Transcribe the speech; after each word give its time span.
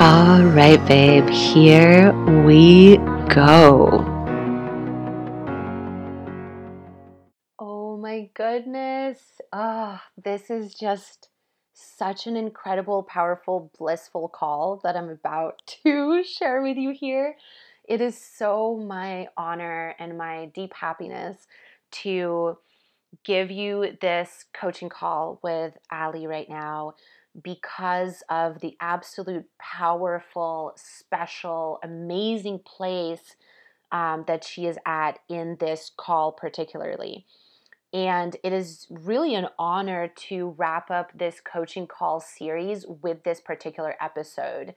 All 0.00 0.42
right, 0.42 0.82
babe, 0.86 1.28
here 1.28 2.14
we 2.46 2.96
go. 3.28 4.02
Oh 7.58 7.98
my 7.98 8.30
goodness. 8.32 9.18
Ah, 9.52 10.02
oh, 10.02 10.20
this 10.24 10.48
is 10.48 10.72
just 10.72 11.28
such 11.74 12.26
an 12.26 12.34
incredible, 12.34 13.02
powerful, 13.02 13.70
blissful 13.78 14.28
call 14.30 14.80
that 14.84 14.96
I'm 14.96 15.10
about 15.10 15.60
to 15.84 16.24
share 16.24 16.62
with 16.62 16.78
you 16.78 16.92
here. 16.92 17.36
It 17.86 18.00
is 18.00 18.16
so 18.16 18.78
my 18.78 19.28
honor 19.36 19.94
and 19.98 20.16
my 20.16 20.46
deep 20.54 20.72
happiness 20.72 21.46
to 22.04 22.56
give 23.22 23.50
you 23.50 23.98
this 24.00 24.46
coaching 24.54 24.88
call 24.88 25.40
with 25.42 25.76
Ali 25.92 26.26
right 26.26 26.48
now 26.48 26.94
because 27.42 28.22
of 28.28 28.60
the 28.60 28.76
absolute 28.80 29.46
powerful, 29.58 30.72
special, 30.76 31.78
amazing 31.82 32.60
place 32.60 33.36
um, 33.92 34.24
that 34.26 34.44
she 34.44 34.66
is 34.66 34.78
at 34.86 35.18
in 35.28 35.56
this 35.60 35.90
call, 35.96 36.32
particularly. 36.32 37.26
And 37.92 38.36
it 38.44 38.52
is 38.52 38.86
really 38.88 39.34
an 39.34 39.48
honor 39.58 40.08
to 40.28 40.54
wrap 40.56 40.90
up 40.90 41.10
this 41.16 41.40
coaching 41.40 41.86
call 41.86 42.20
series 42.20 42.86
with 42.86 43.24
this 43.24 43.40
particular 43.40 43.96
episode. 44.00 44.74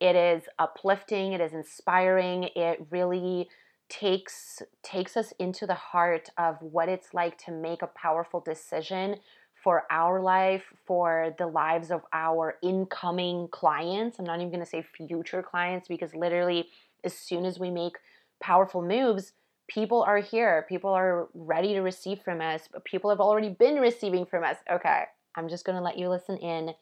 It 0.00 0.16
is 0.16 0.44
uplifting, 0.58 1.32
it 1.32 1.40
is 1.40 1.52
inspiring, 1.52 2.48
it 2.56 2.86
really 2.90 3.48
takes 3.90 4.62
takes 4.82 5.14
us 5.14 5.34
into 5.38 5.66
the 5.66 5.74
heart 5.74 6.30
of 6.38 6.56
what 6.60 6.88
it's 6.88 7.12
like 7.12 7.36
to 7.36 7.52
make 7.52 7.82
a 7.82 7.86
powerful 7.86 8.40
decision 8.40 9.16
for 9.64 9.84
our 9.90 10.20
life, 10.20 10.62
for 10.86 11.34
the 11.38 11.46
lives 11.46 11.90
of 11.90 12.02
our 12.12 12.56
incoming 12.62 13.48
clients. 13.50 14.18
I'm 14.18 14.26
not 14.26 14.38
even 14.38 14.50
going 14.50 14.60
to 14.60 14.66
say 14.66 14.82
future 14.82 15.42
clients 15.42 15.88
because 15.88 16.14
literally, 16.14 16.68
as 17.02 17.14
soon 17.14 17.46
as 17.46 17.58
we 17.58 17.70
make 17.70 17.96
powerful 18.40 18.82
moves, 18.82 19.32
people 19.66 20.02
are 20.02 20.18
here. 20.18 20.66
People 20.68 20.90
are 20.90 21.28
ready 21.32 21.72
to 21.72 21.80
receive 21.80 22.20
from 22.20 22.42
us. 22.42 22.68
But 22.70 22.84
people 22.84 23.08
have 23.08 23.20
already 23.20 23.48
been 23.48 23.76
receiving 23.76 24.26
from 24.26 24.44
us. 24.44 24.58
Okay, 24.70 25.04
I'm 25.34 25.48
just 25.48 25.64
going 25.64 25.76
to 25.76 25.82
let 25.82 25.98
you 25.98 26.10
listen 26.10 26.36
in. 26.36 26.74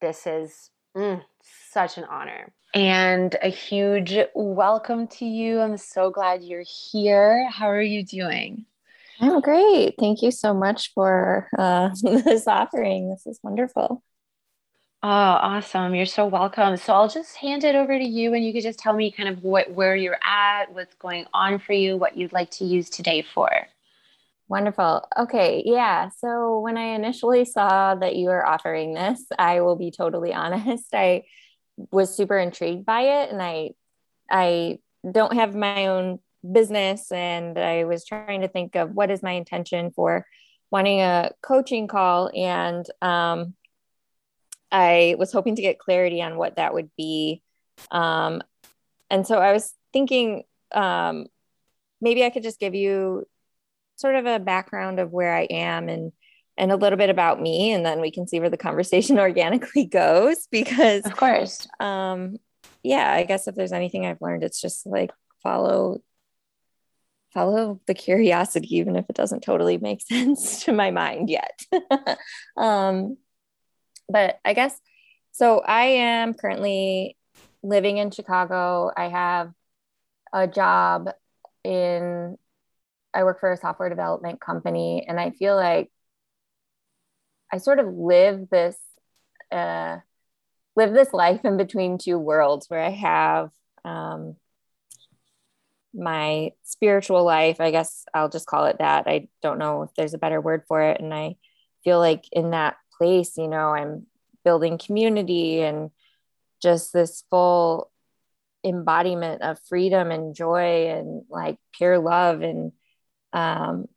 This 0.00 0.26
is 0.26 0.70
mm, 0.96 1.22
such 1.70 1.98
an 1.98 2.04
honor. 2.04 2.52
And 2.74 3.36
a 3.42 3.48
huge 3.48 4.18
welcome 4.34 5.06
to 5.06 5.24
you. 5.24 5.60
I'm 5.60 5.76
so 5.76 6.10
glad 6.10 6.42
you're 6.42 6.64
here. 6.66 7.48
How 7.48 7.70
are 7.70 7.80
you 7.80 8.04
doing? 8.04 8.66
Oh, 9.20 9.40
great. 9.40 9.94
Thank 9.98 10.22
you 10.22 10.30
so 10.30 10.54
much 10.54 10.92
for 10.94 11.48
uh, 11.58 11.90
this 12.02 12.46
offering. 12.46 13.10
This 13.10 13.26
is 13.26 13.40
wonderful. 13.42 14.02
Oh, 15.02 15.08
awesome. 15.08 15.94
You're 15.94 16.06
so 16.06 16.26
welcome. 16.26 16.76
So 16.76 16.92
I'll 16.92 17.08
just 17.08 17.36
hand 17.36 17.62
it 17.64 17.76
over 17.76 17.96
to 17.96 18.04
you 18.04 18.34
and 18.34 18.44
you 18.44 18.52
could 18.52 18.62
just 18.64 18.80
tell 18.80 18.92
me 18.92 19.12
kind 19.12 19.28
of 19.28 19.42
what 19.44 19.70
where 19.72 19.94
you're 19.94 20.18
at, 20.24 20.72
what's 20.72 20.94
going 20.96 21.26
on 21.32 21.60
for 21.60 21.72
you, 21.72 21.96
what 21.96 22.16
you'd 22.16 22.32
like 22.32 22.50
to 22.52 22.64
use 22.64 22.90
today 22.90 23.22
for. 23.22 23.48
Wonderful. 24.48 25.06
Okay. 25.16 25.62
Yeah. 25.64 26.10
So 26.18 26.60
when 26.60 26.76
I 26.76 26.94
initially 26.94 27.44
saw 27.44 27.94
that 27.94 28.16
you 28.16 28.28
were 28.28 28.44
offering 28.44 28.94
this, 28.94 29.24
I 29.38 29.60
will 29.60 29.76
be 29.76 29.90
totally 29.92 30.34
honest, 30.34 30.86
I 30.92 31.24
was 31.92 32.16
super 32.16 32.38
intrigued 32.38 32.84
by 32.84 33.02
it 33.02 33.30
and 33.30 33.40
I 33.40 33.70
I 34.30 34.78
don't 35.10 35.34
have 35.34 35.54
my 35.54 35.86
own 35.86 36.18
business 36.50 37.10
and 37.12 37.58
I 37.58 37.84
was 37.84 38.04
trying 38.04 38.42
to 38.42 38.48
think 38.48 38.76
of 38.76 38.92
what 38.92 39.10
is 39.10 39.22
my 39.22 39.32
intention 39.32 39.90
for 39.90 40.26
wanting 40.70 41.00
a 41.00 41.32
coaching 41.42 41.88
call 41.88 42.30
and 42.34 42.86
um, 43.00 43.54
I 44.70 45.16
was 45.18 45.32
hoping 45.32 45.56
to 45.56 45.62
get 45.62 45.78
clarity 45.78 46.22
on 46.22 46.36
what 46.36 46.56
that 46.56 46.74
would 46.74 46.90
be. 46.96 47.42
Um, 47.90 48.42
and 49.10 49.26
so 49.26 49.38
I 49.38 49.52
was 49.52 49.72
thinking 49.92 50.44
um, 50.72 51.26
maybe 52.00 52.24
I 52.24 52.30
could 52.30 52.42
just 52.42 52.60
give 52.60 52.74
you 52.74 53.26
sort 53.96 54.14
of 54.14 54.26
a 54.26 54.38
background 54.38 55.00
of 55.00 55.10
where 55.10 55.34
I 55.34 55.42
am 55.44 55.88
and 55.88 56.12
and 56.56 56.72
a 56.72 56.76
little 56.76 56.96
bit 56.98 57.08
about 57.08 57.40
me 57.40 57.70
and 57.70 57.86
then 57.86 58.00
we 58.00 58.10
can 58.10 58.26
see 58.26 58.40
where 58.40 58.50
the 58.50 58.56
conversation 58.56 59.18
organically 59.20 59.86
goes 59.86 60.48
because 60.50 61.06
of 61.06 61.16
course 61.16 61.66
um 61.78 62.36
yeah 62.82 63.12
i 63.12 63.22
guess 63.22 63.46
if 63.46 63.54
there's 63.54 63.72
anything 63.72 64.04
i've 64.04 64.20
learned 64.20 64.42
it's 64.42 64.60
just 64.60 64.84
like 64.84 65.12
follow 65.42 66.00
follow 67.32 67.80
the 67.86 67.94
curiosity, 67.94 68.76
even 68.76 68.96
if 68.96 69.06
it 69.08 69.16
doesn't 69.16 69.42
totally 69.42 69.78
make 69.78 70.00
sense 70.06 70.64
to 70.64 70.72
my 70.72 70.90
mind 70.90 71.30
yet. 71.30 71.60
um, 72.56 73.16
but 74.08 74.38
I 74.44 74.54
guess 74.54 74.78
so. 75.32 75.60
I 75.60 75.84
am 75.84 76.34
currently 76.34 77.16
living 77.62 77.98
in 77.98 78.10
Chicago. 78.10 78.90
I 78.96 79.08
have 79.08 79.52
a 80.32 80.46
job 80.46 81.10
in, 81.64 82.36
I 83.12 83.24
work 83.24 83.40
for 83.40 83.52
a 83.52 83.56
software 83.56 83.88
development 83.88 84.40
company, 84.40 85.04
and 85.06 85.20
I 85.20 85.30
feel 85.30 85.56
like 85.56 85.90
I 87.52 87.58
sort 87.58 87.78
of 87.78 87.92
live 87.94 88.48
this, 88.50 88.76
uh, 89.50 89.98
live 90.76 90.92
this 90.92 91.12
life 91.12 91.44
in 91.44 91.56
between 91.56 91.98
two 91.98 92.18
worlds 92.18 92.66
where 92.68 92.82
I 92.82 92.90
have 92.90 93.50
um, 93.84 94.36
my 95.94 96.52
spiritual 96.64 97.24
life 97.24 97.60
i 97.60 97.70
guess 97.70 98.04
i'll 98.14 98.28
just 98.28 98.46
call 98.46 98.66
it 98.66 98.76
that. 98.78 99.06
I 99.06 99.28
don't 99.42 99.58
know 99.58 99.82
if 99.82 99.90
there's 99.94 100.14
a 100.14 100.18
better 100.18 100.40
word 100.40 100.62
for 100.68 100.82
it. 100.82 101.00
And 101.00 101.12
i 101.14 101.36
feel 101.84 101.98
like 101.98 102.24
in 102.32 102.50
that 102.50 102.76
place 102.96 103.36
you 103.36 103.48
know 103.48 103.68
i'm 103.68 104.06
building 104.44 104.78
community 104.78 105.60
and 105.60 105.90
just 106.60 106.92
this 106.92 107.24
full 107.30 107.90
embodiment 108.64 109.42
of 109.42 109.58
freedom 109.68 110.10
and 110.10 110.34
joy 110.34 110.88
and 110.88 111.24
like 111.28 111.58
pure 111.72 111.98
love. 111.98 112.42
And 112.42 112.72
um, 113.32 113.88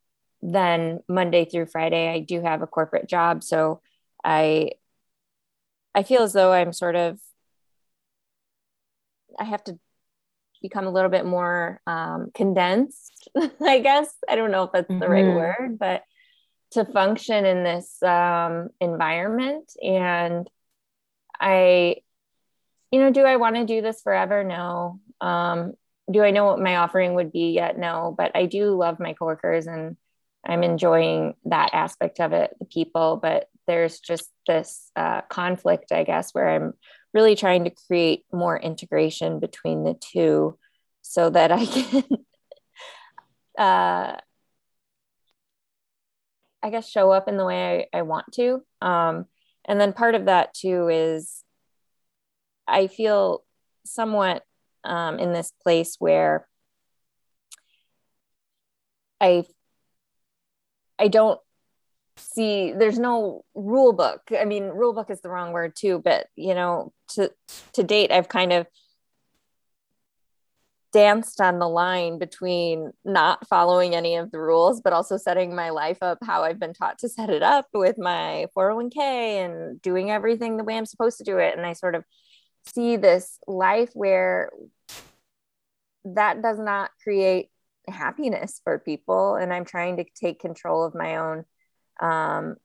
then 0.42 1.02
monday 1.08 1.46
through 1.46 1.68
friday 1.68 2.10
i 2.10 2.20
do 2.20 2.42
have 2.42 2.62
a 2.62 2.68
corporate 2.68 3.08
job. 3.08 3.44
So 3.44 3.82
i 4.24 4.72
i 5.94 6.04
feel 6.04 6.24
as 6.24 6.34
though 6.34 6.52
i'm 6.52 6.74
sort 6.74 6.96
of 6.96 7.20
i 9.40 9.44
have 9.44 9.64
to 9.64 9.80
become 10.62 10.88
a 10.88 10.92
little 10.92 11.10
bit 11.10 11.26
more 11.26 11.82
um, 11.88 12.32
condensed, 12.34 13.30
I 13.62 13.80
guess. 13.80 14.14
I 14.30 14.36
don't 14.36 14.52
know 14.52 14.64
if 14.64 14.72
that's 14.72 14.90
mm-hmm. 14.90 15.00
the 15.00 15.10
right 15.10 15.26
mm-hmm. 15.26 15.36
word, 15.36 15.80
but 15.80 16.04
to 16.72 16.86
function 16.86 17.46
in 17.46 17.64
this 17.64 18.02
um, 18.02 18.70
environment. 18.80 19.72
And 19.84 20.50
I, 21.40 21.98
you 22.92 23.00
know, 23.00 23.12
do 23.12 23.24
I 23.24 23.38
want 23.38 23.56
to 23.56 23.66
do 23.66 23.82
this 23.82 24.02
forever? 24.02 24.44
No. 24.44 25.00
Um, 25.20 25.74
do 26.10 26.24
I 26.24 26.32
know 26.32 26.46
what 26.46 26.60
my 26.60 26.78
offering 26.78 27.14
would 27.16 27.32
be 27.32 27.52
yet? 27.52 27.78
No. 27.78 28.14
But 28.18 28.32
I 28.36 28.46
do 28.46 28.76
love 28.76 29.00
my 29.00 29.14
coworkers 29.14 29.68
and 29.68 29.98
I'm 30.46 30.64
enjoying 30.64 31.36
that 31.46 31.72
aspect 31.74 32.20
of 32.20 32.34
it, 32.34 32.56
the 32.60 32.66
people. 32.66 33.20
But 33.22 33.48
there's 33.68 34.00
just 34.00 34.30
this 34.48 34.92
uh, 34.96 35.22
conflict, 35.30 35.92
I 35.92 36.04
guess, 36.04 36.34
where 36.34 36.50
I'm 36.50 36.74
really 37.14 37.36
trying 37.36 37.66
to 37.66 37.72
create 37.88 38.24
more 38.32 38.58
integration 38.58 39.40
between 39.40 39.84
the 39.84 39.94
two 39.94 40.58
so 41.02 41.30
that 41.30 41.52
I 41.52 41.66
can, 41.66 42.04
uh, 43.58 44.18
I 46.64 46.70
guess, 46.70 46.90
show 46.90 47.12
up 47.12 47.28
in 47.28 47.38
the 47.38 47.46
way 47.46 47.90
I, 47.94 48.00
I 48.00 48.02
want 48.04 48.32
to. 48.34 48.64
Um, 48.82 49.26
and 49.66 49.80
then 49.80 49.94
part 49.94 50.16
of 50.16 50.26
that 50.26 50.54
too 50.54 50.90
is 50.90 51.44
I 52.68 52.88
feel 52.88 53.44
somewhat 53.86 54.44
um, 54.84 55.20
in 55.20 55.34
this 55.34 55.52
place 55.64 55.96
where 56.00 56.48
I 59.20 59.46
I 60.98 61.08
don't 61.08 61.40
see 62.22 62.74
there's 62.74 63.00
no 63.00 63.44
rule 63.56 63.94
book. 63.94 64.22
I 64.40 64.46
mean 64.46 64.66
rule 64.66 64.94
book 64.94 65.10
is 65.10 65.22
the 65.22 65.30
wrong 65.30 65.52
word 65.52 65.76
too 65.76 66.02
but 66.04 66.28
you 66.36 66.56
know 66.56 66.94
to 67.10 67.32
to 67.74 67.84
date 67.84 68.12
i've 68.12 68.30
kind 68.30 68.54
of 68.54 68.68
danced 70.94 71.40
on 71.40 71.60
the 71.60 71.68
line 71.68 72.20
between 72.20 72.92
not 73.06 73.48
following 73.48 73.96
any 73.96 74.16
of 74.18 74.30
the 74.32 74.40
rules 74.40 74.82
but 74.82 74.92
also 74.92 75.16
setting 75.16 75.56
my 75.56 75.70
life 75.70 75.98
up 76.02 76.18
how 76.24 76.44
i've 76.44 76.60
been 76.60 76.74
taught 76.74 77.00
to 77.00 77.08
set 77.08 77.30
it 77.30 77.42
up 77.42 77.68
with 77.74 77.98
my 77.98 78.46
401k 78.58 78.98
and 78.98 79.82
doing 79.82 80.12
everything 80.12 80.58
the 80.58 80.64
way 80.64 80.78
i'm 80.78 80.86
supposed 80.86 81.18
to 81.18 81.24
do 81.24 81.38
it. 81.38 81.56
And 81.56 81.66
i 81.66 81.74
sort 81.74 81.96
of 81.96 82.04
see 82.66 82.98
this 82.98 83.40
life 83.48 83.90
where 83.94 84.52
that 86.06 86.42
does 86.42 86.60
not 86.60 86.92
create 87.04 87.50
happiness 87.88 88.62
for 88.64 88.80
people. 88.80 89.36
And 89.36 89.54
i'm 89.54 89.66
trying 89.66 89.98
to 89.98 90.06
take 90.16 90.40
control 90.40 90.84
of 90.84 90.96
my 90.96 91.18
own 91.18 91.46
um, 92.02 92.56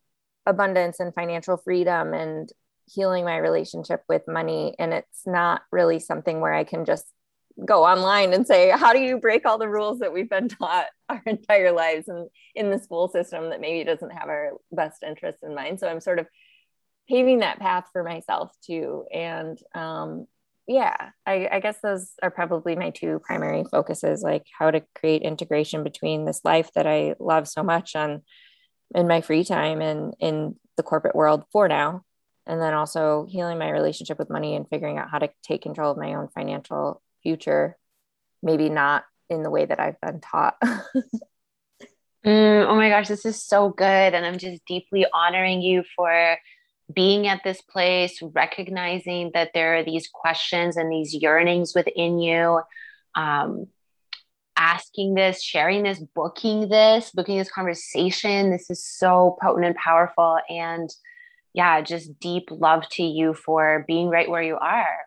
abundance 0.46 1.00
and 1.00 1.14
financial 1.14 1.56
freedom 1.56 2.14
and 2.14 2.50
healing 2.86 3.24
my 3.24 3.36
relationship 3.36 4.02
with 4.08 4.22
money. 4.28 4.74
And 4.78 4.92
it's 4.92 5.26
not 5.26 5.62
really 5.72 5.98
something 5.98 6.40
where 6.40 6.54
I 6.54 6.64
can 6.64 6.84
just 6.84 7.06
go 7.64 7.84
online 7.84 8.32
and 8.32 8.46
say, 8.46 8.70
how 8.70 8.92
do 8.92 9.00
you 9.00 9.18
break 9.18 9.46
all 9.46 9.58
the 9.58 9.68
rules 9.68 10.00
that 10.00 10.12
we've 10.12 10.28
been 10.28 10.48
taught 10.48 10.86
our 11.08 11.22
entire 11.26 11.72
lives 11.72 12.08
and 12.08 12.28
in 12.54 12.70
the 12.70 12.78
school 12.78 13.08
system 13.08 13.50
that 13.50 13.60
maybe 13.60 13.84
doesn't 13.84 14.10
have 14.10 14.28
our 14.28 14.52
best 14.72 15.02
interests 15.02 15.42
in 15.42 15.54
mind? 15.54 15.80
So 15.80 15.88
I'm 15.88 16.00
sort 16.00 16.18
of 16.18 16.26
paving 17.08 17.40
that 17.40 17.58
path 17.58 17.86
for 17.92 18.02
myself 18.02 18.52
too. 18.64 19.04
And 19.12 19.58
um, 19.74 20.26
yeah, 20.66 21.10
I, 21.24 21.48
I 21.50 21.60
guess 21.60 21.78
those 21.82 22.10
are 22.22 22.30
probably 22.30 22.74
my 22.74 22.90
two 22.90 23.20
primary 23.24 23.64
focuses, 23.70 24.22
like 24.22 24.44
how 24.56 24.70
to 24.70 24.82
create 24.94 25.22
integration 25.22 25.84
between 25.84 26.24
this 26.24 26.40
life 26.44 26.70
that 26.74 26.86
I 26.86 27.14
love 27.20 27.46
so 27.48 27.62
much 27.62 27.94
on 27.94 28.22
in 28.94 29.08
my 29.08 29.20
free 29.20 29.44
time 29.44 29.80
and 29.80 30.14
in 30.20 30.56
the 30.76 30.82
corporate 30.82 31.16
world 31.16 31.44
for 31.52 31.68
now. 31.68 32.02
And 32.46 32.60
then 32.60 32.74
also 32.74 33.26
healing 33.28 33.58
my 33.58 33.70
relationship 33.70 34.18
with 34.18 34.30
money 34.30 34.54
and 34.54 34.68
figuring 34.68 34.98
out 34.98 35.10
how 35.10 35.18
to 35.18 35.30
take 35.42 35.62
control 35.62 35.90
of 35.90 35.98
my 35.98 36.14
own 36.14 36.28
financial 36.28 37.02
future, 37.22 37.76
maybe 38.42 38.68
not 38.68 39.04
in 39.28 39.42
the 39.42 39.50
way 39.50 39.64
that 39.64 39.80
I've 39.80 40.00
been 40.00 40.20
taught. 40.20 40.54
mm, 42.24 42.66
oh 42.66 42.76
my 42.76 42.88
gosh, 42.88 43.08
this 43.08 43.24
is 43.24 43.42
so 43.42 43.70
good. 43.70 44.14
And 44.14 44.24
I'm 44.24 44.38
just 44.38 44.64
deeply 44.64 45.06
honoring 45.12 45.60
you 45.60 45.82
for 45.96 46.38
being 46.92 47.26
at 47.26 47.42
this 47.42 47.60
place, 47.62 48.20
recognizing 48.22 49.32
that 49.34 49.50
there 49.54 49.76
are 49.78 49.84
these 49.84 50.08
questions 50.12 50.76
and 50.76 50.90
these 50.90 51.14
yearnings 51.14 51.74
within 51.74 52.20
you, 52.20 52.60
um, 53.16 53.66
asking 54.56 55.14
this, 55.14 55.42
sharing 55.42 55.82
this, 55.82 56.02
booking 56.14 56.68
this, 56.68 57.10
booking 57.10 57.38
this 57.38 57.50
conversation. 57.50 58.50
This 58.50 58.70
is 58.70 58.84
so 58.84 59.36
potent 59.42 59.66
and 59.66 59.76
powerful. 59.76 60.38
And 60.48 60.90
yeah, 61.52 61.80
just 61.80 62.18
deep 62.20 62.48
love 62.50 62.88
to 62.90 63.02
you 63.02 63.34
for 63.34 63.84
being 63.86 64.08
right 64.08 64.28
where 64.28 64.42
you 64.42 64.56
are. 64.56 64.98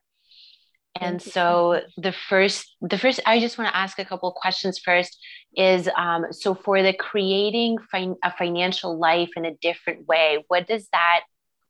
And 0.95 1.21
so 1.21 1.81
the 1.97 2.11
first, 2.11 2.75
the 2.81 2.97
first, 2.97 3.21
I 3.25 3.39
just 3.39 3.57
want 3.57 3.69
to 3.69 3.77
ask 3.77 3.99
a 3.99 4.05
couple 4.05 4.31
questions 4.31 4.79
first. 4.79 5.17
Is 5.55 5.89
um, 5.95 6.27
so 6.31 6.53
for 6.53 6.83
the 6.83 6.93
creating 6.93 7.77
fin- 7.91 8.17
a 8.23 8.31
financial 8.31 8.97
life 8.97 9.29
in 9.35 9.45
a 9.45 9.55
different 9.55 10.07
way, 10.07 10.43
what 10.47 10.67
does 10.67 10.87
that 10.91 11.21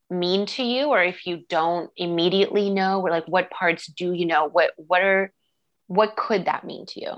mean 0.10 0.46
to 0.48 0.64
you 0.64 0.88
or 0.88 1.04
if 1.04 1.26
you 1.28 1.44
don't 1.50 1.92
immediately 1.96 2.70
know 2.70 3.02
or 3.02 3.10
like 3.10 3.28
what 3.28 3.52
parts 3.52 3.86
do 3.86 4.12
you 4.12 4.26
know 4.26 4.50
what 4.50 4.72
what 4.76 5.04
are 5.04 5.32
what 5.86 6.16
could 6.16 6.46
that 6.46 6.64
mean 6.64 6.86
to 6.88 7.00
you 7.00 7.12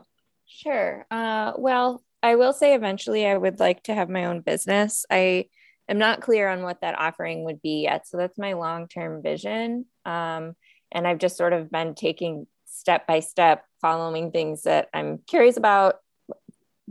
sure. 0.52 1.06
Uh, 1.10 1.54
well 1.58 2.04
i 2.24 2.36
will 2.36 2.54
say 2.54 2.76
eventually 2.76 3.26
i 3.26 3.36
would 3.36 3.60
like 3.60 3.82
to 3.84 3.94
have 3.94 4.10
my 4.10 4.26
own 4.26 4.42
business. 4.42 5.06
I 5.10 5.46
am 5.90 5.98
not 5.98 6.22
clear 6.22 6.48
on 6.48 6.62
what 6.62 6.82
that 6.82 7.00
offering 7.00 7.44
would 7.46 7.62
be 7.62 7.84
yet 7.84 8.08
so 8.08 8.18
that's 8.18 8.38
my 8.38 8.54
long-term 8.54 9.24
vision. 9.24 9.86
Um, 10.06 10.56
and 10.92 11.08
i've 11.08 11.20
just 11.20 11.38
sort 11.38 11.54
of 11.54 11.72
been 11.72 11.96
taking 11.96 12.48
step 12.66 13.08
by 13.08 13.20
step 13.20 13.66
following 13.82 14.32
things 14.32 14.64
that 14.64 14.90
i'm 14.94 15.20
curious 15.28 15.58
about 15.58 15.96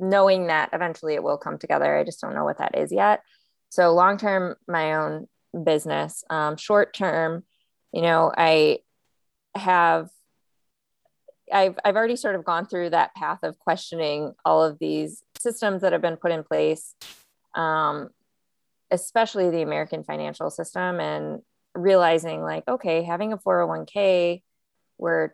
knowing 0.01 0.47
that 0.47 0.71
eventually 0.73 1.15
it 1.15 1.23
will 1.23 1.37
come 1.37 1.59
together. 1.59 1.97
I 1.97 2.05
just 2.05 2.21
don't 2.21 2.35
know 2.35 2.45
what 2.45 2.59
that 2.59 2.77
is 2.77 2.91
yet. 2.91 3.23
So 3.69 3.93
long 3.93 4.17
term 4.19 4.57
my 4.67 4.95
own 4.95 5.29
business. 5.65 6.25
Um, 6.31 6.57
short 6.57 6.95
term, 6.95 7.45
you 7.93 8.03
know, 8.03 8.33
I 8.37 8.79
have 9.55 10.09
I've 11.53 11.79
I've 11.85 11.97
already 11.97 12.17
sort 12.17 12.35
of 12.35 12.45
gone 12.45 12.67
through 12.67 12.91
that 12.91 13.15
path 13.15 13.41
of 13.43 13.59
questioning 13.59 14.35
all 14.45 14.63
of 14.63 14.79
these 14.79 15.23
systems 15.39 15.83
that 15.83 15.93
have 15.93 16.03
been 16.03 16.17
put 16.17 16.33
in 16.33 16.45
place, 16.45 16.95
um, 17.55 18.11
especially 18.91 19.51
the 19.51 19.63
American 19.63 20.05
financial 20.05 20.51
system, 20.51 21.01
and 21.01 21.43
realizing 21.75 22.43
like, 22.43 22.65
okay, 22.69 23.03
having 23.03 23.33
a 23.33 23.39
401k, 23.39 24.43
we're 24.99 25.31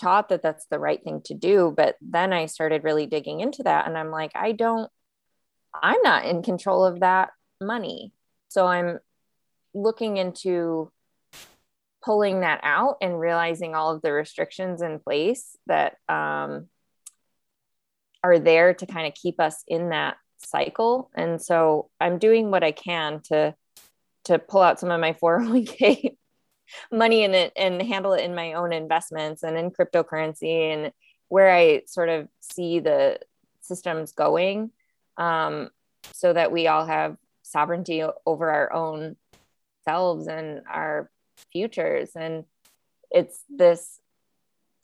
taught 0.00 0.28
that 0.28 0.42
that's 0.42 0.66
the 0.66 0.78
right 0.78 1.02
thing 1.02 1.22
to 1.24 1.34
do, 1.34 1.72
but 1.76 1.96
then 2.00 2.32
I 2.32 2.46
started 2.46 2.84
really 2.84 3.06
digging 3.06 3.40
into 3.40 3.62
that, 3.64 3.86
and 3.86 3.96
I'm 3.96 4.10
like, 4.10 4.32
I 4.34 4.52
don't, 4.52 4.90
I'm 5.82 6.02
not 6.02 6.26
in 6.26 6.42
control 6.42 6.84
of 6.84 7.00
that 7.00 7.30
money, 7.60 8.12
so 8.48 8.66
I'm 8.66 8.98
looking 9.74 10.16
into 10.16 10.90
pulling 12.06 12.40
that 12.40 12.60
out 12.62 12.96
and 13.02 13.20
realizing 13.20 13.74
all 13.74 13.94
of 13.94 14.00
the 14.00 14.12
restrictions 14.12 14.80
in 14.80 15.00
place 15.00 15.56
that 15.66 15.96
um, 16.08 16.68
are 18.22 18.38
there 18.38 18.72
to 18.74 18.86
kind 18.86 19.08
of 19.08 19.14
keep 19.14 19.40
us 19.40 19.64
in 19.66 19.90
that 19.90 20.16
cycle. 20.38 21.10
And 21.14 21.42
so 21.42 21.90
i'm 22.00 22.18
doing 22.18 22.50
what 22.50 22.62
i 22.62 22.72
can 22.72 23.20
to 23.24 23.54
to 24.24 24.38
pull 24.38 24.62
out 24.62 24.78
some 24.78 24.90
of 24.90 25.00
my 25.00 25.12
401k 25.22 26.16
money 26.92 27.22
in 27.22 27.34
it 27.34 27.52
and 27.56 27.80
handle 27.80 28.12
it 28.12 28.24
in 28.24 28.34
my 28.34 28.54
own 28.54 28.72
investments 28.72 29.42
and 29.42 29.56
in 29.56 29.70
cryptocurrency 29.70 30.72
and 30.72 30.92
where 31.28 31.52
i 31.52 31.82
sort 31.86 32.08
of 32.08 32.28
see 32.40 32.80
the 32.80 33.18
systems 33.60 34.12
going 34.12 34.70
um, 35.16 35.70
so 36.12 36.32
that 36.32 36.52
we 36.52 36.66
all 36.66 36.84
have 36.84 37.16
sovereignty 37.42 38.04
over 38.26 38.50
our 38.50 38.72
own 38.72 39.16
selves 39.84 40.26
and 40.26 40.62
our 40.68 41.10
futures. 41.52 42.10
And 42.16 42.44
it's 43.10 43.38
this 43.48 44.00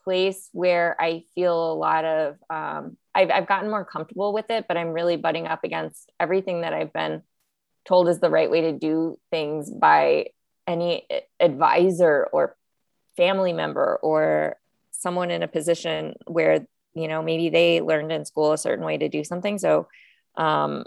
place 0.05 0.49
where 0.53 0.97
I 1.01 1.25
feel 1.35 1.73
a 1.73 1.75
lot 1.75 2.05
of, 2.05 2.37
um, 2.51 2.97
I've, 3.15 3.31
I've 3.31 3.47
gotten 3.47 3.71
more 3.71 3.85
comfortable 3.85 4.33
with 4.33 4.51
it, 4.51 4.67
but 4.69 4.77
I'm 4.77 4.91
really 4.91 5.17
butting 5.17 5.47
up 5.47 5.65
against 5.65 6.11
everything 6.19 6.63
that 6.63 6.73
I've 6.73 6.93
been 6.93 7.23
told 7.85 8.09
is 8.09 8.21
the 8.21 8.31
right 8.31 8.51
way 8.51 8.63
to 8.63 8.73
do 8.73 9.17
things 9.31 9.71
by 9.71 10.27
any 10.67 11.07
advisor 11.41 12.29
or 12.33 12.57
family 13.17 13.53
member 13.53 13.99
or 14.03 14.57
someone 14.91 15.31
in 15.31 15.43
a 15.43 15.49
position 15.49 16.15
where 16.27 16.67
you 16.95 17.09
know 17.09 17.23
maybe 17.23 17.49
they 17.49 17.81
learned 17.81 18.13
in 18.13 18.25
school 18.25 18.53
a 18.53 18.59
certain 18.59 18.85
way 18.85 18.97
to 18.97 19.09
do 19.09 19.25
something 19.25 19.59
so 19.59 19.89
um 20.37 20.85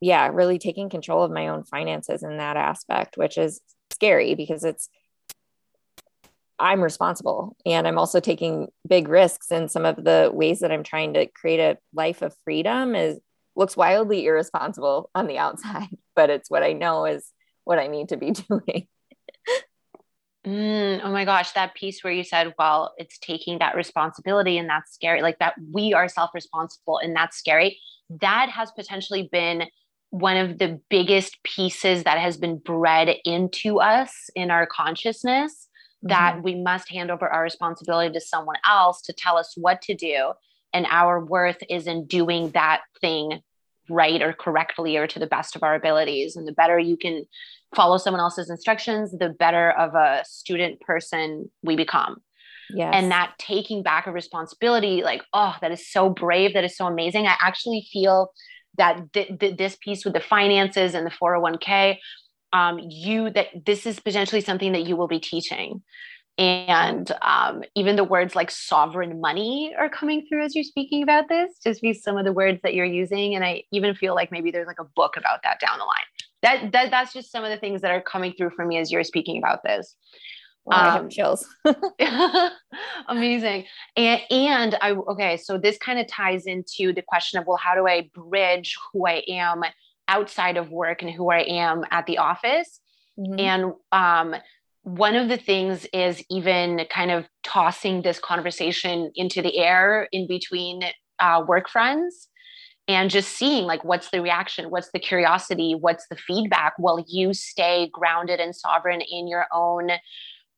yeah 0.00 0.28
really 0.28 0.58
taking 0.58 0.90
control 0.90 1.22
of 1.22 1.30
my 1.30 1.48
own 1.48 1.64
finances 1.64 2.22
in 2.22 2.36
that 2.36 2.56
aspect 2.56 3.16
which 3.16 3.38
is 3.38 3.60
scary 3.96 4.34
because 4.34 4.64
it's 4.64 4.88
I'm 6.58 6.82
responsible 6.82 7.56
and 7.66 7.86
I'm 7.86 7.98
also 7.98 8.20
taking 8.20 8.68
big 8.86 9.08
risks 9.08 9.50
in 9.50 9.68
some 9.68 9.84
of 9.84 9.96
the 10.02 10.30
ways 10.32 10.60
that 10.60 10.72
I'm 10.72 10.84
trying 10.84 11.14
to 11.14 11.26
create 11.26 11.60
a 11.60 11.78
life 11.92 12.22
of 12.22 12.34
freedom 12.44 12.94
is 12.94 13.20
looks 13.56 13.76
wildly 13.76 14.26
irresponsible 14.26 15.10
on 15.14 15.26
the 15.26 15.38
outside, 15.38 15.88
but 16.16 16.30
it's 16.30 16.50
what 16.50 16.62
I 16.62 16.72
know 16.72 17.04
is 17.06 17.32
what 17.64 17.78
I 17.78 17.88
need 17.88 18.10
to 18.10 18.16
be 18.16 18.30
doing. 18.48 18.86
Mm, 20.46 21.00
oh 21.02 21.10
my 21.10 21.24
gosh, 21.24 21.50
that 21.52 21.74
piece 21.74 22.04
where 22.04 22.12
you 22.12 22.22
said, 22.22 22.54
well, 22.56 22.94
it's 22.98 23.18
taking 23.18 23.58
that 23.58 23.74
responsibility 23.74 24.58
and 24.58 24.68
that's 24.68 24.94
scary, 24.94 25.20
like 25.20 25.40
that 25.40 25.54
we 25.72 25.92
are 25.92 26.08
self 26.08 26.30
responsible 26.34 26.98
and 26.98 27.16
that's 27.16 27.36
scary. 27.36 27.80
That 28.20 28.48
has 28.50 28.70
potentially 28.70 29.28
been 29.32 29.64
one 30.20 30.36
of 30.36 30.58
the 30.58 30.80
biggest 30.88 31.42
pieces 31.42 32.04
that 32.04 32.18
has 32.18 32.38
been 32.38 32.56
bred 32.56 33.16
into 33.24 33.80
us 33.80 34.30
in 34.34 34.50
our 34.50 34.66
consciousness 34.66 35.68
mm-hmm. 36.04 36.08
that 36.08 36.42
we 36.42 36.54
must 36.54 36.90
hand 36.90 37.10
over 37.10 37.28
our 37.28 37.42
responsibility 37.42 38.12
to 38.12 38.20
someone 38.20 38.56
else 38.68 39.02
to 39.02 39.12
tell 39.12 39.36
us 39.36 39.52
what 39.56 39.82
to 39.82 39.94
do 39.94 40.32
and 40.72 40.86
our 40.90 41.24
worth 41.24 41.62
is 41.68 41.86
in 41.86 42.06
doing 42.06 42.50
that 42.50 42.80
thing 43.00 43.40
right 43.90 44.22
or 44.22 44.32
correctly 44.32 44.96
or 44.96 45.06
to 45.06 45.18
the 45.18 45.26
best 45.26 45.54
of 45.54 45.62
our 45.62 45.74
abilities 45.74 46.34
and 46.34 46.48
the 46.48 46.52
better 46.52 46.78
you 46.78 46.96
can 46.96 47.24
follow 47.74 47.98
someone 47.98 48.20
else's 48.20 48.50
instructions 48.50 49.12
the 49.18 49.28
better 49.28 49.70
of 49.72 49.94
a 49.94 50.24
student 50.24 50.80
person 50.80 51.50
we 51.62 51.76
become 51.76 52.16
yes. 52.70 52.90
and 52.94 53.10
that 53.10 53.34
taking 53.38 53.82
back 53.82 54.06
a 54.06 54.12
responsibility 54.12 55.02
like 55.02 55.22
oh 55.34 55.54
that 55.60 55.70
is 55.70 55.88
so 55.90 56.08
brave 56.08 56.54
that 56.54 56.64
is 56.64 56.76
so 56.76 56.86
amazing 56.86 57.26
i 57.26 57.34
actually 57.40 57.86
feel 57.92 58.32
that 58.78 59.12
th- 59.12 59.38
th- 59.38 59.56
this 59.56 59.76
piece 59.76 60.04
with 60.04 60.14
the 60.14 60.20
finances 60.20 60.94
and 60.94 61.06
the 61.06 61.10
401k 61.10 61.98
um, 62.52 62.78
you 62.78 63.30
that 63.30 63.48
this 63.64 63.86
is 63.86 64.00
potentially 64.00 64.40
something 64.40 64.72
that 64.72 64.86
you 64.86 64.96
will 64.96 65.08
be 65.08 65.20
teaching. 65.20 65.82
And 66.38 67.10
um, 67.22 67.62
even 67.74 67.96
the 67.96 68.04
words 68.04 68.36
like 68.36 68.50
sovereign 68.50 69.20
money 69.20 69.74
are 69.78 69.88
coming 69.88 70.26
through 70.28 70.44
as 70.44 70.54
you're 70.54 70.64
speaking 70.64 71.02
about 71.02 71.28
this 71.28 71.52
just 71.64 71.80
be 71.80 71.94
some 71.94 72.18
of 72.18 72.24
the 72.24 72.32
words 72.32 72.60
that 72.62 72.74
you're 72.74 72.84
using. 72.84 73.34
And 73.34 73.44
i 73.44 73.62
even 73.72 73.94
feel 73.94 74.14
like 74.14 74.30
maybe 74.30 74.50
there's 74.50 74.66
like 74.66 74.80
a 74.80 74.84
book 74.84 75.16
about 75.16 75.42
that 75.44 75.60
down 75.60 75.78
the 75.78 75.84
line. 75.84 75.94
That, 76.42 76.72
that 76.72 76.90
that's 76.90 77.12
just 77.12 77.32
some 77.32 77.42
of 77.42 77.50
the 77.50 77.56
things 77.56 77.80
that 77.80 77.90
are 77.90 78.02
coming 78.02 78.34
through 78.36 78.50
for 78.50 78.66
me 78.66 78.76
as 78.78 78.92
you're 78.92 79.02
speaking 79.02 79.38
about 79.38 79.62
this 79.64 79.96
Wow, 80.66 80.76
um, 80.76 80.86
I 80.86 80.92
have 80.94 81.10
chills. 81.10 81.46
amazing. 83.08 83.66
And 83.96 84.20
and 84.30 84.78
I 84.80 84.92
okay, 84.92 85.36
so 85.36 85.58
this 85.58 85.78
kind 85.78 85.98
of 85.98 86.08
ties 86.08 86.46
into 86.46 86.92
the 86.92 87.02
question 87.02 87.38
of 87.38 87.46
well, 87.46 87.56
how 87.56 87.74
do 87.74 87.86
I 87.86 88.10
bridge 88.12 88.76
who 88.92 89.06
I 89.06 89.22
am 89.28 89.62
outside 90.08 90.56
of 90.56 90.70
work 90.70 91.02
and 91.02 91.10
who 91.10 91.30
I 91.30 91.40
am 91.40 91.84
at 91.90 92.06
the 92.06 92.18
office? 92.18 92.80
Mm-hmm. 93.18 93.40
And 93.40 93.72
um, 93.92 94.34
one 94.82 95.14
of 95.14 95.28
the 95.28 95.36
things 95.36 95.86
is 95.92 96.22
even 96.30 96.84
kind 96.90 97.10
of 97.10 97.26
tossing 97.44 98.02
this 98.02 98.18
conversation 98.18 99.12
into 99.14 99.42
the 99.42 99.58
air 99.58 100.08
in 100.10 100.26
between 100.26 100.82
uh, 101.20 101.42
work 101.46 101.68
friends 101.68 102.28
and 102.88 103.10
just 103.10 103.30
seeing 103.30 103.64
like 103.64 103.82
what's 103.84 104.10
the 104.10 104.20
reaction 104.20 104.70
what's 104.70 104.90
the 104.92 104.98
curiosity 104.98 105.74
what's 105.74 106.06
the 106.08 106.16
feedback 106.16 106.74
while 106.78 107.04
you 107.08 107.34
stay 107.34 107.88
grounded 107.92 108.38
and 108.38 108.54
sovereign 108.54 109.00
in 109.00 109.26
your 109.26 109.46
own 109.52 109.90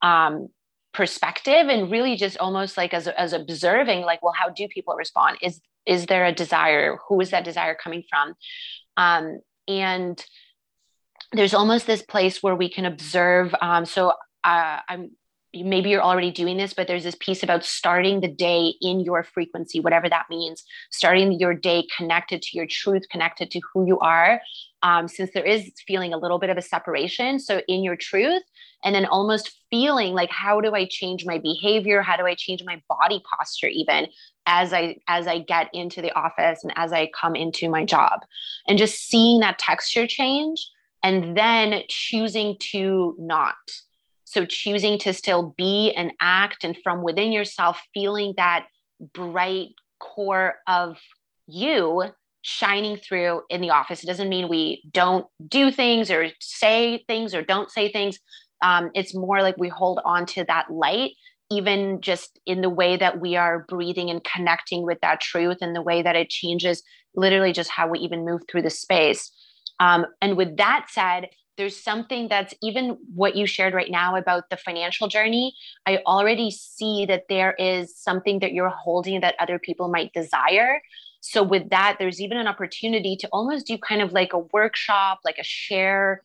um, 0.03 0.49
perspective 0.93 1.69
and 1.69 1.91
really 1.91 2.17
just 2.17 2.39
almost 2.39 2.77
like 2.77 2.95
as, 2.95 3.07
as 3.09 3.33
observing 3.33 4.03
like 4.03 4.23
well 4.23 4.33
how 4.37 4.49
do 4.49 4.67
people 4.69 4.95
respond 4.95 5.37
is 5.43 5.61
is 5.87 6.07
there 6.07 6.25
a 6.25 6.33
desire 6.33 6.99
who 7.09 7.21
is 7.21 7.31
that 7.31 7.45
desire 7.45 7.75
coming 7.75 8.03
from 8.09 8.35
um, 8.97 9.41
and 9.69 10.25
there's 11.33 11.55
almost 11.55 11.87
this 11.87 12.03
place 12.03 12.43
where 12.43 12.57
we 12.57 12.71
can 12.71 12.85
observe 12.85 13.55
um, 13.61 13.85
so 13.85 14.13
uh, 14.45 14.81
i'm 14.89 15.11
maybe 15.55 15.91
you're 15.91 16.03
already 16.03 16.31
doing 16.31 16.57
this, 16.57 16.75
but 16.75 16.87
there's 16.87 17.05
this 17.05 17.17
piece 17.19 17.43
about 17.43 17.65
starting 17.65 18.21
the 18.21 18.29
day 18.29 18.75
in 18.81 19.01
your 19.01 19.23
frequency, 19.23 19.81
whatever 19.81 20.09
that 20.09 20.27
means, 20.29 20.65
starting 20.91 21.33
your 21.33 21.55
day 21.55 21.87
connected 21.97 22.43
to 22.43 22.57
your 22.57 22.67
truth, 22.67 23.05
connected 23.11 23.51
to 23.51 23.61
who 23.73 23.87
you 23.87 23.99
are. 24.01 24.41
Um, 24.83 25.09
since 25.09 25.31
there 25.33 25.45
is 25.45 25.73
feeling 25.87 26.13
a 26.13 26.19
little 26.19 26.39
bit 26.39 26.51
of 26.51 26.57
a 26.57 26.63
separation. 26.63 27.41
So, 27.41 27.63
in 27.67 27.83
your 27.83 27.97
truth, 27.97 28.43
and 28.85 28.95
then 28.95 29.07
almost 29.07 29.57
feeling 29.71 30.15
like, 30.15 30.31
how 30.31 30.61
do 30.61 30.75
I 30.75 30.87
change 30.89 31.27
my 31.27 31.39
behavior? 31.39 32.03
How 32.03 32.17
do 32.17 32.27
I 32.27 32.35
change 32.35 32.63
my 32.65 32.81
body 32.89 33.23
posture, 33.29 33.69
even 33.69 34.07
as 34.47 34.73
I 34.73 34.97
as 35.09 35.27
I 35.27 35.41
get 35.41 35.69
into 35.73 36.01
the 36.01 36.13
office 36.13 36.65
and 36.65 36.73
as 36.77 36.93
I 36.93 37.11
come 37.19 37.35
into 37.35 37.69
my 37.69 37.85
job, 37.85 38.21
and 38.67 38.79
just 38.79 39.09
seeing 39.09 39.41
that 39.41 39.59
texture 39.59 40.07
change, 40.07 40.71
and 41.03 41.37
then 41.37 41.83
choosing 41.89 42.57
to 42.73 43.15
not 43.19 43.57
so 44.25 44.45
choosing 44.45 44.99
to 44.99 45.15
still 45.15 45.55
be 45.57 45.93
and 45.93 46.13
act 46.21 46.63
and 46.63 46.77
from 46.85 47.03
within 47.03 47.33
yourself, 47.33 47.81
feeling 47.95 48.35
that 48.37 48.67
bright 49.15 49.71
core 50.01 50.57
of 50.67 50.99
you 51.47 52.05
shining 52.43 52.97
through 52.97 53.43
in 53.49 53.61
the 53.61 53.71
office. 53.71 54.03
It 54.03 54.07
doesn't 54.07 54.29
mean 54.29 54.49
we 54.49 54.83
don't 54.93 55.27
do 55.47 55.71
things 55.71 56.11
or 56.11 56.29
say 56.41 57.05
things 57.09 57.35
or 57.35 57.43
don't 57.43 57.71
say 57.71 57.91
things. 57.91 58.19
Um, 58.63 58.91
it's 58.95 59.15
more 59.15 59.43
like 59.43 59.57
we 59.57 59.69
hold 59.69 60.01
on 60.05 60.27
to 60.27 60.45
that 60.45 60.71
light, 60.71 61.13
even 61.51 62.01
just 62.01 62.39
in 62.47 62.61
the 62.61 62.71
way 62.71 62.97
that 62.97 63.21
we 63.21 63.37
are 63.37 63.65
breathing 63.69 64.11
and 64.11 64.23
connecting 64.25 64.85
with 64.85 65.01
that 65.01 65.21
truth 65.21 65.59
and 65.61 65.75
the 65.75 65.83
way 65.83 66.03
that 66.03 66.17
it 66.17 66.29
changes 66.29 66.83
literally 67.15 67.53
just 67.53 67.71
how 67.71 67.89
we 67.89 67.99
even 68.01 68.25
move 68.25 68.43
through 68.51 68.63
the 68.63 68.71
space. 68.71 69.31
Um, 69.81 70.07
and 70.21 70.37
with 70.37 70.57
that 70.57 70.87
said, 70.91 71.29
there's 71.57 71.77
something 71.77 72.29
that's 72.29 72.55
even 72.63 72.97
what 73.15 73.35
you 73.35 73.45
shared 73.45 73.75
right 73.75 73.91
now 73.91 74.15
about 74.15 74.49
the 74.49 74.57
financial 74.57 75.09
journey. 75.09 75.55
I 75.87 75.99
already 76.07 76.53
see 76.53 77.05
that 77.07 77.25
there 77.29 77.55
is 77.59 77.97
something 77.99 78.39
that 78.39 78.53
you're 78.53 78.69
holding 78.69 79.21
that 79.21 79.35
other 79.41 79.59
people 79.59 79.89
might 79.89 80.13
desire. 80.13 80.81
So, 81.21 81.43
with 81.43 81.71
that, 81.71 81.97
there's 81.99 82.21
even 82.21 82.39
an 82.39 82.47
opportunity 82.47 83.17
to 83.17 83.29
almost 83.33 83.67
do 83.67 83.77
kind 83.77 84.01
of 84.01 84.13
like 84.13 84.33
a 84.33 84.39
workshop, 84.39 85.19
like 85.25 85.39
a 85.39 85.45
share, 85.45 86.23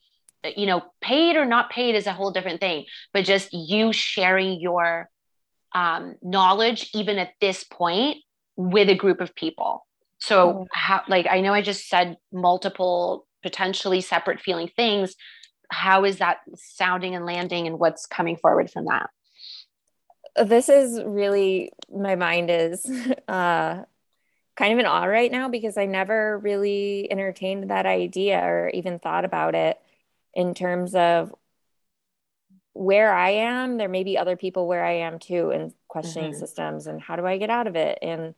you 0.55 0.65
know, 0.65 0.83
paid 1.01 1.35
or 1.35 1.45
not 1.45 1.69
paid 1.69 1.95
is 1.95 2.07
a 2.07 2.13
whole 2.13 2.31
different 2.31 2.59
thing, 2.59 2.85
but 3.13 3.25
just 3.25 3.53
you 3.53 3.93
sharing 3.93 4.59
your 4.59 5.09
um, 5.73 6.15
knowledge, 6.21 6.89
even 6.93 7.17
at 7.17 7.33
this 7.41 7.63
point, 7.63 8.17
with 8.55 8.89
a 8.89 8.95
group 8.95 9.21
of 9.21 9.35
people. 9.35 9.85
So, 10.19 10.53
mm. 10.53 10.67
how, 10.71 11.01
like, 11.07 11.27
I 11.29 11.41
know 11.41 11.53
I 11.53 11.61
just 11.61 11.87
said 11.87 12.17
multiple 12.31 13.25
potentially 13.41 14.01
separate 14.01 14.39
feeling 14.39 14.69
things 14.75 15.15
how 15.69 16.05
is 16.05 16.17
that 16.17 16.37
sounding 16.55 17.15
and 17.15 17.25
landing 17.25 17.67
and 17.67 17.79
what's 17.79 18.05
coming 18.05 18.37
forward 18.37 18.69
from 18.69 18.85
that 18.85 19.09
this 20.45 20.69
is 20.69 21.01
really 21.03 21.71
my 21.93 22.15
mind 22.15 22.49
is 22.49 22.85
uh 23.27 23.81
kind 24.55 24.73
of 24.73 24.79
in 24.79 24.85
awe 24.85 25.05
right 25.05 25.31
now 25.31 25.49
because 25.49 25.77
I 25.77 25.87
never 25.87 26.37
really 26.37 27.11
entertained 27.11 27.71
that 27.71 27.87
idea 27.87 28.39
or 28.39 28.69
even 28.69 28.99
thought 28.99 29.25
about 29.25 29.55
it 29.55 29.79
in 30.33 30.53
terms 30.53 30.95
of 30.95 31.33
where 32.73 33.13
I 33.13 33.29
am. 33.31 33.77
There 33.77 33.89
may 33.89 34.03
be 34.03 34.17
other 34.17 34.35
people 34.35 34.67
where 34.67 34.83
I 34.83 34.93
am 34.97 35.19
too, 35.19 35.51
and 35.51 35.73
questioning 35.87 36.31
mm-hmm. 36.31 36.39
systems 36.39 36.87
and 36.87 37.01
how 37.01 37.15
do 37.15 37.25
I 37.25 37.37
get 37.37 37.49
out 37.49 37.67
of 37.67 37.75
it? 37.75 37.99
And 38.01 38.35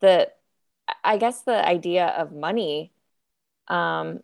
the, 0.00 0.30
I 1.04 1.18
guess 1.18 1.42
the 1.42 1.66
idea 1.66 2.06
of 2.06 2.32
money 2.32 2.92
um, 3.68 4.20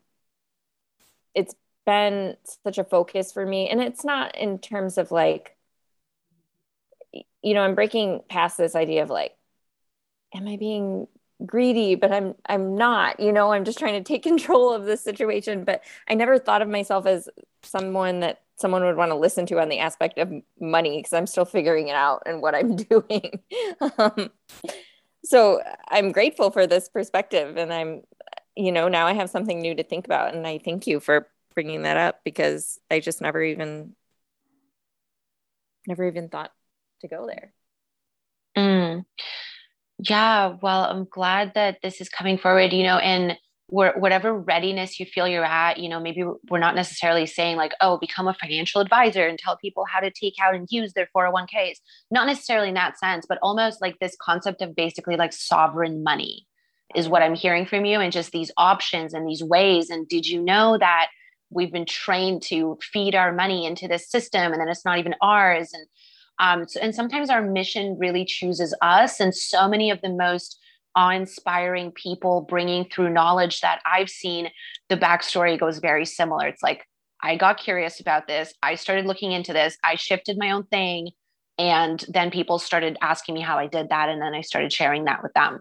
it's 1.35 1.55
been 1.85 2.37
such 2.65 2.79
a 2.79 2.85
focus 2.85 3.33
for 3.33 3.45
me 3.45 3.69
and 3.69 3.81
it's 3.81 4.05
not 4.05 4.37
in 4.37 4.59
terms 4.59 4.99
of 4.99 5.11
like 5.11 5.57
you 7.43 7.55
know 7.55 7.61
i'm 7.61 7.75
breaking 7.75 8.21
past 8.29 8.57
this 8.57 8.77
idea 8.77 9.03
of 9.03 9.11
like 9.11 9.35
am 10.33 10.47
i 10.47 10.57
being 10.57 11.09
greedy 11.47 11.95
but 11.95 12.13
i'm 12.13 12.35
i'm 12.47 12.75
not 12.75 13.19
you 13.19 13.33
know 13.33 13.53
i'm 13.53 13.65
just 13.65 13.79
trying 13.79 13.95
to 13.95 14.07
take 14.07 14.23
control 14.33 14.73
of 14.73 14.85
this 14.85 15.01
situation 15.01 15.65
but 15.65 15.83
i 16.09 16.15
never 16.15 16.39
thought 16.39 16.63
of 16.63 16.69
myself 16.69 17.07
as 17.07 17.29
someone 17.63 18.21
that 18.21 18.41
someone 18.57 18.85
would 18.85 18.97
want 18.97 19.11
to 19.11 19.17
listen 19.17 19.45
to 19.47 19.61
on 19.61 19.69
the 19.69 19.79
aspect 19.79 20.19
of 20.19 20.33
money 20.61 20.99
because 20.99 21.13
i'm 21.13 21.27
still 21.27 21.45
figuring 21.45 21.89
it 21.89 21.97
out 21.97 22.23
and 22.27 22.41
what 22.41 22.55
i'm 22.55 22.77
doing 22.91 23.41
um, 23.99 24.31
so 25.25 25.61
i'm 25.89 26.13
grateful 26.13 26.51
for 26.51 26.67
this 26.67 26.89
perspective 26.89 27.57
and 27.57 27.73
i'm 27.73 28.03
you 28.57 28.73
know, 28.73 28.89
now 28.89 29.07
I 29.07 29.15
have 29.15 29.31
something 29.31 29.61
new 29.61 29.75
to 29.75 29.83
think 29.83 30.05
about. 30.05 30.35
And 30.35 30.47
I 30.47 30.59
thank 30.59 30.87
you 30.87 31.01
for 31.01 31.29
bringing 31.55 31.83
that 31.83 31.97
up 31.97 32.21
because 32.25 32.79
I 32.91 33.01
just 33.01 33.21
never 33.21 33.43
even, 33.43 33.95
never 35.87 36.07
even 36.07 36.29
thought 36.29 36.53
to 37.01 37.09
go 37.09 37.27
there. 37.27 37.53
Mm. 38.57 39.05
Yeah. 40.09 40.57
Well, 40.61 40.85
I'm 40.85 41.05
glad 41.05 41.53
that 41.55 41.79
this 41.83 42.01
is 42.01 42.09
coming 42.09 42.37
forward, 42.37 42.73
you 42.73 42.83
know, 42.83 42.99
and 42.99 43.39
whatever 43.69 44.35
readiness 44.35 45.01
you 45.01 45.07
feel 45.07 45.27
you're 45.27 45.45
at, 45.45 45.79
you 45.79 45.89
know, 45.89 45.99
maybe 45.99 46.23
we're 46.51 46.59
not 46.59 46.75
necessarily 46.75 47.25
saying 47.25 47.57
like, 47.57 47.73
oh, 47.81 47.97
become 47.97 48.29
a 48.29 48.35
financial 48.35 48.83
advisor 48.83 49.27
and 49.27 49.39
tell 49.39 49.57
people 49.57 49.87
how 49.91 49.99
to 49.99 50.11
take 50.11 50.35
out 50.43 50.55
and 50.55 50.69
use 50.71 50.93
their 50.93 51.09
401ks. 51.17 51.77
Not 52.11 52.27
necessarily 52.27 52.69
in 52.69 52.75
that 52.75 52.99
sense, 52.99 53.25
but 53.27 53.39
almost 53.41 53.81
like 53.81 53.99
this 53.99 54.15
concept 54.21 54.61
of 54.61 54.77
basically 54.77 55.17
like 55.17 55.33
sovereign 55.33 56.03
money 56.03 56.47
is 56.95 57.09
what 57.09 57.23
I'm 57.23 57.35
hearing 57.35 57.65
from 57.65 57.87
you, 57.87 58.01
and 58.01 58.13
just 58.13 58.33
these 58.33 58.51
options 58.59 59.15
and 59.15 59.27
these 59.27 59.43
ways. 59.43 59.89
And 59.89 60.07
did 60.07 60.27
you 60.27 60.43
know 60.43 60.77
that 60.77 61.07
we've 61.49 61.73
been 61.73 61.87
trained 61.87 62.43
to 62.43 62.79
feed 62.83 63.15
our 63.15 63.33
money 63.33 63.65
into 63.65 63.89
this 63.89 64.11
system, 64.11 64.53
and 64.53 64.61
then 64.61 64.69
it's 64.69 64.85
not 64.85 64.99
even 64.99 65.15
ours? 65.23 65.71
And 65.73 65.87
um, 66.43 66.67
so, 66.67 66.81
and 66.81 66.93
sometimes 66.93 67.31
our 67.31 67.41
mission 67.41 67.97
really 67.99 68.25
chooses 68.25 68.75
us. 68.83 69.21
And 69.21 69.33
so 69.33 69.69
many 69.69 69.91
of 69.91 70.01
the 70.03 70.09
most 70.11 70.59
awe-inspiring 70.97 71.93
people 71.93 72.41
bringing 72.43 72.85
through 72.85 73.11
knowledge 73.11 73.61
that 73.61 73.81
I've 73.87 74.11
seen, 74.11 74.51
the 74.89 74.97
backstory 74.97 75.59
goes 75.59 75.79
very 75.79 76.05
similar. 76.05 76.49
It's 76.49 76.63
like 76.63 76.85
I 77.23 77.37
got 77.37 77.59
curious 77.59 78.01
about 78.01 78.27
this. 78.27 78.53
I 78.61 78.75
started 78.75 79.07
looking 79.07 79.31
into 79.31 79.53
this. 79.53 79.79
I 79.85 79.95
shifted 79.95 80.37
my 80.37 80.51
own 80.51 80.65
thing. 80.65 81.11
And 81.59 82.05
then 82.09 82.33
people 82.33 82.59
started 82.59 82.99
asking 83.01 83.37
me 83.37 83.41
how 83.41 83.57
I 83.57 83.69
did 83.69 83.91
that. 83.91 84.09
And 84.09 84.21
then 84.21 84.35
I 84.35 84.41
started 84.41 84.73
sharing 84.73 85.05
that 85.05 85.23
with 85.23 85.33
them. 85.35 85.61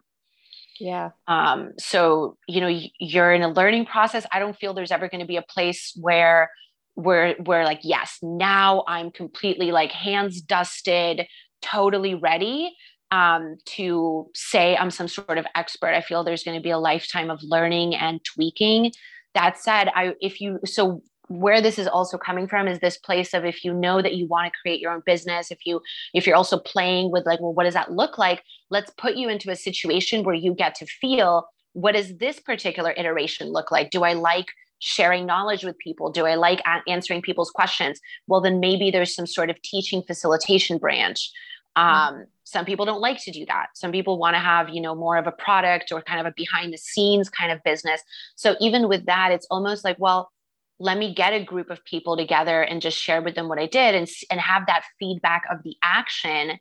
Yeah. 0.80 1.12
Um, 1.28 1.74
so, 1.78 2.38
you 2.48 2.60
know, 2.60 2.82
you're 3.00 3.34
in 3.34 3.44
a 3.44 3.50
learning 3.50 3.86
process. 3.86 4.26
I 4.34 4.40
don't 4.40 4.58
feel 4.58 4.74
there's 4.74 4.92
ever 4.92 5.10
going 5.10 5.22
to 5.22 5.28
be 5.28 5.38
a 5.38 5.44
place 5.44 5.94
where 5.96 6.50
where 6.96 7.36
where 7.36 7.66
like, 7.66 7.82
yes, 7.84 8.18
now 8.22 8.84
I'm 8.88 9.12
completely 9.12 9.72
like 9.72 9.92
hands 9.92 10.42
dusted, 10.42 11.26
totally 11.62 12.16
ready 12.16 12.76
um, 13.12 13.58
to 13.66 14.30
say 14.34 14.76
I'm 14.78 14.92
some 14.92 15.08
sort 15.08 15.38
of 15.38 15.46
expert. 15.56 15.94
I 15.94 16.02
feel 16.02 16.24
there's 16.24 16.44
going 16.44 16.58
to 16.58 16.64
be 16.64 16.70
a 16.70 16.78
lifetime 16.78 17.30
of 17.30 17.40
learning 17.44 17.96
and 17.96 18.24
tweaking. 18.24 18.92
That 19.34 19.58
said, 19.58 19.90
I 19.96 20.14
if 20.20 20.42
you 20.42 20.60
so 20.66 21.02
where 21.32 21.62
this 21.62 21.80
is 21.80 21.88
also 21.88 22.18
coming 22.18 22.48
from 22.48 22.68
is 22.68 22.80
this 22.80 22.98
place 22.98 23.34
of 23.34 23.46
if 23.46 23.64
you 23.64 23.74
know 23.74 24.02
that 24.02 24.16
you 24.16 24.28
want 24.28 24.52
to 24.52 24.60
create 24.62 24.82
your 24.82 24.92
own 24.92 25.02
business 25.06 25.50
if 25.50 25.66
you 25.66 25.82
if 26.14 26.28
you're 26.28 26.36
also 26.36 26.60
playing 26.60 27.10
with 27.10 27.26
like 27.26 27.40
well 27.40 27.54
what 27.54 27.64
does 27.64 27.74
that 27.74 27.92
look 27.92 28.18
like 28.18 28.44
let's 28.70 28.92
put 28.98 29.16
you 29.16 29.30
into 29.30 29.50
a 29.50 29.56
situation 29.56 30.24
where 30.24 30.36
you 30.36 30.54
get 30.54 30.76
to 30.76 30.86
feel 30.86 31.48
what 31.72 31.94
does 31.94 32.18
this 32.18 32.40
particular 32.42 32.94
iteration 32.98 33.48
look 33.48 33.72
like 33.72 33.92
do 33.92 34.04
i 34.04 34.12
like 34.12 34.48
sharing 34.82 35.26
knowledge 35.26 35.64
with 35.64 35.78
people 35.78 36.12
do 36.12 36.26
i 36.26 36.36
like 36.36 36.62
answering 36.88 37.22
people's 37.22 37.52
questions 37.52 38.00
well 38.28 38.42
then 38.42 38.60
maybe 38.60 38.92
there's 38.92 39.16
some 39.16 39.28
sort 39.28 39.50
of 39.50 39.62
teaching 39.62 40.02
facilitation 40.02 40.78
branch 40.78 41.32
mm-hmm. 41.78 41.88
um, 41.88 42.14
mm-hmm. 42.14 42.24
some 42.44 42.66
people 42.66 42.86
don't 42.86 43.00
like 43.00 43.22
to 43.22 43.32
do 43.32 43.46
that 43.46 43.68
some 43.76 43.92
people 43.92 44.18
want 44.18 44.36
to 44.36 44.40
have 44.40 44.70
you 44.70 44.82
know 44.82 44.96
more 44.96 45.18
of 45.18 45.28
a 45.28 45.32
product 45.32 45.92
or 45.92 46.02
kind 46.02 46.20
of 46.20 46.26
a 46.26 46.34
behind 46.36 46.74
the 46.74 46.78
scenes 46.78 47.30
kind 47.30 47.52
of 47.52 47.64
business 47.64 48.02
so 48.36 48.56
even 48.60 48.90
with 48.90 49.06
that 49.06 49.32
it's 49.32 49.48
almost 49.50 49.86
like 49.86 49.98
well 50.00 50.32
let 50.82 50.98
me 50.98 51.14
get 51.14 51.32
a 51.32 51.44
group 51.44 51.70
of 51.70 51.86
people 51.86 52.18
together 52.18 52.64
and 52.64 52.82
just 52.82 52.98
share 52.98 53.22
with 53.22 53.36
them 53.36 53.48
what 53.48 53.60
I 53.60 53.68
did 53.68 53.94
and, 53.94 54.08
and 54.32 54.42
have 54.42 54.66
that 54.66 54.84
feedback 54.98 55.44
of 55.52 55.62
the 55.62 55.76
action 55.84 56.58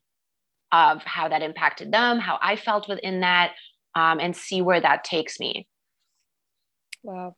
of 0.73 1.03
how 1.05 1.29
that 1.29 1.43
impacted 1.43 1.91
them, 1.91 2.19
how 2.19 2.39
I 2.41 2.57
felt 2.57 2.87
within 2.87 3.21
that, 3.21 3.53
um, 3.95 4.21
and 4.21 4.37
see 4.37 4.61
where 4.61 4.81
that 4.81 5.05
takes 5.05 5.41
me. 5.41 5.67
Wow. 7.03 7.35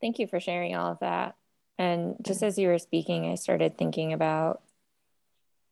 Thank 0.00 0.18
you 0.18 0.26
for 0.26 0.40
sharing 0.40 0.74
all 0.74 0.92
of 0.92 1.00
that. 1.00 1.36
And 1.78 2.16
just 2.22 2.42
as 2.42 2.58
you 2.58 2.68
were 2.68 2.78
speaking, 2.78 3.30
I 3.30 3.34
started 3.36 3.78
thinking 3.78 4.12
about 4.12 4.62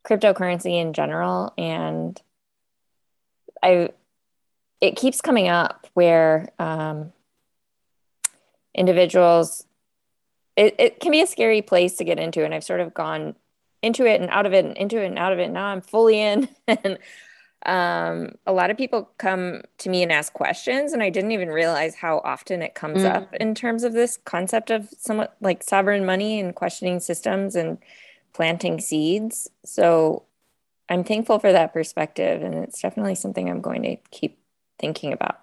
cryptocurrency 0.07 0.81
in 0.81 0.93
general. 0.93 1.53
And 1.59 2.21
I, 3.63 3.91
it 4.81 4.97
keeps 4.97 5.21
coming 5.21 5.49
up 5.49 5.87
where 5.95 6.49
um, 6.59 7.13
individuals 8.75 9.65
it, 10.57 10.75
it 10.79 11.01
can 11.01 11.13
be 11.13 11.23
a 11.23 11.27
scary 11.27 11.63
place 11.63 11.95
to 11.97 12.05
get 12.05 12.19
into 12.19 12.45
and 12.45 12.55
i've 12.55 12.65
sort 12.65 12.81
of 12.81 12.95
gone 12.95 13.35
into 13.83 14.07
it 14.07 14.21
and 14.21 14.31
out 14.31 14.47
of 14.47 14.53
it 14.53 14.65
and 14.65 14.77
into 14.77 15.01
it 15.03 15.07
and 15.07 15.19
out 15.19 15.33
of 15.33 15.39
it 15.39 15.51
now 15.51 15.67
i'm 15.67 15.81
fully 15.81 16.21
in 16.21 16.49
and 16.69 16.99
um, 17.69 18.33
a 18.47 18.53
lot 18.53 18.71
of 18.71 18.77
people 18.77 19.11
come 19.19 19.63
to 19.77 19.91
me 19.91 20.03
and 20.03 20.11
ask 20.11 20.33
questions 20.33 20.93
and 20.93 21.03
i 21.03 21.11
didn't 21.11 21.33
even 21.33 21.49
realize 21.49 21.95
how 21.95 22.21
often 22.25 22.63
it 22.63 22.75
comes 22.75 23.03
mm. 23.03 23.15
up 23.15 23.35
in 23.35 23.55
terms 23.55 23.85
of 23.85 23.93
this 23.93 24.19
concept 24.25 24.71
of 24.71 24.89
somewhat 24.99 25.37
like 25.41 25.63
sovereign 25.63 26.05
money 26.07 26.41
and 26.41 26.55
questioning 26.55 26.99
systems 26.99 27.55
and 27.55 27.79
planting 28.39 28.79
seeds. 28.81 29.51
So 29.65 30.25
I'm 30.89 31.03
thankful 31.03 31.41
for 31.41 31.53
that 31.53 31.73
perspective. 31.73 32.41
And 32.43 32.55
it's 32.55 32.81
definitely 32.81 33.17
something 33.17 33.51
I'm 33.51 33.61
going 33.61 33.83
to 33.83 33.97
keep 34.13 34.39
thinking 34.79 35.13
about. 35.13 35.41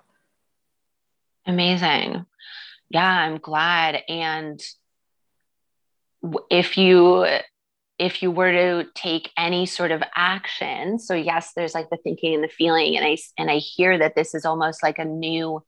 Amazing. 1.45 2.25
Yeah, 2.89 3.05
I'm 3.05 3.37
glad. 3.37 4.01
And 4.07 4.61
if 6.49 6.77
you 6.77 7.27
if 7.97 8.21
you 8.21 8.29
were 8.29 8.51
to 8.51 8.89
take 8.93 9.31
any 9.37 9.65
sort 9.65 9.91
of 9.91 10.03
action 10.15 10.99
so 10.99 11.13
yes 11.13 11.51
there's 11.55 11.73
like 11.73 11.89
the 11.89 11.97
thinking 11.97 12.35
and 12.35 12.43
the 12.43 12.49
feeling 12.49 12.97
and 12.97 13.05
i 13.05 13.17
and 13.37 13.49
i 13.49 13.57
hear 13.57 13.97
that 13.97 14.15
this 14.15 14.35
is 14.35 14.45
almost 14.45 14.83
like 14.83 14.99
a 14.99 15.05
new 15.05 15.63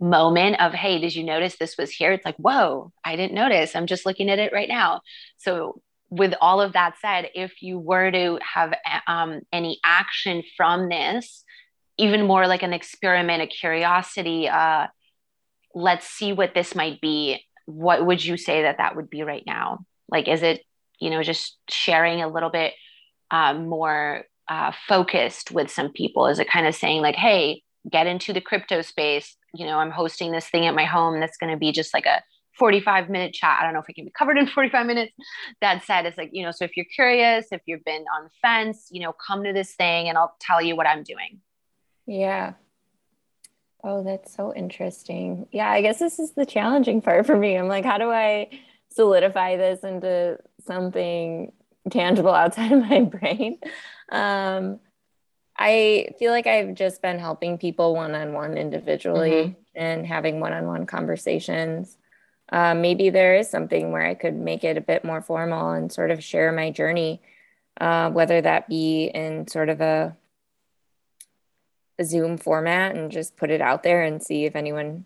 moment 0.00 0.60
of 0.60 0.72
hey 0.72 1.00
did 1.00 1.14
you 1.14 1.24
notice 1.24 1.56
this 1.56 1.76
was 1.76 1.90
here? 1.90 2.12
It's 2.12 2.24
like 2.24 2.36
whoa 2.36 2.92
i 3.04 3.16
didn't 3.16 3.34
notice. 3.34 3.74
I'm 3.74 3.86
just 3.86 4.06
looking 4.06 4.30
at 4.30 4.38
it 4.38 4.52
right 4.52 4.68
now. 4.68 5.00
So 5.38 5.82
with 6.10 6.34
all 6.40 6.60
of 6.60 6.72
that 6.72 6.94
said 7.00 7.28
if 7.34 7.62
you 7.62 7.78
were 7.78 8.10
to 8.10 8.38
have 8.40 8.72
um, 9.06 9.40
any 9.52 9.78
action 9.84 10.42
from 10.56 10.88
this 10.88 11.44
even 11.98 12.26
more 12.26 12.46
like 12.46 12.62
an 12.62 12.72
experiment 12.72 13.42
a 13.42 13.46
curiosity 13.46 14.48
uh, 14.48 14.86
let's 15.74 16.06
see 16.06 16.32
what 16.32 16.54
this 16.54 16.74
might 16.74 17.00
be 17.00 17.42
what 17.68 18.06
would 18.06 18.24
you 18.24 18.38
say 18.38 18.62
that 18.62 18.78
that 18.78 18.96
would 18.96 19.10
be 19.10 19.22
right 19.22 19.42
now? 19.46 19.80
Like 20.08 20.26
is 20.26 20.42
it 20.42 20.62
you 21.00 21.10
know 21.10 21.22
just 21.22 21.56
sharing 21.68 22.22
a 22.22 22.28
little 22.28 22.50
bit 22.50 22.74
um, 23.30 23.68
more 23.68 24.24
uh, 24.48 24.72
focused 24.86 25.50
with 25.50 25.70
some 25.70 25.92
people. 25.92 26.26
Is 26.26 26.38
it 26.38 26.48
kind 26.48 26.66
of 26.66 26.74
saying 26.74 27.02
like 27.02 27.16
hey 27.16 27.62
get 27.90 28.06
into 28.06 28.32
the 28.32 28.40
crypto 28.40 28.82
space. 28.82 29.36
You 29.54 29.66
know 29.66 29.78
i'm 29.78 29.90
hosting 29.90 30.30
this 30.30 30.48
thing 30.48 30.66
at 30.66 30.74
my 30.74 30.84
home 30.84 31.20
that's 31.20 31.38
going 31.38 31.52
to 31.52 31.58
be 31.58 31.72
just 31.72 31.94
like 31.94 32.06
a 32.06 32.22
45 32.58 33.08
minute 33.08 33.32
chat. 33.32 33.58
I 33.60 33.64
don't 33.64 33.72
know 33.72 33.80
if 33.80 33.88
it 33.88 33.94
can 33.94 34.04
be 34.04 34.10
covered 34.10 34.36
in 34.36 34.46
45 34.46 34.86
minutes. 34.86 35.12
That 35.60 35.84
said 35.84 36.06
it's 36.06 36.18
like 36.18 36.30
you 36.32 36.44
know 36.44 36.50
so 36.50 36.64
if 36.64 36.76
you're 36.76 36.86
curious 36.94 37.46
if 37.50 37.62
you've 37.66 37.84
been 37.84 38.04
on 38.16 38.24
the 38.24 38.30
fence 38.42 38.88
you 38.90 39.00
know 39.00 39.12
come 39.12 39.44
to 39.44 39.52
this 39.52 39.74
thing 39.74 40.08
and 40.08 40.18
i'll 40.18 40.34
tell 40.40 40.60
you 40.60 40.76
what 40.76 40.86
i'm 40.86 41.02
doing. 41.02 41.40
Yeah. 42.06 42.54
Oh 43.84 44.02
that's 44.02 44.34
so 44.34 44.54
interesting. 44.54 45.46
Yeah 45.50 45.70
i 45.70 45.80
guess 45.80 45.98
this 45.98 46.18
is 46.18 46.32
the 46.32 46.46
challenging 46.46 47.00
part 47.00 47.26
for 47.26 47.36
me. 47.36 47.56
I'm 47.56 47.68
like 47.68 47.84
how 47.84 47.96
do 47.98 48.10
i 48.10 48.50
solidify 48.98 49.56
this 49.56 49.84
into 49.84 50.36
something 50.66 51.52
tangible 51.88 52.34
outside 52.34 52.72
of 52.72 52.80
my 52.80 53.02
brain. 53.02 53.60
Um, 54.08 54.80
I 55.56 56.08
feel 56.18 56.32
like 56.32 56.48
I've 56.48 56.74
just 56.74 57.00
been 57.00 57.20
helping 57.20 57.58
people 57.58 57.94
one 57.94 58.16
on 58.16 58.32
one 58.32 58.58
individually 58.58 59.30
mm-hmm. 59.30 59.60
and 59.76 60.04
having 60.04 60.40
one 60.40 60.52
on 60.52 60.66
one 60.66 60.84
conversations. 60.84 61.96
Uh, 62.50 62.74
maybe 62.74 63.10
there 63.10 63.36
is 63.36 63.48
something 63.48 63.92
where 63.92 64.04
I 64.04 64.14
could 64.14 64.34
make 64.34 64.64
it 64.64 64.76
a 64.76 64.80
bit 64.80 65.04
more 65.04 65.22
formal 65.22 65.70
and 65.70 65.92
sort 65.92 66.10
of 66.10 66.24
share 66.24 66.50
my 66.50 66.72
journey, 66.72 67.22
uh, 67.80 68.10
whether 68.10 68.40
that 68.40 68.66
be 68.66 69.12
in 69.14 69.46
sort 69.46 69.68
of 69.68 69.80
a, 69.80 70.16
a 72.00 72.04
Zoom 72.04 72.36
format 72.36 72.96
and 72.96 73.12
just 73.12 73.36
put 73.36 73.50
it 73.50 73.60
out 73.60 73.84
there 73.84 74.02
and 74.02 74.20
see 74.20 74.44
if 74.44 74.56
anyone 74.56 75.04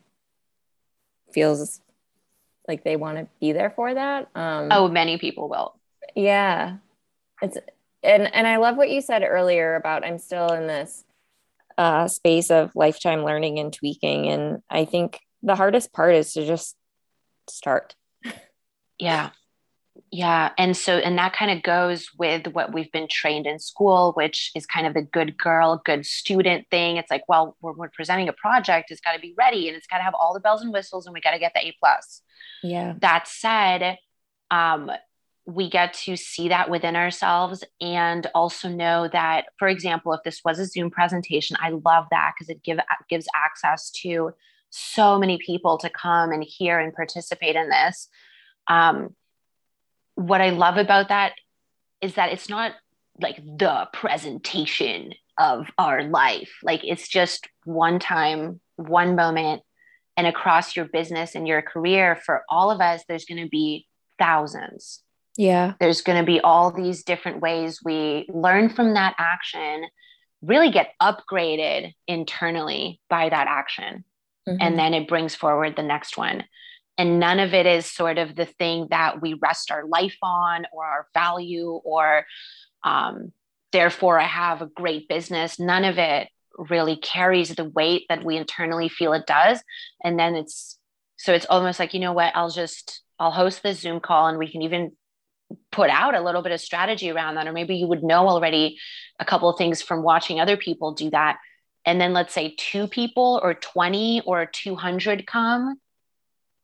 feels 1.30 1.81
like 2.68 2.84
they 2.84 2.96
want 2.96 3.18
to 3.18 3.26
be 3.40 3.52
there 3.52 3.70
for 3.70 3.92
that. 3.92 4.28
Um, 4.34 4.68
oh, 4.70 4.88
many 4.88 5.18
people 5.18 5.48
will. 5.48 5.78
Yeah, 6.14 6.76
it's 7.40 7.56
and 8.02 8.32
and 8.34 8.46
I 8.46 8.56
love 8.56 8.76
what 8.76 8.90
you 8.90 9.00
said 9.00 9.22
earlier 9.22 9.74
about 9.74 10.04
I'm 10.04 10.18
still 10.18 10.48
in 10.48 10.66
this 10.66 11.04
uh, 11.78 12.08
space 12.08 12.50
of 12.50 12.72
lifetime 12.74 13.24
learning 13.24 13.58
and 13.58 13.72
tweaking, 13.72 14.28
and 14.28 14.62
I 14.70 14.84
think 14.84 15.20
the 15.42 15.56
hardest 15.56 15.92
part 15.92 16.14
is 16.14 16.32
to 16.34 16.46
just 16.46 16.76
start. 17.48 17.94
Yeah. 18.98 19.30
Yeah. 20.12 20.50
And 20.58 20.76
so, 20.76 20.98
and 20.98 21.16
that 21.16 21.32
kind 21.32 21.50
of 21.50 21.62
goes 21.62 22.10
with 22.18 22.46
what 22.48 22.74
we've 22.74 22.92
been 22.92 23.08
trained 23.08 23.46
in 23.46 23.58
school, 23.58 24.12
which 24.12 24.52
is 24.54 24.66
kind 24.66 24.86
of 24.86 24.92
the 24.92 25.00
good 25.00 25.38
girl, 25.38 25.80
good 25.86 26.04
student 26.04 26.66
thing. 26.70 26.98
It's 26.98 27.10
like, 27.10 27.26
well, 27.28 27.56
when 27.60 27.76
we're 27.78 27.88
presenting 27.88 28.28
a 28.28 28.34
project, 28.34 28.90
it's 28.90 29.00
got 29.00 29.14
to 29.14 29.18
be 29.18 29.34
ready 29.38 29.68
and 29.68 29.76
it's 29.76 29.86
got 29.86 29.96
to 29.96 30.04
have 30.04 30.14
all 30.14 30.34
the 30.34 30.40
bells 30.40 30.60
and 30.60 30.70
whistles 30.70 31.06
and 31.06 31.14
we 31.14 31.22
got 31.22 31.30
to 31.30 31.38
get 31.38 31.52
the 31.54 31.66
A 31.66 31.74
plus. 31.80 32.20
Yeah. 32.62 32.92
That 33.00 33.26
said, 33.26 33.96
um, 34.50 34.90
we 35.46 35.70
get 35.70 35.94
to 35.94 36.14
see 36.16 36.50
that 36.50 36.68
within 36.68 36.94
ourselves 36.94 37.64
and 37.80 38.26
also 38.34 38.68
know 38.68 39.08
that, 39.14 39.46
for 39.58 39.66
example, 39.66 40.12
if 40.12 40.22
this 40.24 40.42
was 40.44 40.58
a 40.58 40.66
Zoom 40.66 40.90
presentation, 40.90 41.56
I 41.58 41.70
love 41.70 42.04
that 42.10 42.34
because 42.36 42.50
it 42.50 42.62
give, 42.62 42.78
gives 43.08 43.26
access 43.34 43.90
to 44.02 44.32
so 44.68 45.18
many 45.18 45.38
people 45.38 45.78
to 45.78 45.88
come 45.88 46.32
and 46.32 46.44
hear 46.44 46.78
and 46.78 46.92
participate 46.92 47.56
in 47.56 47.70
this. 47.70 48.08
Um, 48.68 49.16
what 50.14 50.40
I 50.40 50.50
love 50.50 50.76
about 50.76 51.08
that 51.08 51.32
is 52.00 52.14
that 52.14 52.32
it's 52.32 52.48
not 52.48 52.72
like 53.20 53.36
the 53.36 53.88
presentation 53.92 55.12
of 55.38 55.68
our 55.78 56.04
life. 56.04 56.50
Like 56.62 56.80
it's 56.84 57.08
just 57.08 57.48
one 57.64 57.98
time, 57.98 58.60
one 58.76 59.16
moment, 59.16 59.62
and 60.16 60.26
across 60.26 60.76
your 60.76 60.86
business 60.86 61.34
and 61.34 61.48
your 61.48 61.62
career 61.62 62.20
for 62.24 62.42
all 62.48 62.70
of 62.70 62.80
us, 62.80 63.02
there's 63.08 63.24
going 63.24 63.42
to 63.42 63.48
be 63.48 63.86
thousands. 64.18 65.02
Yeah. 65.36 65.74
There's 65.80 66.02
going 66.02 66.18
to 66.18 66.26
be 66.26 66.40
all 66.40 66.70
these 66.70 67.04
different 67.04 67.40
ways 67.40 67.80
we 67.82 68.26
learn 68.28 68.68
from 68.68 68.94
that 68.94 69.14
action, 69.18 69.84
really 70.42 70.70
get 70.70 70.92
upgraded 71.00 71.94
internally 72.06 73.00
by 73.08 73.30
that 73.30 73.46
action. 73.48 74.04
Mm-hmm. 74.46 74.58
And 74.60 74.78
then 74.78 74.92
it 74.92 75.08
brings 75.08 75.34
forward 75.34 75.76
the 75.76 75.82
next 75.82 76.18
one 76.18 76.44
and 76.98 77.18
none 77.18 77.38
of 77.38 77.54
it 77.54 77.66
is 77.66 77.86
sort 77.86 78.18
of 78.18 78.36
the 78.36 78.44
thing 78.44 78.88
that 78.90 79.22
we 79.22 79.34
rest 79.34 79.70
our 79.70 79.86
life 79.86 80.16
on 80.22 80.66
or 80.72 80.84
our 80.84 81.06
value 81.14 81.70
or 81.84 82.26
um, 82.84 83.32
therefore 83.72 84.18
i 84.18 84.26
have 84.26 84.62
a 84.62 84.66
great 84.66 85.08
business. 85.08 85.58
None 85.58 85.84
of 85.84 85.98
it 85.98 86.28
really 86.58 86.96
carries 86.96 87.54
the 87.54 87.64
weight 87.64 88.04
that 88.08 88.24
we 88.24 88.36
internally 88.36 88.88
feel 88.88 89.12
it 89.12 89.26
does. 89.26 89.62
And 90.04 90.18
then 90.18 90.34
it's 90.34 90.78
so 91.16 91.32
it's 91.32 91.46
almost 91.48 91.78
like 91.78 91.94
you 91.94 92.00
know 92.00 92.12
what? 92.12 92.32
I'll 92.34 92.50
just 92.50 93.02
i'll 93.18 93.30
host 93.30 93.62
this 93.62 93.80
zoom 93.80 94.00
call 94.00 94.26
and 94.26 94.38
we 94.38 94.50
can 94.50 94.62
even 94.62 94.92
put 95.70 95.90
out 95.90 96.14
a 96.14 96.20
little 96.20 96.42
bit 96.42 96.52
of 96.52 96.60
strategy 96.60 97.10
around 97.10 97.34
that. 97.36 97.46
Or 97.46 97.52
maybe 97.52 97.76
you 97.76 97.86
would 97.86 98.02
know 98.02 98.28
already 98.28 98.78
a 99.18 99.24
couple 99.24 99.48
of 99.48 99.58
things 99.58 99.82
from 99.82 100.02
watching 100.02 100.40
other 100.40 100.56
people 100.56 100.92
do 100.92 101.10
that. 101.10 101.38
And 101.84 102.00
then 102.00 102.12
let's 102.12 102.32
say 102.32 102.54
two 102.56 102.86
people 102.86 103.40
or 103.42 103.54
20 103.54 104.22
or 104.24 104.46
200 104.46 105.26
come 105.26 105.80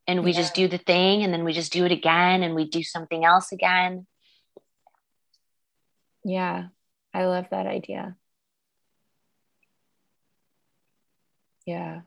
and 0.08 0.24
we 0.24 0.32
yeah. 0.32 0.38
just 0.38 0.54
do 0.54 0.66
the 0.66 0.78
thing 0.78 1.22
and 1.22 1.32
then 1.32 1.44
we 1.44 1.52
just 1.52 1.70
do 1.70 1.84
it 1.84 1.92
again 1.92 2.42
and 2.42 2.54
we 2.54 2.64
do 2.64 2.82
something 2.82 3.24
else 3.24 3.52
again. 3.52 4.06
Yeah 6.24 6.68
i 7.14 7.24
love 7.24 7.46
that 7.50 7.66
idea. 7.66 8.16
Yeah. 11.66 12.00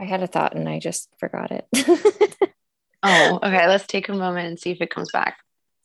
I 0.00 0.04
had 0.04 0.22
a 0.22 0.26
thought 0.26 0.54
and 0.56 0.68
i 0.68 0.78
just 0.80 1.08
forgot 1.18 1.50
it. 1.52 1.66
Oh 3.06 3.38
okay 3.42 3.68
let's 3.68 3.86
take 3.86 4.08
a 4.08 4.14
moment 4.14 4.48
and 4.48 4.58
see 4.58 4.70
if 4.70 4.80
it 4.80 4.88
comes 4.90 5.12
back. 5.12 5.36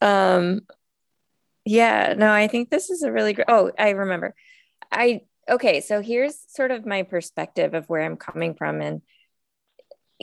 Um 0.01 0.61
yeah 1.65 2.15
no 2.17 2.31
i 2.31 2.47
think 2.47 2.69
this 2.69 2.89
is 2.89 3.03
a 3.03 3.11
really 3.11 3.33
great 3.33 3.47
oh 3.49 3.71
i 3.77 3.89
remember. 3.89 4.33
I 4.91 5.21
okay 5.49 5.81
so 5.81 6.01
here's 6.01 6.39
sort 6.47 6.71
of 6.71 6.85
my 6.85 7.03
perspective 7.03 7.73
of 7.73 7.89
where 7.89 8.03
i'm 8.03 8.15
coming 8.15 8.55
from 8.55 8.79
and 8.81 9.01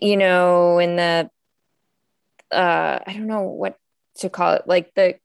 you 0.01 0.17
know, 0.17 0.79
in 0.79 0.97
the 0.97 1.31
uh, 2.53 2.99
I 3.07 3.13
don't 3.13 3.27
know 3.27 3.43
what 3.43 3.77
to 4.19 4.31
call 4.31 4.55
it, 4.55 4.63
like 4.67 4.93
the 4.95 5.17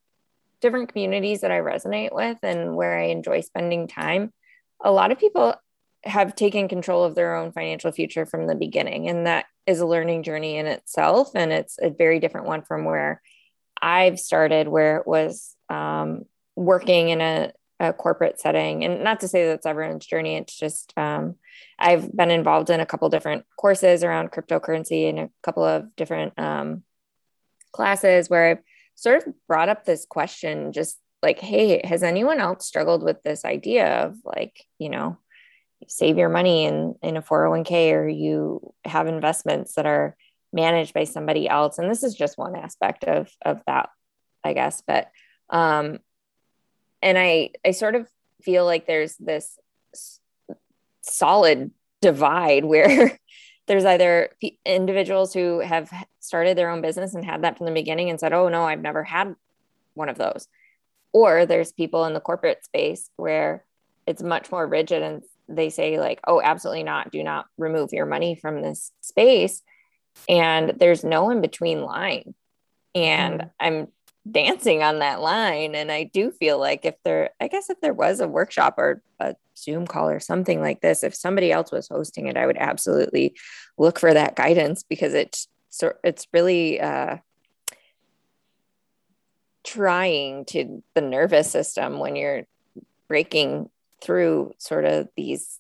different 0.61 0.89
communities 0.89 1.41
that 1.41 1.51
I 1.51 1.59
resonate 1.59 2.13
with 2.13 2.37
and 2.43 2.75
where 2.75 2.97
I 2.97 3.05
enjoy 3.05 3.41
spending 3.41 3.87
time, 3.87 4.31
a 4.83 4.91
lot 4.91 5.11
of 5.11 5.19
people 5.19 5.55
have 6.03 6.35
taken 6.35 6.67
control 6.67 7.03
of 7.03 7.15
their 7.15 7.35
own 7.35 7.51
financial 7.51 7.91
future 7.91 8.25
from 8.25 8.47
the 8.47 8.55
beginning. 8.55 9.07
And 9.07 9.27
that 9.27 9.45
is 9.67 9.79
a 9.79 9.85
learning 9.85 10.23
journey 10.23 10.57
in 10.57 10.65
itself. 10.65 11.29
And 11.35 11.51
it's 11.51 11.77
a 11.79 11.89
very 11.89 12.19
different 12.19 12.47
one 12.47 12.63
from 12.63 12.85
where 12.85 13.21
I've 13.81 14.19
started, 14.19 14.67
where 14.67 14.97
it 14.97 15.07
was 15.07 15.55
um, 15.69 16.23
working 16.55 17.09
in 17.09 17.21
a 17.21 17.51
a 17.81 17.91
corporate 17.91 18.39
setting. 18.39 18.85
And 18.85 19.03
not 19.03 19.21
to 19.21 19.27
say 19.27 19.47
that's 19.47 19.65
everyone's 19.65 20.05
journey. 20.05 20.35
It's 20.35 20.55
just 20.55 20.93
um, 20.97 21.35
I've 21.79 22.15
been 22.15 22.29
involved 22.29 22.69
in 22.69 22.79
a 22.79 22.85
couple 22.85 23.09
different 23.09 23.43
courses 23.57 24.03
around 24.03 24.31
cryptocurrency 24.31 25.09
and 25.09 25.19
a 25.19 25.29
couple 25.41 25.65
of 25.65 25.95
different 25.95 26.37
um, 26.37 26.83
classes 27.71 28.29
where 28.29 28.51
I've 28.51 28.63
sort 28.93 29.25
of 29.25 29.33
brought 29.47 29.67
up 29.67 29.83
this 29.83 30.05
question, 30.05 30.73
just 30.73 30.99
like, 31.23 31.39
hey, 31.39 31.81
has 31.83 32.03
anyone 32.03 32.39
else 32.39 32.67
struggled 32.67 33.01
with 33.01 33.23
this 33.23 33.45
idea 33.45 34.05
of 34.05 34.15
like, 34.23 34.63
you 34.77 34.89
know, 34.89 35.17
save 35.87 36.19
your 36.19 36.29
money 36.29 36.65
in 36.65 36.93
in 37.01 37.17
a 37.17 37.23
401k 37.23 37.93
or 37.93 38.07
you 38.07 38.73
have 38.85 39.07
investments 39.07 39.73
that 39.73 39.87
are 39.87 40.15
managed 40.53 40.93
by 40.93 41.05
somebody 41.05 41.49
else 41.49 41.79
and 41.79 41.89
this 41.89 42.03
is 42.03 42.13
just 42.13 42.37
one 42.37 42.55
aspect 42.55 43.03
of 43.03 43.31
of 43.43 43.63
that 43.65 43.89
i 44.43 44.53
guess 44.53 44.83
but 44.85 45.09
um 45.49 45.97
and 47.01 47.17
I 47.17 47.51
I 47.65 47.71
sort 47.71 47.95
of 47.95 48.07
feel 48.41 48.65
like 48.65 48.87
there's 48.87 49.15
this 49.17 49.57
solid 51.01 51.71
divide 52.01 52.65
where 52.65 53.17
there's 53.67 53.85
either 53.85 54.29
individuals 54.65 55.33
who 55.33 55.59
have 55.59 55.91
started 56.19 56.57
their 56.57 56.69
own 56.69 56.81
business 56.81 57.13
and 57.13 57.23
had 57.23 57.43
that 57.43 57.57
from 57.57 57.67
the 57.67 57.71
beginning 57.71 58.09
and 58.09 58.19
said, 58.19 58.33
"Oh 58.33 58.49
no, 58.49 58.63
I've 58.63 58.81
never 58.81 59.03
had 59.03 59.35
one 59.93 60.09
of 60.09 60.17
those. 60.17 60.47
Or 61.13 61.45
there's 61.45 61.71
people 61.71 62.05
in 62.05 62.13
the 62.13 62.19
corporate 62.19 62.63
space 62.63 63.09
where 63.17 63.65
it's 64.07 64.23
much 64.23 64.51
more 64.51 64.65
rigid 64.65 65.03
and 65.03 65.23
they 65.47 65.69
say 65.69 65.99
like, 65.99 66.19
"Oh, 66.27 66.41
absolutely 66.41 66.83
not. 66.83 67.11
Do 67.11 67.23
not 67.23 67.45
remove 67.57 67.93
your 67.93 68.05
money 68.05 68.35
from 68.35 68.61
this 68.61 68.91
space." 69.01 69.61
And 70.27 70.73
there's 70.77 71.03
no 71.03 71.29
in 71.29 71.41
between 71.41 71.81
line. 71.81 72.33
And 72.93 73.41
mm. 73.41 73.51
I'm 73.59 73.87
dancing 74.29 74.83
on 74.83 74.99
that 74.99 75.21
line. 75.21 75.73
And 75.75 75.91
I 75.91 76.03
do 76.03 76.31
feel 76.31 76.59
like 76.59 76.85
if 76.85 76.95
there 77.03 77.31
I 77.39 77.47
guess 77.47 77.69
if 77.69 77.81
there 77.81 77.93
was 77.93 78.19
a 78.19 78.27
workshop 78.27 78.75
or 78.77 79.01
a 79.19 79.35
Zoom 79.57 79.87
call 79.87 80.09
or 80.09 80.19
something 80.19 80.61
like 80.61 80.81
this, 80.81 81.03
if 81.03 81.15
somebody 81.15 81.51
else 81.51 81.71
was 81.71 81.87
hosting 81.87 82.27
it, 82.27 82.37
I 82.37 82.45
would 82.45 82.57
absolutely 82.57 83.35
look 83.77 83.99
for 83.99 84.13
that 84.13 84.35
guidance 84.35 84.83
because 84.83 85.13
it's 85.13 85.47
it's 86.03 86.27
really 86.33 86.79
uh 86.79 87.17
trying 89.63 90.45
to 90.45 90.83
the 90.95 91.01
nervous 91.01 91.49
system 91.49 91.99
when 91.99 92.15
you're 92.15 92.43
breaking 93.07 93.69
through 94.03 94.53
sort 94.57 94.85
of 94.85 95.07
these 95.15 95.59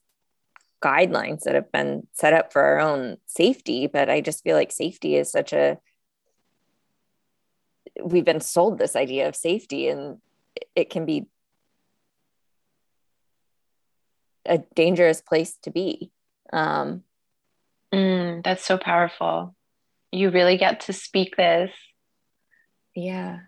guidelines 0.81 1.43
that 1.43 1.53
have 1.53 1.71
been 1.71 2.07
set 2.13 2.33
up 2.33 2.51
for 2.51 2.61
our 2.61 2.79
own 2.79 3.17
safety. 3.25 3.87
But 3.87 4.09
i 4.09 4.21
just 4.21 4.43
feel 4.43 4.55
like 4.55 4.71
safety 4.71 5.15
is 5.15 5.31
such 5.31 5.53
a 5.53 5.77
we've 8.03 8.25
been 8.25 8.41
sold 8.41 8.77
this 8.77 8.95
idea 8.95 9.27
of 9.27 9.35
safety 9.35 9.87
and 9.87 10.17
it 10.75 10.89
can 10.89 11.05
be 11.05 11.27
a 14.45 14.59
dangerous 14.75 15.21
place 15.21 15.57
to 15.63 15.71
be 15.71 16.11
um 16.51 17.03
mm, 17.93 18.43
that's 18.43 18.65
so 18.65 18.77
powerful 18.77 19.55
you 20.11 20.29
really 20.29 20.57
get 20.57 20.81
to 20.81 20.93
speak 20.93 21.35
this 21.37 21.71
yeah 22.95 23.39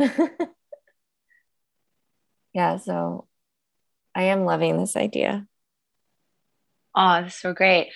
yeah, 2.54 2.76
so 2.76 3.26
I 4.14 4.24
am 4.24 4.44
loving 4.44 4.78
this 4.78 4.96
idea. 4.96 5.46
Oh, 6.94 7.22
that's 7.22 7.40
so 7.40 7.52
great. 7.52 7.88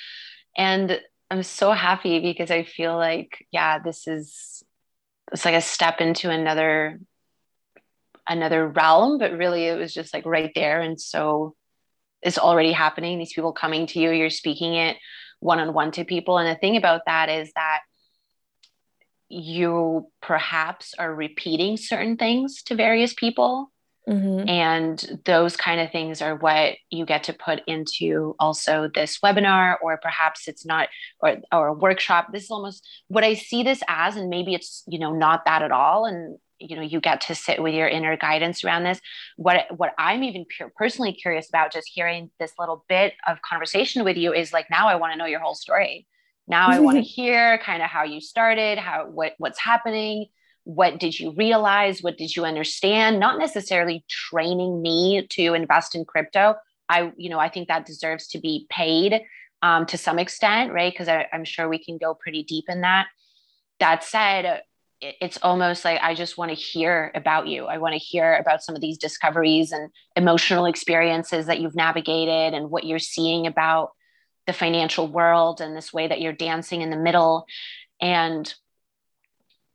And 0.56 1.00
I'm 1.30 1.42
so 1.42 1.72
happy 1.72 2.20
because 2.20 2.50
I 2.50 2.64
feel 2.64 2.96
like, 2.96 3.46
yeah, 3.50 3.78
this 3.78 4.06
is 4.06 4.62
it's 5.32 5.44
like 5.44 5.54
a 5.54 5.60
step 5.60 6.00
into 6.00 6.30
another 6.30 7.00
another 8.26 8.66
realm, 8.68 9.18
but 9.18 9.32
really 9.32 9.66
it 9.66 9.78
was 9.78 9.92
just 9.92 10.14
like 10.14 10.24
right 10.24 10.52
there. 10.54 10.80
And 10.80 11.00
so 11.00 11.54
it's 12.22 12.38
already 12.38 12.72
happening. 12.72 13.18
These 13.18 13.34
people 13.34 13.52
coming 13.52 13.86
to 13.88 13.98
you, 13.98 14.10
you're 14.10 14.30
speaking 14.30 14.74
it 14.74 14.96
one-on-one 15.40 15.90
to 15.92 16.04
people. 16.04 16.38
And 16.38 16.48
the 16.48 16.58
thing 16.58 16.78
about 16.78 17.02
that 17.06 17.28
is 17.28 17.52
that 17.54 17.80
you 19.28 20.10
perhaps 20.22 20.94
are 20.98 21.14
repeating 21.14 21.76
certain 21.76 22.16
things 22.16 22.62
to 22.62 22.74
various 22.74 23.12
people. 23.12 23.70
Mm-hmm. 24.08 24.48
And 24.48 25.20
those 25.24 25.56
kind 25.56 25.80
of 25.80 25.90
things 25.90 26.20
are 26.20 26.36
what 26.36 26.74
you 26.90 27.06
get 27.06 27.24
to 27.24 27.32
put 27.32 27.62
into 27.66 28.34
also 28.38 28.90
this 28.94 29.18
webinar, 29.24 29.76
or 29.82 29.96
perhaps 29.96 30.46
it's 30.46 30.66
not, 30.66 30.88
or, 31.20 31.38
or 31.52 31.68
a 31.68 31.72
workshop. 31.72 32.28
This 32.32 32.44
is 32.44 32.50
almost 32.50 32.86
what 33.08 33.24
I 33.24 33.34
see 33.34 33.62
this 33.62 33.82
as, 33.88 34.16
and 34.16 34.28
maybe 34.28 34.54
it's, 34.54 34.82
you 34.86 34.98
know, 34.98 35.12
not 35.12 35.46
that 35.46 35.62
at 35.62 35.72
all. 35.72 36.04
And, 36.04 36.38
you 36.58 36.76
know, 36.76 36.82
you 36.82 37.00
get 37.00 37.22
to 37.22 37.34
sit 37.34 37.62
with 37.62 37.74
your 37.74 37.88
inner 37.88 38.16
guidance 38.16 38.62
around 38.62 38.84
this. 38.84 39.00
What, 39.36 39.66
what 39.74 39.94
I'm 39.96 40.22
even 40.22 40.44
pure, 40.44 40.70
personally 40.76 41.14
curious 41.14 41.48
about 41.48 41.72
just 41.72 41.90
hearing 41.92 42.30
this 42.38 42.52
little 42.58 42.84
bit 42.88 43.14
of 43.26 43.40
conversation 43.40 44.04
with 44.04 44.18
you 44.18 44.34
is 44.34 44.52
like, 44.52 44.66
now 44.70 44.86
I 44.86 44.96
want 44.96 45.12
to 45.12 45.18
know 45.18 45.26
your 45.26 45.40
whole 45.40 45.54
story 45.54 46.06
now 46.46 46.68
I 46.68 46.80
want 46.80 46.96
to 46.96 47.02
hear 47.16 47.58
kind 47.58 47.82
of 47.82 47.88
how 47.88 48.04
you 48.04 48.20
started, 48.20 48.78
how 48.78 49.06
what 49.06 49.34
what's 49.38 49.58
happening, 49.58 50.26
what 50.64 50.98
did 50.98 51.18
you 51.18 51.32
realize, 51.32 52.02
what 52.02 52.16
did 52.16 52.34
you 52.34 52.44
understand? 52.44 53.20
Not 53.20 53.38
necessarily 53.38 54.04
training 54.08 54.82
me 54.82 55.26
to 55.30 55.54
invest 55.54 55.94
in 55.94 56.04
crypto. 56.04 56.56
I 56.88 57.12
you 57.16 57.30
know 57.30 57.38
I 57.38 57.48
think 57.48 57.68
that 57.68 57.86
deserves 57.86 58.28
to 58.28 58.40
be 58.40 58.66
paid 58.68 59.22
um, 59.62 59.86
to 59.86 59.96
some 59.96 60.18
extent, 60.18 60.72
right? 60.72 60.92
Because 60.92 61.08
I'm 61.08 61.44
sure 61.44 61.68
we 61.68 61.82
can 61.82 61.98
go 61.98 62.14
pretty 62.14 62.42
deep 62.42 62.64
in 62.68 62.82
that. 62.82 63.06
That 63.80 64.04
said, 64.04 64.62
it's 65.00 65.38
almost 65.42 65.84
like 65.84 66.00
I 66.02 66.14
just 66.14 66.38
want 66.38 66.50
to 66.50 66.54
hear 66.54 67.10
about 67.14 67.46
you. 67.46 67.66
I 67.66 67.78
want 67.78 67.92
to 67.92 67.98
hear 67.98 68.34
about 68.34 68.62
some 68.62 68.74
of 68.74 68.80
these 68.80 68.98
discoveries 68.98 69.72
and 69.72 69.90
emotional 70.16 70.66
experiences 70.66 71.46
that 71.46 71.60
you've 71.60 71.74
navigated 71.74 72.54
and 72.54 72.70
what 72.70 72.84
you're 72.84 72.98
seeing 72.98 73.46
about 73.46 73.92
the 74.46 74.52
financial 74.52 75.08
world 75.08 75.60
and 75.60 75.76
this 75.76 75.92
way 75.92 76.06
that 76.06 76.20
you're 76.20 76.32
dancing 76.32 76.82
in 76.82 76.90
the 76.90 76.96
middle 76.96 77.46
and 78.00 78.54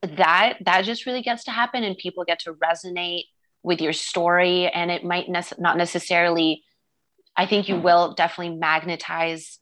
that 0.01 0.57
that 0.61 0.85
just 0.85 1.05
really 1.05 1.21
gets 1.21 1.43
to 1.45 1.51
happen 1.51 1.83
and 1.83 1.97
people 1.97 2.23
get 2.23 2.39
to 2.39 2.53
resonate 2.53 3.23
with 3.63 3.81
your 3.81 3.93
story 3.93 4.67
and 4.67 4.89
it 4.91 5.03
might 5.03 5.27
ne- 5.27 5.43
not 5.57 5.77
necessarily 5.77 6.63
i 7.35 7.45
think 7.45 7.67
you 7.67 7.77
will 7.77 8.13
definitely 8.13 8.55
magnetize 8.55 9.59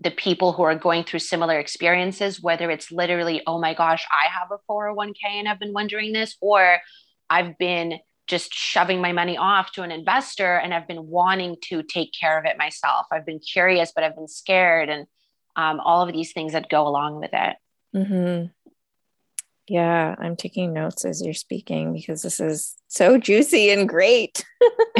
the 0.00 0.10
people 0.10 0.52
who 0.52 0.62
are 0.62 0.74
going 0.74 1.04
through 1.04 1.20
similar 1.20 1.58
experiences 1.58 2.42
whether 2.42 2.70
it's 2.70 2.90
literally 2.90 3.40
oh 3.46 3.60
my 3.60 3.72
gosh 3.74 4.04
i 4.10 4.26
have 4.28 4.48
a 4.50 4.58
401k 4.70 5.14
and 5.24 5.48
i've 5.48 5.60
been 5.60 5.72
wondering 5.72 6.12
this 6.12 6.36
or 6.40 6.78
i've 7.30 7.56
been 7.58 8.00
just 8.28 8.52
shoving 8.52 9.00
my 9.00 9.12
money 9.12 9.36
off 9.36 9.72
to 9.72 9.82
an 9.82 9.90
investor 9.90 10.56
and 10.56 10.72
I've 10.74 10.86
been 10.86 11.08
wanting 11.08 11.56
to 11.70 11.82
take 11.82 12.12
care 12.12 12.38
of 12.38 12.44
it 12.44 12.58
myself. 12.58 13.06
I've 13.10 13.24
been 13.24 13.40
curious, 13.40 13.90
but 13.94 14.04
I've 14.04 14.14
been 14.14 14.28
scared 14.28 14.90
and 14.90 15.06
um, 15.56 15.80
all 15.80 16.06
of 16.06 16.12
these 16.12 16.32
things 16.32 16.52
that 16.52 16.68
go 16.68 16.86
along 16.86 17.20
with 17.20 17.30
it. 17.32 17.56
Mm-hmm. 17.96 18.46
Yeah, 19.68 20.14
I'm 20.18 20.34
taking 20.34 20.72
notes 20.72 21.04
as 21.04 21.22
you're 21.22 21.34
speaking 21.34 21.92
because 21.92 22.22
this 22.22 22.40
is 22.40 22.74
so 22.88 23.18
juicy 23.18 23.70
and 23.70 23.88
great. 23.88 24.44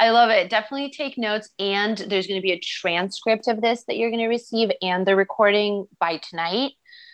I 0.00 0.10
love 0.10 0.30
it. 0.30 0.50
Definitely 0.50 0.90
take 0.90 1.16
notes. 1.16 1.48
And 1.58 1.96
there's 1.96 2.26
going 2.26 2.40
to 2.40 2.44
be 2.44 2.52
a 2.52 2.60
transcript 2.60 3.46
of 3.46 3.60
this 3.60 3.84
that 3.84 3.96
you're 3.96 4.10
going 4.10 4.22
to 4.22 4.28
receive 4.28 4.70
and 4.82 5.06
the 5.06 5.14
recording 5.14 5.86
by 6.00 6.16
tonight. 6.16 6.72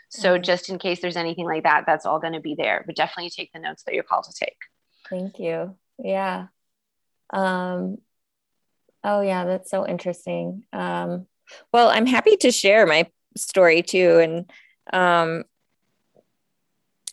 So, 0.09 0.35
mm-hmm. 0.35 0.43
just 0.43 0.71
in 0.71 0.79
case 0.79 1.01
there's 1.01 1.17
anything 1.17 1.45
like 1.45 1.65
that, 1.65 1.85
that's 1.87 2.07
all 2.07 2.19
going 2.19 2.33
to 2.33 2.41
be 2.41 2.55
there. 2.55 2.83
But 2.87 2.97
definitely 2.97 3.31
take 3.31 3.53
the 3.53 3.59
notes 3.59 3.83
that 3.85 3.95
you're 3.95 4.05
called 4.05 4.25
to 4.25 4.33
take. 4.33 4.57
Thank 5.11 5.39
you. 5.39 5.77
Yeah. 5.99 6.47
Um, 7.31 7.99
oh, 9.03 9.21
yeah, 9.21 9.45
that's 9.45 9.71
so 9.71 9.87
interesting. 9.87 10.65
Um, 10.73 11.27
well, 11.73 11.91
I'm 11.91 12.07
happy 12.07 12.37
to 12.39 12.51
share 12.51 12.87
my 12.87 13.11
story 13.37 13.83
too. 13.83 14.19
And 14.19 14.51
um, 14.93 15.45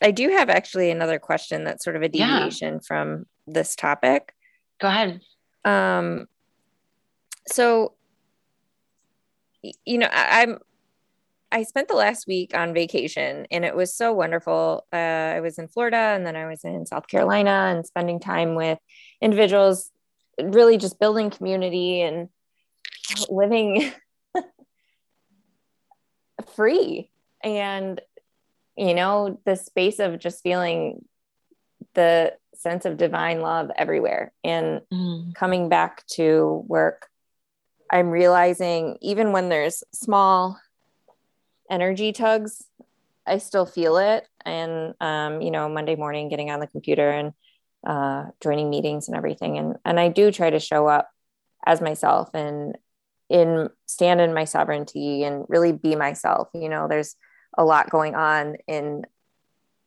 I 0.02 0.10
do 0.10 0.30
have 0.30 0.50
actually 0.50 0.90
another 0.90 1.18
question 1.18 1.64
that's 1.64 1.84
sort 1.84 1.96
of 1.96 2.02
a 2.02 2.08
deviation 2.08 2.74
yeah. 2.74 2.80
from 2.86 3.26
this 3.46 3.76
topic. 3.76 4.34
Go 4.80 4.88
ahead. 4.88 5.20
Um, 5.64 6.26
so, 7.46 7.94
you 9.62 9.98
know, 9.98 10.08
I, 10.10 10.42
I'm 10.42 10.58
I 11.52 11.64
spent 11.64 11.88
the 11.88 11.94
last 11.94 12.26
week 12.26 12.56
on 12.56 12.72
vacation 12.72 13.46
and 13.50 13.64
it 13.64 13.76
was 13.76 13.94
so 13.94 14.12
wonderful. 14.14 14.86
Uh, 14.90 14.96
I 14.96 15.40
was 15.40 15.58
in 15.58 15.68
Florida 15.68 15.98
and 15.98 16.26
then 16.26 16.34
I 16.34 16.46
was 16.46 16.64
in 16.64 16.86
South 16.86 17.06
Carolina 17.06 17.70
and 17.70 17.86
spending 17.86 18.20
time 18.20 18.54
with 18.54 18.78
individuals, 19.20 19.90
really 20.42 20.78
just 20.78 20.98
building 20.98 21.28
community 21.28 22.00
and 22.00 22.30
living 23.28 23.92
free. 26.56 27.10
And, 27.44 28.00
you 28.76 28.94
know, 28.94 29.40
the 29.44 29.56
space 29.56 29.98
of 29.98 30.18
just 30.18 30.42
feeling 30.42 31.04
the 31.94 32.34
sense 32.54 32.84
of 32.84 32.96
divine 32.96 33.40
love 33.40 33.70
everywhere 33.76 34.32
and 34.44 34.80
mm. 34.92 35.34
coming 35.34 35.68
back 35.68 36.06
to 36.06 36.64
work. 36.66 37.08
I'm 37.90 38.08
realizing 38.08 38.96
even 39.02 39.32
when 39.32 39.48
there's 39.48 39.84
small 39.92 40.58
energy 41.72 42.12
tugs 42.12 42.64
i 43.26 43.38
still 43.38 43.66
feel 43.66 43.96
it 43.96 44.28
and 44.44 44.94
um, 45.00 45.40
you 45.40 45.50
know 45.50 45.68
monday 45.68 45.96
morning 45.96 46.28
getting 46.28 46.50
on 46.50 46.60
the 46.60 46.66
computer 46.66 47.08
and 47.10 47.32
uh, 47.84 48.26
joining 48.40 48.70
meetings 48.70 49.08
and 49.08 49.16
everything 49.16 49.58
and 49.58 49.76
and 49.84 49.98
i 49.98 50.08
do 50.08 50.30
try 50.30 50.50
to 50.50 50.60
show 50.60 50.86
up 50.86 51.10
as 51.66 51.80
myself 51.80 52.28
and 52.34 52.76
in 53.28 53.68
stand 53.86 54.20
in 54.20 54.34
my 54.34 54.44
sovereignty 54.44 55.24
and 55.24 55.46
really 55.48 55.72
be 55.72 55.96
myself 55.96 56.48
you 56.52 56.68
know 56.68 56.86
there's 56.88 57.16
a 57.56 57.64
lot 57.64 57.90
going 57.90 58.14
on 58.14 58.56
in 58.66 59.04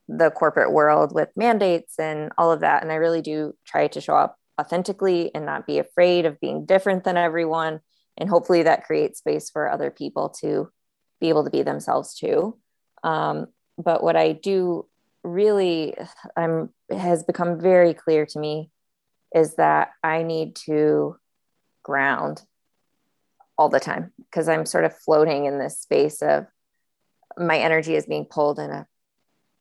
the 0.07 0.29
corporate 0.29 0.71
world 0.71 1.13
with 1.13 1.29
mandates 1.35 1.97
and 1.97 2.31
all 2.37 2.51
of 2.51 2.59
that 2.59 2.83
and 2.83 2.91
i 2.91 2.95
really 2.95 3.21
do 3.21 3.53
try 3.65 3.87
to 3.87 3.99
show 3.99 4.15
up 4.15 4.37
authentically 4.61 5.33
and 5.33 5.45
not 5.45 5.65
be 5.65 5.79
afraid 5.79 6.25
of 6.25 6.39
being 6.39 6.65
different 6.65 7.03
than 7.03 7.17
everyone 7.17 7.79
and 8.17 8.29
hopefully 8.29 8.63
that 8.63 8.85
creates 8.85 9.19
space 9.19 9.49
for 9.49 9.69
other 9.69 9.91
people 9.91 10.29
to 10.29 10.69
be 11.19 11.29
able 11.29 11.43
to 11.43 11.49
be 11.49 11.63
themselves 11.63 12.15
too. 12.15 12.57
Um, 13.03 13.47
but 13.77 14.03
what 14.03 14.15
I 14.15 14.33
do 14.33 14.87
really 15.23 15.95
I'm 16.37 16.69
has 16.91 17.23
become 17.23 17.59
very 17.59 17.93
clear 17.93 18.25
to 18.27 18.39
me 18.39 18.69
is 19.33 19.55
that 19.55 19.89
I 20.03 20.23
need 20.23 20.55
to 20.67 21.17
ground 21.83 22.43
all 23.57 23.69
the 23.69 23.79
time 23.79 24.11
because 24.17 24.47
I'm 24.47 24.65
sort 24.65 24.85
of 24.85 24.97
floating 24.97 25.45
in 25.45 25.59
this 25.59 25.79
space 25.79 26.21
of 26.21 26.45
my 27.37 27.57
energy 27.57 27.95
is 27.95 28.05
being 28.05 28.25
pulled 28.25 28.59
in 28.59 28.71
a 28.71 28.87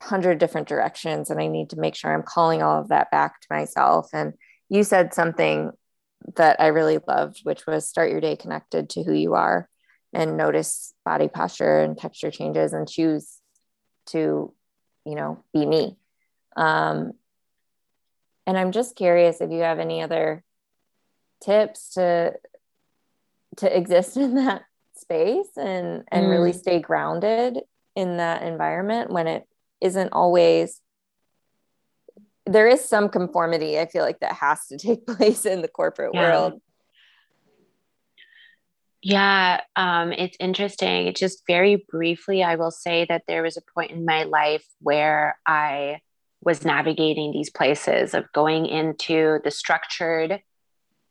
hundred 0.00 0.38
different 0.38 0.68
directions 0.68 1.30
and 1.30 1.40
I 1.40 1.46
need 1.46 1.70
to 1.70 1.78
make 1.78 1.94
sure 1.94 2.12
I'm 2.12 2.22
calling 2.22 2.62
all 2.62 2.80
of 2.80 2.88
that 2.88 3.10
back 3.10 3.40
to 3.40 3.46
myself. 3.50 4.10
And 4.12 4.34
you 4.68 4.82
said 4.82 5.14
something 5.14 5.72
that 6.36 6.60
I 6.60 6.68
really 6.68 6.98
loved, 7.06 7.40
which 7.42 7.66
was 7.66 7.88
start 7.88 8.10
your 8.10 8.20
day 8.20 8.36
connected 8.36 8.90
to 8.90 9.02
who 9.02 9.12
you 9.12 9.34
are 9.34 9.68
and 10.12 10.36
notice 10.36 10.94
body 11.04 11.28
posture 11.28 11.80
and 11.80 11.98
texture 11.98 12.30
changes 12.30 12.72
and 12.72 12.88
choose 12.88 13.38
to, 14.06 14.52
you 15.04 15.14
know, 15.14 15.42
be 15.52 15.66
me. 15.66 15.96
Um, 16.56 17.12
and 18.46 18.58
I'm 18.58 18.72
just 18.72 18.96
curious 18.96 19.40
if 19.40 19.50
you 19.50 19.60
have 19.60 19.78
any 19.78 20.02
other 20.02 20.44
tips 21.42 21.94
to 21.94 22.34
to 23.56 23.76
exist 23.76 24.16
in 24.16 24.34
that 24.34 24.62
space 25.04 25.50
and 25.56 26.02
and 26.10 26.26
mm. 26.26 26.30
really 26.30 26.52
stay 26.52 26.80
grounded 26.80 27.60
in 27.94 28.16
that 28.16 28.42
environment 28.42 29.10
when 29.10 29.26
it 29.26 29.44
isn't 29.80 30.12
always 30.12 30.80
there 32.46 32.66
is 32.66 32.84
some 32.84 33.08
conformity 33.08 33.78
i 33.78 33.86
feel 33.86 34.02
like 34.02 34.20
that 34.20 34.32
has 34.32 34.66
to 34.66 34.78
take 34.86 35.06
place 35.06 35.44
in 35.46 35.62
the 35.62 35.68
corporate 35.68 36.12
yeah. 36.14 36.20
world 36.20 36.60
yeah 39.02 39.60
um, 39.76 40.12
it's 40.12 40.36
interesting 40.40 41.12
just 41.14 41.42
very 41.46 41.84
briefly 41.88 42.42
i 42.42 42.56
will 42.56 42.70
say 42.70 43.06
that 43.08 43.22
there 43.28 43.42
was 43.42 43.56
a 43.56 43.72
point 43.74 43.90
in 43.90 44.04
my 44.04 44.24
life 44.24 44.64
where 44.80 45.38
i 45.46 45.98
was 46.40 46.64
navigating 46.64 47.32
these 47.32 47.50
places 47.50 48.14
of 48.14 48.30
going 48.32 48.66
into 48.66 49.38
the 49.44 49.50
structured 49.50 50.40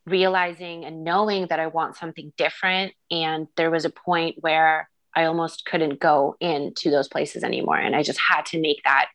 realizing 0.06 0.84
and 0.84 1.04
knowing 1.04 1.46
that 1.46 1.60
i 1.60 1.66
want 1.66 1.96
something 1.96 2.32
different 2.36 2.92
and 3.10 3.48
there 3.56 3.70
was 3.70 3.84
a 3.84 3.90
point 3.90 4.36
where 4.40 4.88
i 5.14 5.24
almost 5.24 5.64
couldn't 5.64 6.00
go 6.00 6.36
into 6.40 6.90
those 6.90 7.08
places 7.08 7.42
anymore 7.42 7.78
and 7.78 7.96
i 7.96 8.02
just 8.02 8.20
had 8.20 8.44
to 8.44 8.60
make 8.60 8.82
that 8.84 9.08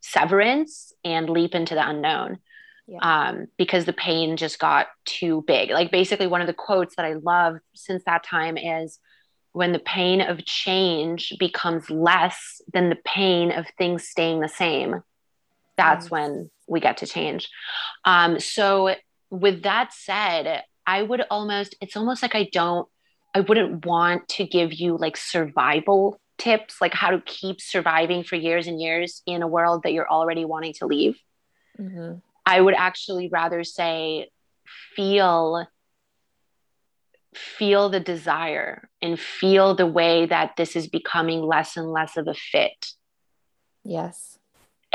severance 0.00 0.92
and 1.04 1.28
leap 1.28 1.54
into 1.54 1.74
the 1.74 1.88
unknown 1.88 2.38
yeah. 2.86 2.98
um, 3.00 3.46
because 3.56 3.84
the 3.84 3.92
pain 3.92 4.36
just 4.36 4.58
got 4.58 4.88
too 5.04 5.42
big. 5.46 5.70
Like 5.70 5.90
basically, 5.90 6.26
one 6.26 6.40
of 6.40 6.46
the 6.46 6.54
quotes 6.54 6.96
that 6.96 7.04
I 7.04 7.14
love 7.14 7.58
since 7.74 8.04
that 8.04 8.24
time 8.24 8.56
is 8.56 8.98
when 9.52 9.72
the 9.72 9.78
pain 9.78 10.20
of 10.20 10.44
change 10.44 11.32
becomes 11.38 11.90
less 11.90 12.60
than 12.72 12.90
the 12.90 12.98
pain 13.04 13.50
of 13.50 13.66
things 13.78 14.06
staying 14.06 14.40
the 14.40 14.48
same, 14.48 15.02
that's 15.76 16.10
when 16.10 16.50
we 16.66 16.80
get 16.80 16.98
to 16.98 17.06
change. 17.06 17.48
Um, 18.04 18.38
so, 18.38 18.94
with 19.30 19.62
that 19.62 19.92
said, 19.92 20.62
I 20.86 21.02
would 21.02 21.22
almost, 21.30 21.74
it's 21.80 21.96
almost 21.96 22.22
like 22.22 22.34
I 22.34 22.48
don't, 22.52 22.88
I 23.34 23.40
wouldn't 23.40 23.84
want 23.84 24.28
to 24.30 24.46
give 24.46 24.72
you 24.72 24.96
like 24.96 25.16
survival 25.16 26.20
tips 26.38 26.80
like 26.80 26.94
how 26.94 27.10
to 27.10 27.20
keep 27.24 27.60
surviving 27.60 28.22
for 28.22 28.36
years 28.36 28.66
and 28.66 28.80
years 28.80 29.22
in 29.26 29.42
a 29.42 29.46
world 29.46 29.82
that 29.82 29.92
you're 29.92 30.08
already 30.08 30.44
wanting 30.44 30.74
to 30.74 30.86
leave. 30.86 31.18
Mm-hmm. 31.78 32.18
I 32.44 32.60
would 32.60 32.74
actually 32.74 33.28
rather 33.28 33.64
say 33.64 34.28
feel 34.94 35.66
feel 37.34 37.90
the 37.90 38.00
desire 38.00 38.88
and 39.02 39.20
feel 39.20 39.74
the 39.74 39.86
way 39.86 40.24
that 40.24 40.52
this 40.56 40.74
is 40.74 40.86
becoming 40.86 41.42
less 41.42 41.76
and 41.76 41.90
less 41.90 42.16
of 42.16 42.26
a 42.28 42.34
fit. 42.34 42.92
Yes. 43.84 44.35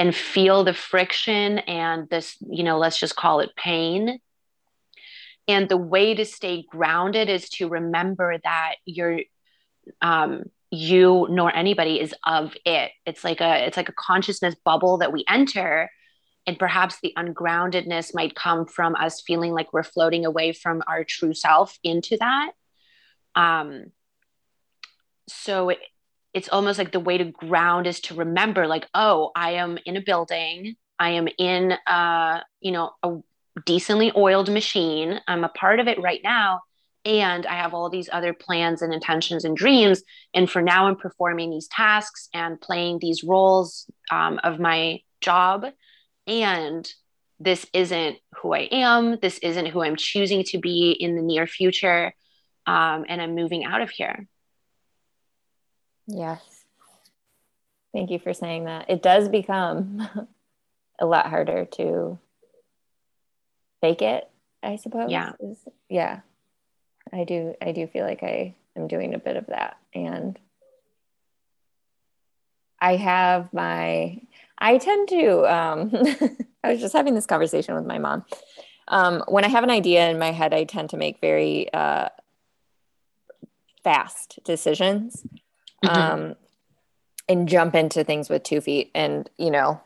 And 0.02 0.16
feel 0.16 0.64
the 0.64 0.74
friction 0.74 1.60
and 1.60 2.10
this, 2.10 2.36
you 2.42 2.64
know, 2.64 2.80
let's 2.80 2.98
just 2.98 3.16
call 3.16 3.40
it 3.40 3.56
pain. 3.56 4.20
And 5.48 5.70
the 5.70 5.78
way 5.78 6.16
to 6.16 6.26
stay 6.26 6.66
grounded 6.68 7.30
is 7.30 7.50
to 7.50 7.70
remember 7.70 8.40
that 8.44 8.76
you're 8.86 9.20
um, 10.02 10.46
you 10.72 11.28
nor 11.30 11.54
anybody 11.54 12.00
is 12.00 12.16
of 12.26 12.56
it 12.66 12.92
it's 13.06 13.26
like 13.26 13.42
a 13.42 13.68
it's 13.68 13.76
like 13.76 13.90
a 13.90 13.94
consciousness 13.94 14.56
bubble 14.64 15.00
that 15.00 15.12
we 15.12 15.26
enter 15.28 15.92
and 16.48 16.58
perhaps 16.58 16.98
the 17.04 17.14
ungroundedness 17.18 18.16
might 18.16 18.34
come 18.36 18.66
from 18.66 18.96
us 18.96 19.22
feeling 19.22 19.52
like 19.52 19.74
we're 19.74 19.84
floating 19.84 20.26
away 20.26 20.54
from 20.54 20.82
our 20.88 21.04
true 21.04 21.34
self 21.34 21.78
into 21.84 22.16
that 22.18 22.52
um 23.36 23.84
so 25.28 25.70
it, 25.70 25.80
it's 26.34 26.50
almost 26.50 26.80
like 26.80 26.92
the 26.92 27.00
way 27.00 27.18
to 27.18 27.26
ground 27.26 27.88
is 27.88 28.00
to 28.00 28.16
remember 28.16 28.68
like 28.68 28.88
oh 28.94 29.32
i 29.36 29.52
am 29.52 29.78
in 29.86 29.98
a 29.98 30.02
building 30.02 30.76
i 31.00 31.10
am 31.10 31.28
in 31.38 31.74
uh 31.88 32.40
you 32.60 32.72
know 32.72 32.92
a 33.04 33.18
decently 33.66 34.12
oiled 34.16 34.52
machine 34.52 35.20
i'm 35.28 35.44
a 35.44 35.50
part 35.50 35.80
of 35.80 35.88
it 35.88 36.02
right 36.02 36.22
now 36.24 36.62
and 37.04 37.46
I 37.46 37.56
have 37.56 37.74
all 37.74 37.90
these 37.90 38.10
other 38.12 38.34
plans 38.34 38.82
and 38.82 38.94
intentions 38.94 39.44
and 39.44 39.58
dreams. 39.58 40.04
And 40.34 40.50
for 40.50 40.62
now, 40.62 40.88
I'm 40.88 40.96
performing 40.96 41.50
these 41.50 41.68
tasks 41.68 42.30
and 42.34 42.62
playing 42.62 43.00
these 43.00 43.24
roles 43.24 43.90
um, 44.12 44.40
of 44.44 44.60
my 44.60 45.02
job. 45.20 45.66
And 46.28 46.92
this 47.40 47.66
isn't 47.74 48.18
who 48.36 48.54
I 48.54 48.68
am. 48.72 49.18
This 49.20 49.40
isn't 49.40 49.68
who 49.68 49.82
I'm 49.82 49.96
choosing 49.96 50.44
to 50.46 50.60
be 50.60 50.92
in 50.92 51.16
the 51.16 51.24
near 51.24 51.48
future. 51.48 52.14
Um, 52.68 53.06
and 53.10 53.20
I'm 53.20 53.34
moving 53.34 53.64
out 53.64 53.82
of 53.82 53.90
here. 53.90 54.28
Yes. 56.14 56.66
Thank 57.94 58.10
you 58.10 58.20
for 58.20 58.34
saying 58.34 58.66
that. 58.66 58.90
It 58.90 59.02
does 59.02 59.30
become 59.30 60.08
a 61.00 61.06
lot 61.06 61.28
harder 61.28 61.66
to 61.66 62.20
fake 63.82 64.02
it, 64.02 64.30
I 64.64 64.78
suppose. 64.78 65.10
Yeah. 65.10 65.32
Yeah. 65.90 66.20
I 67.12 67.24
do 67.24 67.56
I 67.62 67.72
do 67.72 67.88
feel 67.88 68.06
like 68.06 68.24
I 68.24 68.56
am 68.78 68.88
doing 68.88 69.14
a 69.14 69.20
bit 69.20 69.36
of 69.36 69.48
that 69.48 69.78
and 69.94 70.40
I 72.80 72.96
have 72.96 73.52
my 73.54 74.22
I 74.58 74.78
tend 74.78 75.10
to 75.10 75.54
um 75.54 75.92
I 76.64 76.72
was 76.72 76.80
just 76.80 76.94
having 76.94 77.16
this 77.16 77.26
conversation 77.26 77.76
with 77.76 77.86
my 77.86 77.98
mom. 77.98 78.26
Um, 78.88 79.24
when 79.28 79.46
I 79.46 79.48
have 79.48 79.64
an 79.64 79.70
idea 79.70 80.10
in 80.10 80.20
my 80.20 80.32
head, 80.32 80.54
I 80.54 80.66
tend 80.66 80.90
to 80.90 80.98
make 80.98 81.22
very 81.22 81.72
uh, 81.74 82.10
fast 83.84 84.40
decisions 84.44 85.26
mm-hmm. 85.84 85.96
um, 86.14 86.36
and 87.28 87.48
jump 87.48 87.76
into 87.76 88.04
things 88.04 88.30
with 88.30 88.44
two 88.44 88.62
feet. 88.62 88.92
And, 88.94 89.30
you 89.38 89.52
know, 89.52 89.82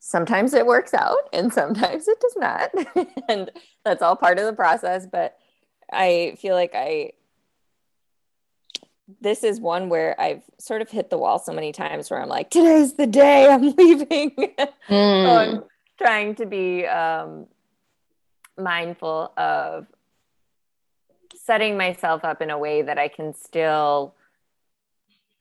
sometimes 0.00 0.54
it 0.54 0.66
works 0.66 0.94
out 0.94 1.28
and 1.32 1.52
sometimes 1.52 2.08
it 2.08 2.20
does 2.20 2.36
not. 2.36 2.70
and 3.28 3.50
that's 3.84 4.02
all 4.02 4.16
part 4.16 4.38
of 4.38 4.46
the 4.46 4.52
process. 4.52 5.06
But 5.06 5.36
I 5.92 6.36
feel 6.38 6.54
like 6.54 6.72
I 6.74 7.12
this 9.20 9.42
is 9.42 9.60
one 9.60 9.88
where 9.88 10.20
I've 10.20 10.42
sort 10.58 10.82
of 10.82 10.90
hit 10.90 11.10
the 11.10 11.18
wall 11.18 11.38
so 11.38 11.52
many 11.52 11.72
times 11.72 12.10
where 12.10 12.20
I'm 12.20 12.28
like, 12.28 12.50
today's 12.50 12.94
the 12.94 13.06
day 13.06 13.48
I'm 13.48 13.70
leaving. 13.76 14.30
Mm. 14.36 14.78
so 14.88 15.30
I'm 15.30 15.56
hmm. 15.56 15.62
trying 15.96 16.34
to 16.36 16.46
be 16.46 16.86
um, 16.86 17.46
mindful 18.58 19.32
of 19.36 19.86
setting 21.34 21.78
myself 21.78 22.24
up 22.24 22.42
in 22.42 22.50
a 22.50 22.58
way 22.58 22.82
that 22.82 22.98
I 22.98 23.08
can 23.08 23.34
still 23.34 24.14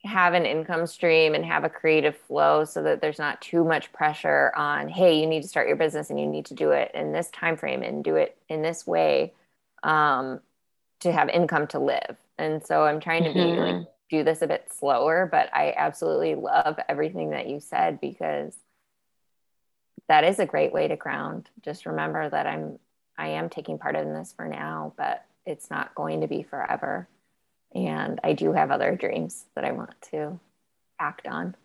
have 0.07 0.33
an 0.33 0.45
income 0.45 0.87
stream 0.87 1.35
and 1.35 1.45
have 1.45 1.63
a 1.63 1.69
creative 1.69 2.17
flow 2.17 2.65
so 2.65 2.81
that 2.83 3.01
there's 3.01 3.19
not 3.19 3.41
too 3.41 3.63
much 3.63 3.91
pressure 3.93 4.51
on 4.55 4.87
hey 4.87 5.19
you 5.19 5.27
need 5.27 5.41
to 5.43 5.47
start 5.47 5.67
your 5.67 5.77
business 5.77 6.09
and 6.09 6.19
you 6.19 6.25
need 6.25 6.45
to 6.45 6.53
do 6.53 6.71
it 6.71 6.91
in 6.93 7.11
this 7.11 7.29
time 7.29 7.57
frame 7.57 7.83
and 7.83 8.03
do 8.03 8.15
it 8.15 8.37
in 8.49 8.61
this 8.61 8.87
way 8.87 9.33
um, 9.83 10.39
to 10.99 11.11
have 11.11 11.29
income 11.29 11.67
to 11.67 11.79
live. 11.79 12.17
And 12.37 12.65
so 12.65 12.83
I'm 12.83 12.99
trying 12.99 13.23
to 13.23 13.33
be 13.33 13.39
mm-hmm. 13.39 13.77
like 13.77 13.87
do 14.09 14.23
this 14.23 14.41
a 14.41 14.47
bit 14.47 14.71
slower, 14.71 15.27
but 15.29 15.53
I 15.53 15.73
absolutely 15.75 16.35
love 16.35 16.79
everything 16.87 17.31
that 17.31 17.47
you 17.47 17.59
said 17.59 17.99
because 17.99 18.55
that 20.07 20.23
is 20.23 20.39
a 20.39 20.45
great 20.45 20.71
way 20.71 20.87
to 20.87 20.95
ground. 20.95 21.49
Just 21.61 21.85
remember 21.85 22.29
that 22.29 22.47
I'm 22.47 22.79
I 23.17 23.29
am 23.29 23.49
taking 23.49 23.79
part 23.79 23.95
in 23.95 24.13
this 24.13 24.33
for 24.33 24.47
now, 24.47 24.93
but 24.95 25.25
it's 25.45 25.69
not 25.69 25.95
going 25.95 26.21
to 26.21 26.27
be 26.27 26.43
forever. 26.43 27.07
And 27.73 28.19
I 28.23 28.33
do 28.33 28.53
have 28.53 28.71
other 28.71 28.95
dreams 28.95 29.45
that 29.55 29.65
I 29.65 29.71
want 29.71 29.93
to 30.11 30.39
act 30.99 31.27
on. 31.27 31.55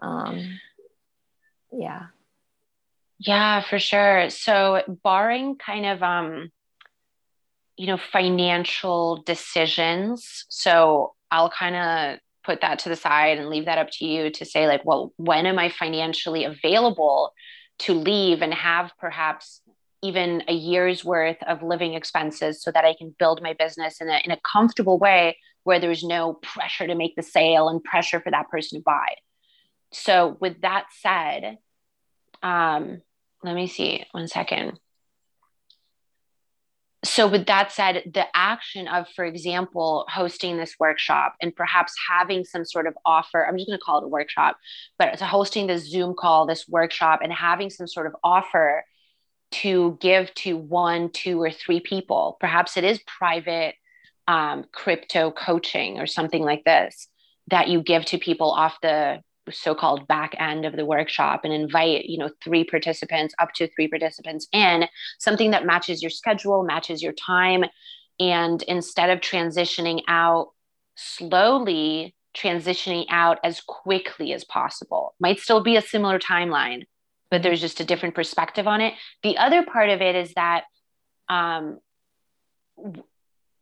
Um, 0.00 0.58
yeah. 1.72 2.06
Yeah, 3.18 3.62
for 3.62 3.78
sure. 3.78 4.28
So, 4.30 4.82
barring 5.02 5.56
kind 5.56 5.86
of 5.86 6.02
um, 6.02 6.50
you 7.76 7.86
know, 7.86 7.98
financial 7.98 9.22
decisions. 9.22 10.46
So 10.48 11.14
I'll 11.30 11.50
kind 11.50 11.76
of 11.76 12.18
put 12.44 12.62
that 12.62 12.80
to 12.80 12.88
the 12.88 12.96
side 12.96 13.38
and 13.38 13.48
leave 13.48 13.66
that 13.66 13.78
up 13.78 13.90
to 13.92 14.06
you 14.06 14.30
to 14.30 14.44
say, 14.44 14.66
like, 14.66 14.84
well, 14.84 15.12
when 15.16 15.46
am 15.46 15.58
I 15.58 15.68
financially 15.68 16.44
available 16.44 17.32
to 17.80 17.92
leave 17.92 18.40
and 18.40 18.54
have 18.54 18.92
perhaps 18.98 19.60
even 20.06 20.42
a 20.48 20.52
year's 20.52 21.04
worth 21.04 21.42
of 21.46 21.62
living 21.62 21.94
expenses 21.94 22.62
so 22.62 22.70
that 22.72 22.84
I 22.84 22.94
can 22.94 23.14
build 23.18 23.42
my 23.42 23.54
business 23.54 24.00
in 24.00 24.08
a, 24.08 24.20
in 24.24 24.30
a 24.30 24.40
comfortable 24.40 24.98
way 24.98 25.38
where 25.64 25.80
there's 25.80 26.04
no 26.04 26.34
pressure 26.34 26.86
to 26.86 26.94
make 26.94 27.16
the 27.16 27.22
sale 27.22 27.68
and 27.68 27.82
pressure 27.82 28.20
for 28.20 28.30
that 28.30 28.48
person 28.48 28.78
to 28.78 28.82
buy. 28.82 29.08
So, 29.92 30.36
with 30.40 30.60
that 30.62 30.86
said, 31.00 31.58
um, 32.42 33.02
let 33.42 33.54
me 33.54 33.66
see 33.66 34.04
one 34.12 34.28
second. 34.28 34.78
so 37.06 37.26
with 37.28 37.46
that 37.46 37.70
said 37.72 38.02
the 38.12 38.26
action 38.34 38.88
of 38.88 39.06
for 39.14 39.24
example 39.24 40.04
hosting 40.08 40.56
this 40.56 40.74
workshop 40.78 41.34
and 41.40 41.54
perhaps 41.54 41.94
having 42.08 42.44
some 42.44 42.64
sort 42.64 42.86
of 42.86 42.94
offer 43.04 43.46
i'm 43.46 43.56
just 43.56 43.68
going 43.68 43.78
to 43.78 43.84
call 43.84 43.98
it 43.98 44.04
a 44.04 44.08
workshop 44.08 44.56
but 44.98 45.08
it's 45.12 45.22
hosting 45.22 45.66
this 45.66 45.88
zoom 45.88 46.14
call 46.14 46.46
this 46.46 46.66
workshop 46.68 47.20
and 47.22 47.32
having 47.32 47.70
some 47.70 47.86
sort 47.86 48.06
of 48.06 48.14
offer 48.24 48.84
to 49.52 49.96
give 50.00 50.32
to 50.34 50.56
one 50.56 51.10
two 51.10 51.40
or 51.40 51.50
three 51.50 51.80
people. 51.80 52.36
Perhaps 52.40 52.76
it 52.76 52.84
is 52.84 53.00
private 53.06 53.74
um, 54.28 54.64
crypto 54.72 55.30
coaching 55.30 55.98
or 55.98 56.06
something 56.06 56.42
like 56.42 56.64
this 56.64 57.08
that 57.48 57.68
you 57.68 57.80
give 57.80 58.04
to 58.06 58.18
people 58.18 58.50
off 58.50 58.76
the 58.82 59.20
so-called 59.48 60.08
back 60.08 60.34
end 60.40 60.64
of 60.64 60.74
the 60.74 60.84
workshop 60.84 61.42
and 61.44 61.52
invite 61.52 62.06
you 62.06 62.18
know 62.18 62.28
three 62.42 62.64
participants 62.64 63.32
up 63.38 63.52
to 63.54 63.68
three 63.68 63.86
participants 63.86 64.48
in 64.52 64.86
something 65.20 65.52
that 65.52 65.64
matches 65.64 66.02
your 66.02 66.10
schedule 66.10 66.64
matches 66.64 67.02
your 67.02 67.12
time. 67.12 67.64
And 68.18 68.62
instead 68.62 69.10
of 69.10 69.20
transitioning 69.20 70.00
out 70.08 70.48
slowly 70.96 72.14
transitioning 72.36 73.06
out 73.08 73.38
as 73.42 73.60
quickly 73.60 74.32
as 74.32 74.44
possible. 74.44 75.14
Might 75.18 75.40
still 75.40 75.62
be 75.62 75.76
a 75.76 75.82
similar 75.82 76.18
timeline 76.18 76.84
but 77.30 77.42
there's 77.42 77.60
just 77.60 77.80
a 77.80 77.84
different 77.84 78.14
perspective 78.14 78.66
on 78.66 78.80
it. 78.80 78.94
The 79.22 79.36
other 79.38 79.64
part 79.64 79.90
of 79.90 80.00
it 80.00 80.14
is 80.14 80.32
that 80.34 80.64
um, 81.28 81.78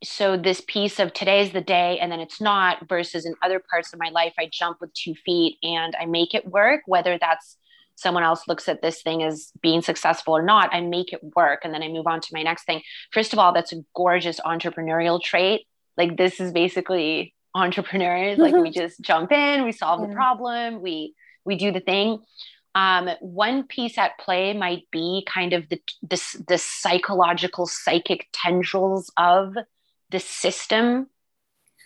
so 0.05 0.37
this 0.37 0.63
piece 0.67 1.01
of 1.01 1.13
today's 1.13 1.53
the 1.53 1.61
day 1.61 1.99
and 1.99 2.13
then 2.13 2.21
it's 2.21 2.41
not 2.41 2.89
versus 2.89 3.25
in 3.25 3.35
other 3.43 3.63
parts 3.71 3.93
of 3.93 3.99
my 3.99 4.11
life 4.11 4.35
i 4.39 4.49
jump 4.53 4.79
with 4.81 4.93
two 4.93 5.15
feet 5.15 5.57
and 5.63 5.97
i 6.01 6.05
make 6.05 6.35
it 6.35 6.47
work. 6.47 6.83
Whether 6.87 7.19
that's 7.19 7.57
someone 7.97 8.25
else 8.25 8.49
looks 8.49 8.69
at 8.69 8.83
this 8.83 9.03
thing 9.03 9.23
as 9.23 9.53
being 9.63 9.81
successful 9.81 10.37
or 10.37 10.43
not 10.43 10.69
i 10.73 10.81
make 10.81 11.13
it 11.13 11.21
work 11.37 11.61
and 11.65 11.73
then 11.73 11.83
i 11.83 11.89
move 11.89 12.07
on 12.07 12.21
to 12.21 12.29
my 12.33 12.43
next 12.43 12.65
thing. 12.65 12.83
First 13.13 13.33
of 13.33 13.39
all 13.39 13.53
that's 13.53 13.73
a 13.73 13.83
gorgeous 13.95 14.41
entrepreneurial 14.41 15.23
trait. 15.23 15.67
Like 15.97 16.17
this 16.17 16.41
is 16.41 16.53
basically 16.53 17.35
entrepreneurs. 17.55 18.39
Like 18.39 18.55
we 18.55 18.71
just 18.83 19.01
jump 19.01 19.33
in 19.33 19.65
we 19.65 19.73
solve 19.73 20.01
yeah. 20.01 20.09
the 20.09 20.15
problem 20.15 20.83
we 20.83 21.15
we 21.45 21.57
do 21.57 21.73
the 21.73 21.81
thing 21.81 22.19
um, 22.75 23.09
one 23.21 23.65
piece 23.65 23.99
at 23.99 24.19
play 24.19 24.53
might 24.53 24.91
be 24.91 25.27
kind 25.33 25.53
of 25.53 25.69
the, 25.69 25.81
the, 26.03 26.21
the 26.49 26.59
psychological 26.59 27.67
psychic 27.67 28.29
tendrils 28.33 29.13
of 29.17 29.55
the 30.11 30.21
system, 30.21 31.07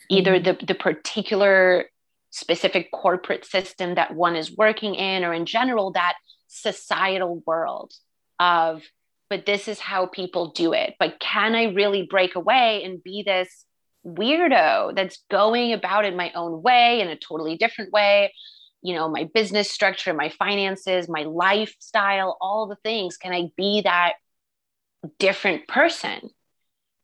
either 0.08 0.38
mm-hmm. 0.38 0.58
the, 0.60 0.66
the 0.66 0.74
particular 0.74 1.84
specific 2.30 2.90
corporate 2.90 3.44
system 3.44 3.94
that 3.96 4.14
one 4.14 4.36
is 4.36 4.56
working 4.56 4.94
in, 4.94 5.24
or 5.24 5.32
in 5.32 5.46
general, 5.46 5.92
that 5.92 6.14
societal 6.46 7.42
world 7.46 7.92
of, 8.40 8.82
but 9.28 9.44
this 9.44 9.68
is 9.68 9.78
how 9.78 10.06
people 10.06 10.50
do 10.52 10.72
it. 10.72 10.94
But 10.98 11.20
can 11.20 11.54
I 11.54 11.64
really 11.64 12.06
break 12.08 12.34
away 12.34 12.82
and 12.84 13.02
be 13.02 13.22
this 13.22 13.66
weirdo 14.06 14.94
that's 14.94 15.22
going 15.30 15.74
about 15.74 16.06
it 16.06 16.16
my 16.16 16.32
own 16.32 16.62
way 16.62 17.00
in 17.00 17.08
a 17.08 17.16
totally 17.16 17.56
different 17.58 17.92
way? 17.92 18.32
You 18.82 18.94
know, 18.94 19.08
my 19.08 19.28
business 19.34 19.70
structure, 19.70 20.14
my 20.14 20.28
finances, 20.28 21.08
my 21.08 21.24
lifestyle, 21.24 22.36
all 22.40 22.66
the 22.66 22.76
things. 22.76 23.16
Can 23.16 23.32
I 23.32 23.50
be 23.56 23.82
that 23.82 24.14
different 25.18 25.66
person? 25.66 26.30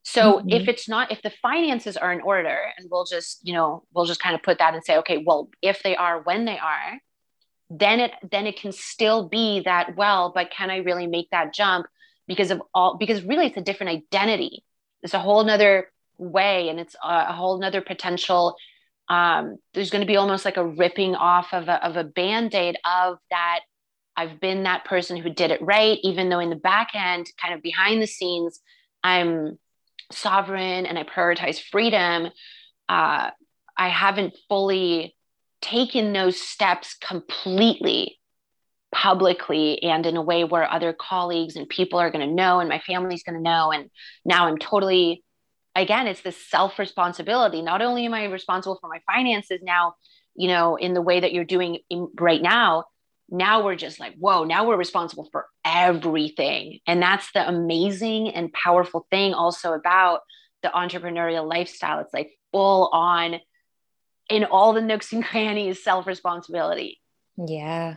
So 0.03 0.35
mm-hmm. 0.35 0.51
if 0.51 0.69
it's 0.69 0.89
not, 0.89 1.11
if 1.11 1.23
the 1.23 1.33
finances 1.43 1.97
are 1.97 2.13
in 2.13 2.21
order, 2.21 2.59
and 2.77 2.89
we'll 2.91 3.07
just, 3.07 3.41
you 3.43 3.55
know, 3.55 3.85
we'll 3.95 4.05
just 4.05 4.21
kind 4.21 4.35
of 4.35 4.43
put 4.43 4.59
that 4.59 4.75
and 4.75 4.85
say, 4.85 4.99
okay, 4.99 5.25
well, 5.27 5.49
if 5.63 5.83
they 5.83 5.97
are, 5.97 6.21
when 6.23 6.45
they 6.45 6.59
are, 6.59 6.99
then 7.71 8.01
it 8.01 8.13
then 8.31 8.47
it 8.47 8.61
can 8.61 8.73
still 8.73 9.29
be 9.29 9.61
that 9.65 9.97
well, 9.97 10.31
but 10.35 10.51
can 10.51 10.71
I 10.71 10.79
really 10.79 11.07
make 11.07 11.31
that 11.31 11.55
jump 11.55 11.87
because 12.29 12.51
of 12.51 12.63
all? 12.75 12.97
Because 12.99 13.23
really, 13.23 13.47
it's 13.47 13.57
a 13.57 13.63
different 13.63 14.05
identity. 14.13 14.65
It's 15.03 15.15
a 15.15 15.19
whole 15.19 15.43
nother 15.43 15.91
way, 16.19 16.69
and 16.69 16.79
it's 16.79 16.95
a, 17.03 17.27
a 17.29 17.33
whole 17.33 17.59
nother 17.59 17.81
potential. 17.81 18.57
Um, 19.09 19.57
there's 19.75 19.91
going 19.91 20.01
to 20.01 20.07
be 20.07 20.17
almost 20.17 20.45
like 20.45 20.57
a 20.57 20.67
ripping 20.67 21.15
off 21.15 21.53
of 21.53 21.69
a, 21.69 21.85
of 21.85 21.97
a 21.97 22.05
band-aid 22.05 22.77
of 22.85 23.19
that 23.31 23.61
I've 24.17 24.41
been 24.41 24.63
that 24.63 24.85
person 24.85 25.17
who 25.17 25.31
did 25.31 25.51
it 25.51 25.61
right, 25.61 25.99
even 26.03 26.29
though 26.29 26.39
in 26.39 26.51
the 26.51 26.57
back 26.57 26.91
end, 26.95 27.27
kind 27.41 27.55
of 27.55 27.63
behind 27.63 28.01
the 28.01 28.07
scenes, 28.07 28.61
I'm 29.03 29.59
sovereign 30.13 30.87
and 30.87 30.99
I 30.99 31.03
prioritize 31.03 31.61
freedom, 31.61 32.31
uh, 32.89 33.31
I 33.77 33.89
haven't 33.89 34.35
fully 34.49 35.17
taken 35.61 36.13
those 36.13 36.41
steps 36.41 36.95
completely 37.01 38.19
publicly 38.93 39.83
and 39.83 40.07
in 40.07 40.17
a 40.17 40.23
way 40.23 40.45
where 40.45 40.71
other 40.71 40.93
colleagues 40.93 41.57
and 41.57 41.69
people 41.69 41.99
are 41.99 42.11
going 42.11 42.27
to 42.27 42.33
know 42.33 42.61
and 42.61 42.69
my 42.69 42.79
family's 42.79 43.25
going 43.25 43.37
to 43.37 43.43
know. 43.43 43.73
And 43.73 43.91
now 44.25 44.47
i'm 44.47 44.59
totally 44.59 45.25
again 45.75 46.07
it's 46.07 46.23
this 46.23 46.37
self 46.49 46.79
responsibility 46.79 47.63
not 47.63 47.83
only 47.83 48.07
am 48.07 48.15
i 48.15 48.25
responsible 48.25 48.79
for 48.81 48.89
my 48.89 49.01
finances 49.07 49.61
now 49.63 49.95
you 50.35 50.49
know 50.49 50.77
in 50.77 50.95
the 50.95 51.03
way 51.03 51.21
that 51.21 51.33
you're 51.33 51.45
doing 51.45 51.79
right 52.19 52.43
now 52.43 52.85
now 53.31 53.65
we're 53.65 53.77
just 53.77 53.99
like, 53.99 54.15
whoa, 54.17 54.45
now 54.45 54.67
we're 54.67 54.77
responsible 54.77 55.29
for 55.33 55.47
everything. 55.65 56.81
And 56.87 57.03
that's 57.03 57.31
the 57.33 57.47
amazing 57.47 58.29
and 58.29 58.53
powerful 58.53 59.07
thing 59.11 59.35
also 59.35 59.73
about 59.73 60.21
the 60.63 60.69
entrepreneurial 60.69 61.49
lifestyle. 61.49 62.01
It's 62.01 62.15
like 62.15 62.33
full 62.53 62.91
on 62.93 63.41
in 64.29 64.45
all 64.45 64.73
the 64.73 64.81
nooks 64.81 65.13
and 65.13 65.25
crannies, 65.31 65.83
self 65.83 66.07
responsibility. 66.07 67.01
Yeah. 67.37 67.97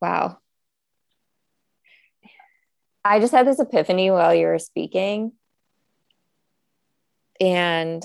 Wow. 0.00 0.38
I 3.04 3.20
just 3.20 3.32
had 3.32 3.46
this 3.46 3.60
epiphany 3.60 4.10
while 4.10 4.34
you 4.34 4.46
were 4.46 4.58
speaking. 4.58 5.32
And 7.40 8.04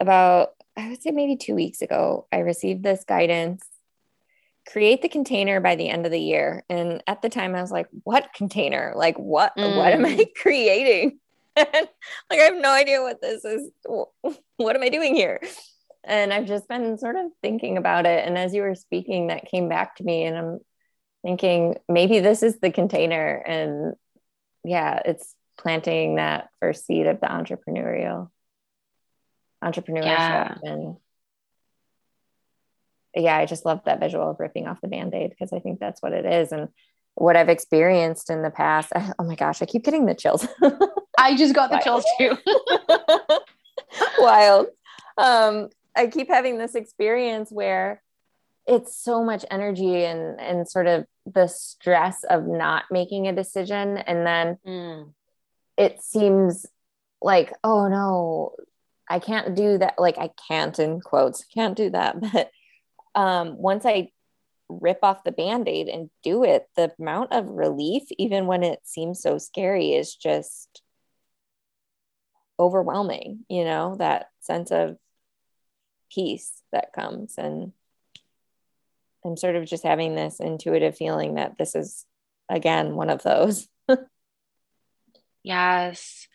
about, 0.00 0.50
I 0.76 0.88
would 0.88 1.02
say 1.02 1.10
maybe 1.10 1.36
two 1.36 1.54
weeks 1.54 1.82
ago, 1.82 2.26
I 2.32 2.38
received 2.38 2.82
this 2.82 3.04
guidance 3.04 3.64
create 4.68 5.00
the 5.00 5.08
container 5.08 5.60
by 5.60 5.76
the 5.76 5.88
end 5.88 6.04
of 6.04 6.12
the 6.12 6.20
year. 6.20 6.62
And 6.68 7.02
at 7.06 7.22
the 7.22 7.28
time 7.28 7.54
I 7.54 7.62
was 7.62 7.72
like, 7.72 7.88
what 8.04 8.32
container? 8.34 8.92
Like 8.94 9.16
what 9.16 9.56
mm. 9.56 9.76
what 9.76 9.92
am 9.92 10.04
I 10.04 10.16
mm. 10.16 10.34
creating? 10.40 11.18
like 11.56 11.88
I 12.30 12.34
have 12.34 12.56
no 12.56 12.70
idea 12.70 13.02
what 13.02 13.20
this 13.20 13.44
is. 13.44 13.70
What 13.84 14.76
am 14.76 14.82
I 14.82 14.90
doing 14.90 15.14
here? 15.14 15.40
And 16.04 16.32
I've 16.32 16.46
just 16.46 16.68
been 16.68 16.98
sort 16.98 17.16
of 17.16 17.26
thinking 17.42 17.76
about 17.76 18.06
it. 18.06 18.26
And 18.26 18.38
as 18.38 18.54
you 18.54 18.62
were 18.62 18.74
speaking, 18.74 19.28
that 19.28 19.50
came 19.50 19.68
back 19.68 19.96
to 19.96 20.04
me. 20.04 20.24
And 20.24 20.36
I'm 20.36 20.58
thinking 21.22 21.76
maybe 21.88 22.20
this 22.20 22.42
is 22.42 22.58
the 22.60 22.70
container. 22.70 23.34
And 23.34 23.94
yeah, 24.64 25.00
it's 25.04 25.34
planting 25.58 26.16
that 26.16 26.48
first 26.60 26.86
seed 26.86 27.06
of 27.06 27.20
the 27.20 27.26
entrepreneurial 27.26 28.30
entrepreneurship 29.62 30.04
yeah. 30.04 30.54
and 30.62 30.96
yeah, 33.14 33.36
I 33.36 33.46
just 33.46 33.64
love 33.64 33.80
that 33.84 34.00
visual 34.00 34.30
of 34.30 34.40
ripping 34.40 34.66
off 34.66 34.80
the 34.80 34.88
band-aid 34.88 35.30
because 35.30 35.52
I 35.52 35.58
think 35.58 35.80
that's 35.80 36.02
what 36.02 36.12
it 36.12 36.24
is. 36.24 36.52
And 36.52 36.68
what 37.14 37.36
I've 37.36 37.48
experienced 37.48 38.30
in 38.30 38.42
the 38.42 38.50
past, 38.50 38.92
I, 38.94 39.12
oh 39.18 39.24
my 39.24 39.34
gosh, 39.34 39.60
I 39.62 39.66
keep 39.66 39.84
getting 39.84 40.06
the 40.06 40.14
chills. 40.14 40.46
I 41.18 41.36
just 41.36 41.54
got 41.54 41.70
the 41.70 41.78
chills 41.78 42.04
too. 42.18 42.36
Wild. 44.18 44.66
Um, 45.16 45.68
I 45.96 46.06
keep 46.06 46.28
having 46.28 46.58
this 46.58 46.74
experience 46.74 47.50
where 47.50 48.02
it's 48.66 48.96
so 48.96 49.24
much 49.24 49.44
energy 49.50 50.04
and 50.04 50.38
and 50.38 50.68
sort 50.68 50.86
of 50.86 51.06
the 51.26 51.48
stress 51.48 52.22
of 52.24 52.46
not 52.46 52.84
making 52.90 53.26
a 53.26 53.32
decision 53.32 53.96
and 53.96 54.26
then 54.26 54.58
mm. 54.64 55.12
It 55.78 56.02
seems 56.02 56.66
like 57.22 57.52
oh 57.64 57.88
no 57.88 58.52
i 59.08 59.18
can't 59.18 59.54
do 59.54 59.78
that 59.78 59.94
like 59.98 60.18
i 60.18 60.30
can't 60.48 60.78
in 60.78 61.00
quotes 61.00 61.44
can't 61.54 61.76
do 61.76 61.88
that 61.90 62.20
but 62.32 62.50
um, 63.18 63.56
once 63.58 63.84
I 63.84 64.12
rip 64.68 65.00
off 65.02 65.24
the 65.24 65.32
band 65.32 65.68
aid 65.68 65.88
and 65.88 66.08
do 66.22 66.44
it, 66.44 66.68
the 66.76 66.92
amount 67.00 67.32
of 67.32 67.46
relief, 67.46 68.04
even 68.16 68.46
when 68.46 68.62
it 68.62 68.78
seems 68.84 69.20
so 69.20 69.38
scary, 69.38 69.92
is 69.92 70.14
just 70.14 70.82
overwhelming. 72.58 73.44
You 73.48 73.64
know, 73.64 73.96
that 73.98 74.26
sense 74.40 74.70
of 74.70 74.98
peace 76.12 76.62
that 76.70 76.92
comes. 76.92 77.34
And 77.38 77.72
I'm 79.24 79.36
sort 79.36 79.56
of 79.56 79.66
just 79.66 79.82
having 79.82 80.14
this 80.14 80.38
intuitive 80.38 80.96
feeling 80.96 81.34
that 81.34 81.58
this 81.58 81.74
is, 81.74 82.04
again, 82.48 82.94
one 82.94 83.10
of 83.10 83.24
those. 83.24 83.66
Yes. 85.48 86.26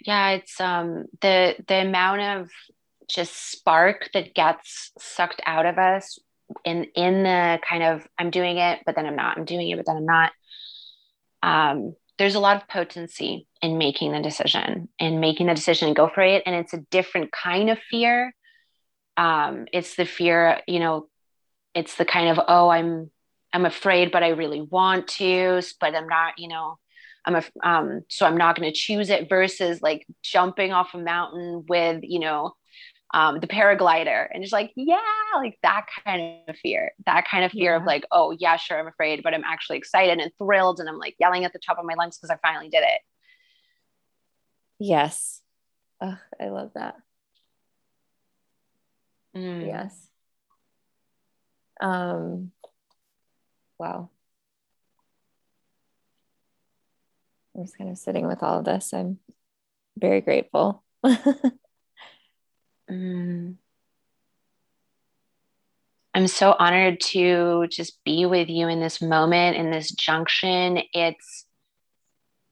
Yeah, 0.00 0.30
it's 0.30 0.60
um 0.60 1.06
the 1.20 1.56
the 1.66 1.82
amount 1.82 2.20
of 2.20 2.50
just 3.08 3.50
spark 3.50 4.10
that 4.14 4.34
gets 4.34 4.92
sucked 4.98 5.40
out 5.46 5.66
of 5.66 5.78
us 5.78 6.18
in 6.64 6.84
in 6.94 7.22
the 7.24 7.58
kind 7.68 7.82
of 7.82 8.06
I'm 8.18 8.30
doing 8.30 8.58
it, 8.58 8.80
but 8.86 8.94
then 8.94 9.06
I'm 9.06 9.16
not. 9.16 9.36
I'm 9.38 9.44
doing 9.44 9.70
it, 9.70 9.76
but 9.76 9.86
then 9.86 9.96
I'm 9.96 10.06
not. 10.06 10.32
Um, 11.42 11.94
there's 12.18 12.34
a 12.34 12.40
lot 12.40 12.56
of 12.56 12.68
potency 12.68 13.46
in 13.62 13.78
making 13.78 14.12
the 14.12 14.20
decision 14.20 14.88
and 14.98 15.20
making 15.20 15.46
the 15.46 15.54
decision 15.54 15.88
and 15.88 15.96
go 15.96 16.08
for 16.08 16.22
it. 16.22 16.42
And 16.46 16.54
it's 16.54 16.74
a 16.74 16.84
different 16.90 17.30
kind 17.32 17.70
of 17.70 17.78
fear. 17.90 18.34
Um, 19.16 19.66
it's 19.72 19.96
the 19.96 20.04
fear, 20.04 20.60
you 20.66 20.80
know, 20.80 21.08
it's 21.74 21.96
the 21.96 22.04
kind 22.04 22.28
of, 22.28 22.44
oh, 22.48 22.68
I'm 22.68 23.10
I'm 23.52 23.64
afraid, 23.64 24.12
but 24.12 24.22
I 24.22 24.28
really 24.30 24.60
want 24.60 25.08
to, 25.18 25.62
but 25.80 25.94
I'm 25.94 26.08
not, 26.08 26.34
you 26.38 26.48
know, 26.48 26.78
I'm 27.24 27.36
a, 27.36 27.44
um, 27.62 28.02
so 28.08 28.26
I'm 28.26 28.36
not 28.36 28.56
going 28.56 28.70
to 28.70 28.76
choose 28.76 29.10
it 29.10 29.28
versus 29.28 29.82
like 29.82 30.06
jumping 30.22 30.72
off 30.72 30.94
a 30.94 30.98
mountain 30.98 31.64
with, 31.68 32.00
you 32.02 32.20
know, 32.20 32.54
um, 33.14 33.40
the 33.40 33.46
paraglider 33.46 34.28
and 34.32 34.42
just 34.42 34.52
like, 34.52 34.72
yeah, 34.76 34.98
like 35.36 35.58
that 35.62 35.86
kind 36.04 36.40
of 36.46 36.56
fear, 36.56 36.92
that 37.06 37.26
kind 37.26 37.44
of 37.44 37.52
fear 37.52 37.72
yeah. 37.72 37.76
of 37.76 37.84
like, 37.84 38.04
oh 38.12 38.36
yeah, 38.38 38.56
sure, 38.56 38.78
I'm 38.78 38.86
afraid, 38.86 39.22
but 39.22 39.34
I'm 39.34 39.44
actually 39.44 39.78
excited 39.78 40.18
and 40.18 40.30
thrilled. 40.38 40.80
And 40.80 40.88
I'm 40.88 40.98
like 40.98 41.16
yelling 41.18 41.44
at 41.44 41.52
the 41.52 41.58
top 41.58 41.78
of 41.78 41.86
my 41.86 41.94
lungs 41.94 42.18
because 42.18 42.30
I 42.30 42.38
finally 42.46 42.68
did 42.68 42.82
it. 42.82 43.00
Yes. 44.78 45.40
Oh, 46.00 46.18
I 46.40 46.48
love 46.48 46.72
that. 46.74 46.96
Mm. 49.34 49.66
Yes. 49.66 50.06
Um, 51.80 52.52
wow. 53.78 54.10
I'm 57.58 57.64
just 57.64 57.76
kind 57.76 57.90
of 57.90 57.98
sitting 57.98 58.26
with 58.28 58.42
all 58.44 58.60
of 58.60 58.64
this. 58.64 58.94
I'm 58.94 59.18
very 59.96 60.20
grateful. 60.20 60.84
mm. 62.90 63.56
I'm 66.14 66.26
so 66.28 66.54
honored 66.56 67.00
to 67.00 67.66
just 67.68 67.98
be 68.04 68.26
with 68.26 68.48
you 68.48 68.68
in 68.68 68.78
this 68.78 69.02
moment, 69.02 69.56
in 69.56 69.72
this 69.72 69.90
junction. 69.90 70.82
It's 70.92 71.46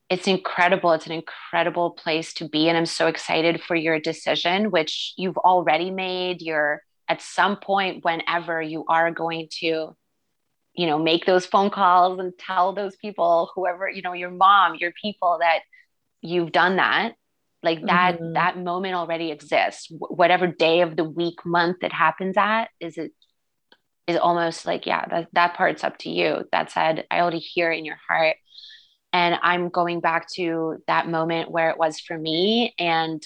it's 0.09 0.27
incredible. 0.27 0.91
It's 0.91 1.05
an 1.05 1.13
incredible 1.13 1.91
place 1.91 2.33
to 2.35 2.49
be. 2.49 2.67
And 2.67 2.77
I'm 2.77 2.85
so 2.85 3.07
excited 3.07 3.61
for 3.61 3.75
your 3.75 3.99
decision, 3.99 4.71
which 4.71 5.13
you've 5.17 5.37
already 5.37 5.89
made. 5.89 6.41
You're 6.41 6.81
at 7.07 7.21
some 7.21 7.57
point, 7.57 8.03
whenever 8.03 8.61
you 8.61 8.83
are 8.89 9.11
going 9.11 9.47
to, 9.59 9.95
you 10.77 10.85
know, 10.85 10.99
make 10.99 11.25
those 11.25 11.45
phone 11.45 11.69
calls 11.69 12.19
and 12.19 12.33
tell 12.37 12.73
those 12.73 12.95
people, 12.95 13.51
whoever, 13.55 13.89
you 13.89 14.01
know, 14.01 14.13
your 14.13 14.29
mom, 14.29 14.75
your 14.75 14.91
people 15.01 15.37
that 15.41 15.59
you've 16.21 16.51
done 16.51 16.77
that. 16.77 17.13
Like 17.63 17.81
that, 17.87 18.15
mm-hmm. 18.15 18.33
that 18.33 18.57
moment 18.57 18.93
already 18.93 19.31
exists. 19.31 19.87
whatever 19.89 20.47
day 20.47 20.81
of 20.81 20.95
the 20.95 21.03
week, 21.03 21.43
month 21.43 21.77
it 21.81 21.91
happens 21.91 22.37
at, 22.37 22.65
is 22.79 22.97
it 22.97 23.11
is 24.05 24.15
almost 24.15 24.65
like, 24.65 24.85
yeah, 24.85 25.05
that, 25.07 25.27
that 25.33 25.55
part's 25.55 25.83
up 25.83 25.97
to 25.99 26.09
you. 26.09 26.45
That 26.51 26.71
said, 26.71 27.05
I 27.09 27.19
already 27.19 27.39
hear 27.39 27.71
in 27.71 27.83
your 27.83 27.97
heart 28.07 28.37
and 29.13 29.35
i'm 29.41 29.69
going 29.69 29.99
back 29.99 30.27
to 30.29 30.77
that 30.87 31.07
moment 31.07 31.49
where 31.51 31.69
it 31.69 31.77
was 31.77 31.99
for 31.99 32.17
me 32.17 32.73
and 32.77 33.23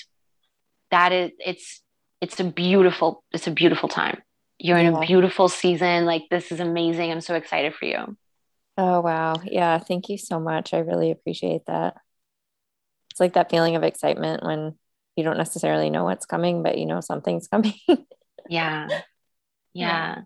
that 0.89 1.11
is 1.11 1.31
it's 1.39 1.81
it's 2.19 2.39
a 2.39 2.43
beautiful 2.43 3.23
it's 3.31 3.47
a 3.47 3.51
beautiful 3.51 3.89
time 3.89 4.21
you're 4.61 4.77
in 4.77 4.93
a 4.93 4.99
beautiful 4.99 5.49
season. 5.49 6.05
Like 6.05 6.23
this 6.29 6.51
is 6.51 6.59
amazing. 6.59 7.11
I'm 7.11 7.21
so 7.21 7.35
excited 7.35 7.73
for 7.73 7.85
you. 7.85 8.17
Oh 8.77 9.01
wow. 9.01 9.35
Yeah 9.43 9.79
thank 9.79 10.09
you 10.09 10.17
so 10.17 10.39
much. 10.39 10.73
I 10.73 10.79
really 10.79 11.11
appreciate 11.11 11.65
that. 11.67 11.95
It's 13.09 13.19
like 13.19 13.33
that 13.33 13.49
feeling 13.49 13.75
of 13.75 13.83
excitement 13.83 14.43
when 14.43 14.75
you 15.15 15.23
don't 15.23 15.37
necessarily 15.37 15.89
know 15.89 16.03
what's 16.03 16.25
coming 16.25 16.63
but 16.63 16.77
you 16.77 16.85
know 16.85 17.01
something's 17.01 17.47
coming. 17.49 17.73
Yeah. 18.49 18.87
Yeah. 19.73 20.21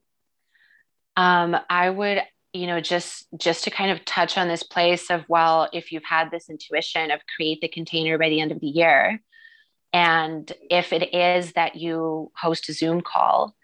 Um 1.16 1.58
i 1.70 1.90
would 1.90 2.22
you 2.52 2.68
know 2.68 2.82
just 2.82 3.28
just 3.38 3.64
to 3.66 3.70
kind 3.70 3.92
of 3.92 4.04
touch 4.06 4.38
on 4.38 4.48
this 4.48 4.64
place 4.64 5.10
of 5.10 5.24
well 5.28 5.70
if 5.74 5.92
you've 5.92 6.04
had 6.04 6.32
this 6.32 6.50
intuition 6.50 7.12
of 7.12 7.20
create 7.36 7.62
the 7.62 7.68
container 7.68 8.18
by 8.18 8.30
the 8.30 8.42
end 8.42 8.52
of 8.52 8.60
the 8.60 8.68
year 8.68 9.22
and 9.94 10.52
if 10.70 10.92
it 10.94 11.14
is 11.14 11.54
that 11.54 11.76
you 11.76 12.32
host 12.36 12.70
a 12.70 12.74
zoom 12.74 13.02
call 13.02 13.56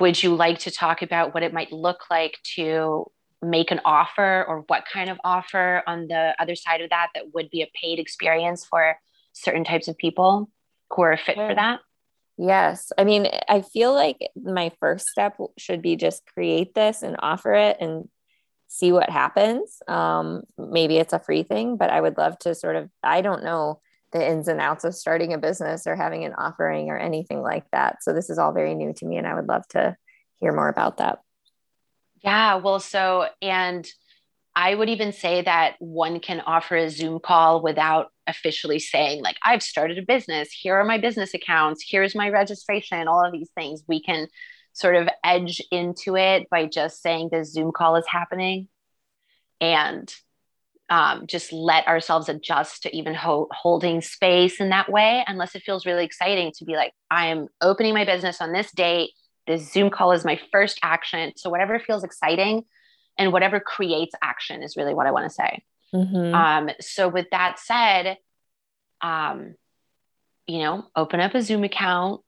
would 0.00 0.22
you 0.22 0.34
like 0.34 0.58
to 0.60 0.70
talk 0.70 1.02
about 1.02 1.34
what 1.34 1.42
it 1.42 1.52
might 1.52 1.72
look 1.72 2.04
like 2.10 2.38
to 2.54 3.06
make 3.42 3.70
an 3.70 3.80
offer 3.84 4.44
or 4.46 4.64
what 4.68 4.84
kind 4.90 5.10
of 5.10 5.18
offer 5.24 5.82
on 5.86 6.06
the 6.06 6.34
other 6.38 6.54
side 6.54 6.80
of 6.80 6.90
that 6.90 7.08
that 7.14 7.34
would 7.34 7.50
be 7.50 7.62
a 7.62 7.70
paid 7.80 7.98
experience 7.98 8.64
for 8.64 8.96
certain 9.32 9.64
types 9.64 9.88
of 9.88 9.98
people 9.98 10.48
who 10.90 11.02
are 11.02 11.16
fit 11.16 11.36
for 11.36 11.54
that 11.54 11.80
Yes. 12.38 12.92
I 12.96 13.04
mean, 13.04 13.28
I 13.48 13.60
feel 13.60 13.92
like 13.92 14.18
my 14.34 14.72
first 14.80 15.06
step 15.06 15.36
should 15.58 15.82
be 15.82 15.96
just 15.96 16.26
create 16.26 16.74
this 16.74 17.02
and 17.02 17.16
offer 17.20 17.52
it 17.54 17.76
and 17.80 18.08
see 18.68 18.90
what 18.90 19.10
happens. 19.10 19.82
Um, 19.86 20.42
maybe 20.56 20.96
it's 20.96 21.12
a 21.12 21.18
free 21.18 21.42
thing, 21.42 21.76
but 21.76 21.90
I 21.90 22.00
would 22.00 22.16
love 22.16 22.38
to 22.40 22.54
sort 22.54 22.76
of, 22.76 22.90
I 23.02 23.20
don't 23.20 23.44
know 23.44 23.80
the 24.12 24.26
ins 24.26 24.48
and 24.48 24.60
outs 24.60 24.84
of 24.84 24.94
starting 24.94 25.32
a 25.32 25.38
business 25.38 25.86
or 25.86 25.96
having 25.96 26.24
an 26.24 26.34
offering 26.34 26.90
or 26.90 26.98
anything 26.98 27.40
like 27.40 27.64
that. 27.72 28.02
So 28.02 28.12
this 28.12 28.30
is 28.30 28.38
all 28.38 28.52
very 28.52 28.74
new 28.74 28.92
to 28.94 29.06
me 29.06 29.16
and 29.16 29.26
I 29.26 29.34
would 29.34 29.48
love 29.48 29.66
to 29.68 29.96
hear 30.34 30.52
more 30.52 30.68
about 30.68 30.98
that. 30.98 31.20
Yeah. 32.22 32.56
Well, 32.56 32.78
so, 32.80 33.26
and 33.40 33.86
I 34.54 34.74
would 34.74 34.88
even 34.88 35.12
say 35.12 35.42
that 35.42 35.76
one 35.78 36.20
can 36.20 36.40
offer 36.40 36.76
a 36.76 36.90
Zoom 36.90 37.20
call 37.20 37.62
without 37.62 38.12
officially 38.26 38.78
saying, 38.78 39.22
like, 39.22 39.36
I've 39.44 39.62
started 39.62 39.98
a 39.98 40.02
business. 40.02 40.52
Here 40.52 40.76
are 40.76 40.84
my 40.84 40.98
business 40.98 41.34
accounts. 41.34 41.84
Here's 41.88 42.14
my 42.14 42.28
registration, 42.28 43.08
all 43.08 43.24
of 43.24 43.32
these 43.32 43.50
things. 43.56 43.82
We 43.88 44.02
can 44.02 44.28
sort 44.72 44.96
of 44.96 45.08
edge 45.24 45.60
into 45.70 46.16
it 46.16 46.48
by 46.50 46.66
just 46.66 47.02
saying 47.02 47.30
the 47.32 47.44
Zoom 47.44 47.72
call 47.72 47.96
is 47.96 48.06
happening 48.06 48.68
and 49.60 50.14
um, 50.92 51.26
just 51.26 51.54
let 51.54 51.86
ourselves 51.86 52.28
adjust 52.28 52.82
to 52.82 52.94
even 52.94 53.14
ho- 53.14 53.48
holding 53.50 54.02
space 54.02 54.60
in 54.60 54.68
that 54.68 54.92
way, 54.92 55.24
unless 55.26 55.54
it 55.54 55.62
feels 55.62 55.86
really 55.86 56.04
exciting 56.04 56.52
to 56.58 56.66
be 56.66 56.76
like, 56.76 56.92
I'm 57.10 57.48
opening 57.62 57.94
my 57.94 58.04
business 58.04 58.42
on 58.42 58.52
this 58.52 58.70
date. 58.72 59.12
This 59.46 59.72
Zoom 59.72 59.88
call 59.88 60.12
is 60.12 60.22
my 60.22 60.38
first 60.52 60.78
action. 60.82 61.32
So, 61.36 61.48
whatever 61.48 61.78
feels 61.78 62.04
exciting 62.04 62.64
and 63.16 63.32
whatever 63.32 63.58
creates 63.58 64.14
action 64.22 64.62
is 64.62 64.76
really 64.76 64.92
what 64.92 65.06
I 65.06 65.12
want 65.12 65.30
to 65.30 65.34
say. 65.34 65.64
Mm-hmm. 65.94 66.34
Um, 66.34 66.70
so, 66.78 67.08
with 67.08 67.28
that 67.30 67.58
said, 67.58 68.18
um, 69.00 69.54
you 70.46 70.58
know, 70.58 70.84
open 70.94 71.20
up 71.20 71.34
a 71.34 71.40
Zoom 71.40 71.64
account, 71.64 72.20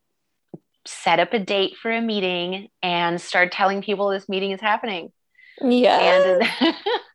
set 0.87 1.21
up 1.21 1.35
a 1.35 1.39
date 1.39 1.75
for 1.83 1.93
a 1.93 2.01
meeting 2.01 2.69
and 2.83 3.21
start 3.21 3.53
telling 3.53 3.83
people 3.83 4.09
this 4.09 4.27
meeting 4.27 4.53
is 4.53 4.61
happening. 4.62 5.12
Yeah. 5.61 5.99
And, 6.01 6.75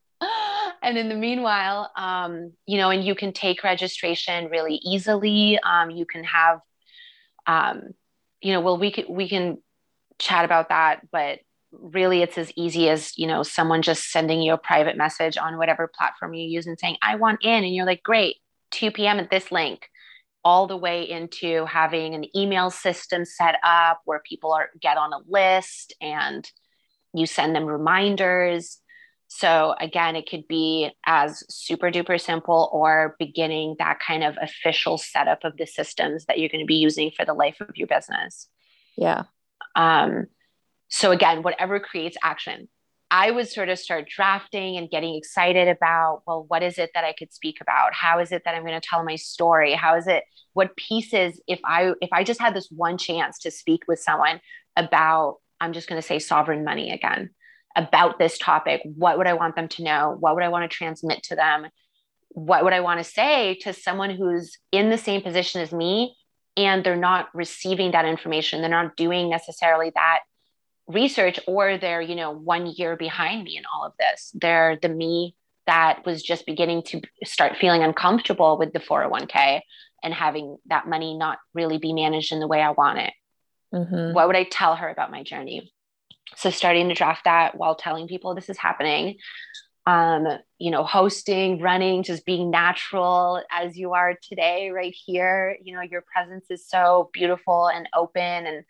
and 0.81 0.97
in 0.97 1.09
the 1.09 1.15
meanwhile, 1.15 1.91
um, 1.95 2.53
you 2.65 2.77
know, 2.77 2.89
and 2.89 3.03
you 3.03 3.15
can 3.15 3.33
take 3.33 3.63
registration 3.63 4.49
really 4.49 4.75
easily. 4.75 5.59
Um, 5.59 5.89
you 5.89 6.05
can 6.05 6.23
have, 6.23 6.59
um, 7.47 7.89
you 8.41 8.53
know, 8.53 8.61
well, 8.61 8.77
we 8.77 8.91
can 8.91 9.05
we 9.09 9.27
can 9.27 9.57
chat 10.19 10.45
about 10.45 10.69
that, 10.69 11.07
but 11.11 11.39
really 11.71 12.21
it's 12.23 12.37
as 12.37 12.51
easy 12.55 12.89
as 12.89 13.15
you 13.17 13.27
know 13.27 13.43
someone 13.43 13.81
just 13.81 14.11
sending 14.11 14.41
you 14.41 14.53
a 14.53 14.57
private 14.57 14.97
message 14.97 15.37
on 15.37 15.57
whatever 15.57 15.87
platform 15.87 16.33
you 16.33 16.47
use 16.47 16.65
and 16.65 16.79
saying 16.79 16.97
i 17.01 17.15
want 17.15 17.43
in. 17.43 17.63
And 17.63 17.73
you're 17.73 17.85
like 17.85 18.03
great 18.03 18.37
2 18.71 18.91
p.m 18.91 19.19
at 19.19 19.29
this 19.29 19.51
link. 19.51 19.87
All 20.43 20.67
the 20.67 20.77
way 20.77 21.07
into 21.09 21.65
having 21.65 22.15
an 22.15 22.25
email 22.35 22.69
system 22.69 23.25
set 23.25 23.55
up 23.61 24.01
where 24.05 24.21
people 24.27 24.53
are 24.53 24.69
get 24.81 24.97
on 24.97 25.11
a 25.11 25.19
list 25.27 25.93
and 26.01 26.49
you 27.13 27.25
send 27.25 27.55
them 27.55 27.65
reminders 27.65 28.79
so 29.29 29.75
again 29.79 30.15
it 30.15 30.29
could 30.29 30.47
be 30.47 30.91
as 31.05 31.43
super 31.49 31.89
duper 31.89 32.19
simple 32.19 32.69
or 32.73 33.15
beginning 33.19 33.75
that 33.79 33.99
kind 33.99 34.23
of 34.23 34.35
official 34.41 34.97
setup 34.97 35.43
of 35.43 35.55
the 35.57 35.65
systems 35.65 36.25
that 36.25 36.39
you're 36.39 36.49
going 36.49 36.63
to 36.63 36.67
be 36.67 36.75
using 36.75 37.11
for 37.15 37.23
the 37.23 37.33
life 37.33 37.61
of 37.61 37.69
your 37.75 37.87
business 37.87 38.47
yeah 38.97 39.23
um 39.75 40.25
so 40.89 41.11
again 41.11 41.43
whatever 41.43 41.79
creates 41.79 42.17
action 42.23 42.67
I 43.11 43.31
would 43.31 43.47
sort 43.47 43.69
of 43.69 43.79
start 43.79 44.07
drafting 44.07 44.77
and 44.77 44.89
getting 44.89 45.15
excited 45.15 45.67
about, 45.67 46.21
well, 46.27 46.45
what 46.47 46.61
is 46.61 46.77
it 46.77 46.91
that 46.93 47.03
I 47.03 47.13
could 47.13 47.33
speak 47.33 47.57
about? 47.59 47.93
How 47.93 48.19
is 48.19 48.31
it 48.31 48.43
that 48.45 48.53
I'm 48.53 48.63
going 48.63 48.79
to 48.79 48.87
tell 48.87 49.03
my 49.03 49.15
story? 49.15 49.73
How 49.73 49.95
is 49.95 50.05
it, 50.05 50.23
what 50.53 50.75
pieces, 50.75 51.41
if 51.47 51.59
I, 51.65 51.93
if 52.01 52.09
I 52.13 52.23
just 52.23 52.39
had 52.39 52.53
this 52.53 52.69
one 52.69 52.99
chance 52.99 53.39
to 53.39 53.51
speak 53.51 53.85
with 53.87 53.99
someone 53.99 54.41
about, 54.75 55.37
I'm 55.59 55.73
just 55.73 55.89
going 55.89 55.99
to 55.99 56.07
say 56.07 56.19
sovereign 56.19 56.63
money 56.63 56.91
again, 56.91 57.31
about 57.75 58.19
this 58.19 58.37
topic, 58.37 58.81
what 58.83 59.17
would 59.17 59.27
I 59.27 59.33
want 59.33 59.55
them 59.55 59.67
to 59.69 59.83
know? 59.83 60.15
What 60.19 60.35
would 60.35 60.43
I 60.43 60.49
want 60.49 60.69
to 60.69 60.75
transmit 60.75 61.23
to 61.23 61.35
them? 61.35 61.67
What 62.29 62.63
would 62.63 62.73
I 62.73 62.79
want 62.81 62.99
to 62.99 63.03
say 63.03 63.55
to 63.61 63.73
someone 63.73 64.09
who's 64.09 64.57
in 64.71 64.89
the 64.89 64.97
same 64.97 65.21
position 65.21 65.61
as 65.61 65.71
me 65.71 66.15
and 66.57 66.83
they're 66.83 66.95
not 66.95 67.29
receiving 67.33 67.91
that 67.91 68.05
information? 68.05 68.61
They're 68.61 68.69
not 68.69 68.95
doing 68.95 69.29
necessarily 69.29 69.91
that 69.95 70.19
research 70.89 71.39
or 71.47 71.77
they're 71.77 72.01
you 72.01 72.15
know 72.15 72.31
one 72.31 72.65
year 72.65 72.97
behind 72.97 73.43
me 73.43 73.55
in 73.55 73.63
all 73.71 73.85
of 73.85 73.93
this 73.99 74.31
they're 74.33 74.77
the 74.81 74.89
me 74.89 75.35
that 75.67 76.03
was 76.03 76.23
just 76.23 76.47
beginning 76.47 76.81
to 76.81 76.99
start 77.23 77.57
feeling 77.57 77.83
uncomfortable 77.83 78.57
with 78.57 78.73
the 78.73 78.79
401k 78.79 79.61
and 80.01 80.13
having 80.13 80.57
that 80.65 80.87
money 80.87 81.15
not 81.15 81.37
really 81.53 81.77
be 81.77 81.93
managed 81.93 82.33
in 82.33 82.39
the 82.39 82.47
way 82.47 82.59
i 82.59 82.71
want 82.71 82.97
it 82.97 83.13
mm-hmm. 83.71 84.13
what 84.13 84.25
would 84.25 84.35
i 84.35 84.43
tell 84.43 84.75
her 84.75 84.89
about 84.89 85.11
my 85.11 85.21
journey 85.21 85.71
so 86.35 86.49
starting 86.49 86.89
to 86.89 86.95
draft 86.95 87.25
that 87.25 87.55
while 87.55 87.75
telling 87.75 88.07
people 88.07 88.35
this 88.35 88.49
is 88.49 88.57
happening. 88.57 89.17
Um, 89.85 90.27
you 90.59 90.69
know 90.69 90.83
hosting 90.83 91.61
running 91.61 92.03
just 92.03 92.25
being 92.25 92.51
natural 92.51 93.41
as 93.51 93.77
you 93.77 93.93
are 93.93 94.15
today 94.21 94.69
right 94.69 94.93
here. 95.05 95.57
You 95.63 95.75
know 95.75 95.81
your 95.81 96.03
presence 96.13 96.45
is 96.49 96.67
so 96.67 97.09
beautiful 97.13 97.67
and 97.67 97.89
open 97.95 98.21
and 98.21 98.63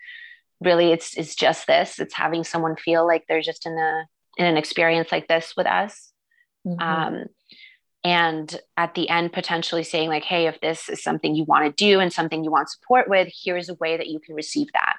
really 0.62 0.92
it's 0.92 1.18
it's 1.18 1.36
just 1.36 1.68
this 1.68 2.00
it's 2.00 2.14
having 2.14 2.44
someone 2.44 2.76
feel 2.76 3.06
like 3.06 3.26
they're 3.28 3.42
just 3.42 3.66
in 3.66 3.74
a 3.74 4.06
in 4.38 4.46
an 4.46 4.58
experience 4.58 5.12
like 5.12 5.28
this 5.28 5.54
with 5.58 5.68
us. 5.68 6.12
Mm-hmm. 6.68 6.82
um 6.82 7.26
and 8.04 8.60
at 8.78 8.96
the 8.96 9.10
end 9.10 9.32
potentially 9.32 9.84
saying 9.84 10.10
like 10.10 10.24
hey 10.24 10.48
if 10.48 10.60
this 10.62 10.90
is 10.90 11.02
something 11.02 11.36
you 11.36 11.46
want 11.46 11.66
to 11.66 11.72
do 11.72 12.00
and 12.00 12.12
something 12.12 12.44
you 12.44 12.52
want 12.52 12.70
support 12.70 13.10
with 13.10 13.32
here's 13.44 13.70
a 13.70 13.76
way 13.76 13.98
that 13.98 14.08
you 14.08 14.20
can 14.20 14.36
receive 14.36 14.68
that. 14.74 14.98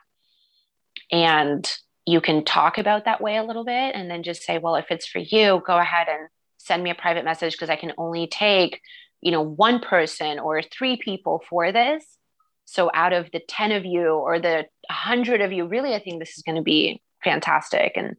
And 1.12 1.70
you 2.10 2.20
can 2.20 2.44
talk 2.44 2.78
about 2.78 3.04
that 3.04 3.20
way 3.20 3.36
a 3.36 3.44
little 3.44 3.64
bit 3.64 3.94
and 3.94 4.10
then 4.10 4.22
just 4.22 4.42
say 4.42 4.58
well 4.58 4.76
if 4.76 4.86
it's 4.90 5.06
for 5.06 5.18
you 5.18 5.62
go 5.66 5.78
ahead 5.78 6.08
and 6.08 6.28
send 6.58 6.82
me 6.82 6.90
a 6.90 6.94
private 6.94 7.24
message 7.24 7.52
because 7.52 7.70
i 7.70 7.76
can 7.76 7.92
only 7.98 8.26
take 8.26 8.80
you 9.20 9.30
know 9.30 9.42
one 9.42 9.80
person 9.80 10.38
or 10.38 10.62
three 10.62 10.96
people 10.96 11.42
for 11.48 11.72
this. 11.72 12.04
So 12.64 12.90
out 12.94 13.12
of 13.12 13.28
the 13.32 13.40
10 13.40 13.72
of 13.72 13.84
you 13.84 14.10
or 14.10 14.38
the 14.38 14.66
100 14.88 15.40
of 15.40 15.52
you 15.52 15.66
really 15.66 15.94
i 15.94 15.98
think 15.98 16.20
this 16.20 16.36
is 16.36 16.42
going 16.42 16.56
to 16.56 16.62
be 16.62 17.02
fantastic. 17.22 17.92
And 17.96 18.16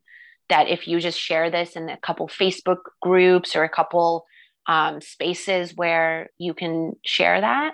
that 0.49 0.67
if 0.67 0.87
you 0.87 0.99
just 0.99 1.19
share 1.19 1.49
this 1.49 1.75
in 1.75 1.89
a 1.89 1.97
couple 1.97 2.27
facebook 2.27 2.79
groups 3.01 3.55
or 3.55 3.63
a 3.63 3.69
couple 3.69 4.25
um, 4.67 5.01
spaces 5.01 5.73
where 5.75 6.29
you 6.37 6.53
can 6.53 6.93
share 7.03 7.41
that 7.41 7.73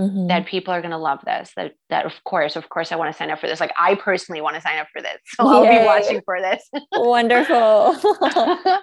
mm-hmm. 0.00 0.26
that 0.28 0.46
people 0.46 0.72
are 0.72 0.80
going 0.80 0.92
to 0.92 0.98
love 0.98 1.20
this 1.24 1.52
that 1.56 1.72
that 1.90 2.06
of 2.06 2.12
course 2.24 2.56
of 2.56 2.68
course 2.68 2.92
i 2.92 2.96
want 2.96 3.12
to 3.12 3.16
sign 3.16 3.30
up 3.30 3.40
for 3.40 3.46
this. 3.46 3.60
Like 3.60 3.72
i 3.78 3.94
personally 3.94 4.40
want 4.40 4.56
to 4.56 4.62
sign 4.62 4.78
up 4.78 4.88
for 4.92 5.02
this. 5.02 5.18
So 5.36 5.46
i'll 5.46 5.62
be 5.62 5.84
watching 5.84 6.22
for 6.24 6.40
this. 6.40 6.68
Wonderful. 6.92 7.96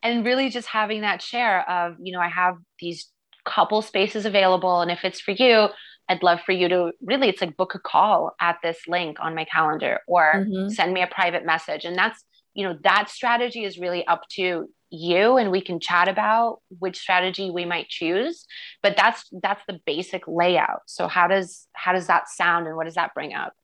And 0.00 0.24
really 0.24 0.50
just 0.50 0.68
having 0.68 1.00
that 1.00 1.20
share 1.20 1.68
of 1.68 1.96
you 2.00 2.12
know 2.12 2.20
i 2.20 2.28
have 2.28 2.54
these 2.78 3.08
couple 3.44 3.82
spaces 3.82 4.26
available 4.26 4.80
and 4.80 4.90
if 4.90 5.04
it's 5.04 5.20
for 5.20 5.32
you 5.32 5.68
i'd 6.08 6.22
love 6.22 6.40
for 6.44 6.52
you 6.52 6.68
to 6.68 6.92
really 7.00 7.28
it's 7.28 7.40
like 7.40 7.56
book 7.56 7.74
a 7.74 7.78
call 7.78 8.34
at 8.40 8.58
this 8.62 8.78
link 8.86 9.18
on 9.20 9.34
my 9.34 9.44
calendar 9.44 10.00
or 10.06 10.34
mm-hmm. 10.36 10.68
send 10.68 10.92
me 10.92 11.02
a 11.02 11.06
private 11.06 11.44
message. 11.44 11.84
And 11.84 11.96
that's 11.96 12.22
you 12.54 12.66
know 12.66 12.76
that 12.82 13.08
strategy 13.08 13.64
is 13.64 13.78
really 13.78 14.06
up 14.06 14.22
to 14.36 14.68
you 14.90 15.36
and 15.36 15.50
we 15.50 15.60
can 15.60 15.80
chat 15.80 16.08
about 16.08 16.60
which 16.78 16.98
strategy 16.98 17.50
we 17.50 17.64
might 17.64 17.88
choose 17.88 18.46
but 18.82 18.96
that's 18.96 19.28
that's 19.42 19.62
the 19.66 19.80
basic 19.86 20.22
layout. 20.26 20.82
So 20.86 21.08
how 21.08 21.26
does 21.26 21.66
how 21.72 21.92
does 21.92 22.06
that 22.06 22.28
sound 22.28 22.66
and 22.66 22.76
what 22.76 22.84
does 22.84 22.94
that 22.94 23.14
bring 23.14 23.34
up? 23.34 23.54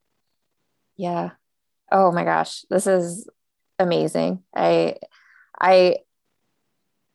Yeah. 0.97 1.31
Oh 1.91 2.12
my 2.12 2.25
gosh 2.25 2.64
this 2.70 2.87
is 2.87 3.29
amazing. 3.79 4.43
I 4.55 4.97
i 5.61 5.97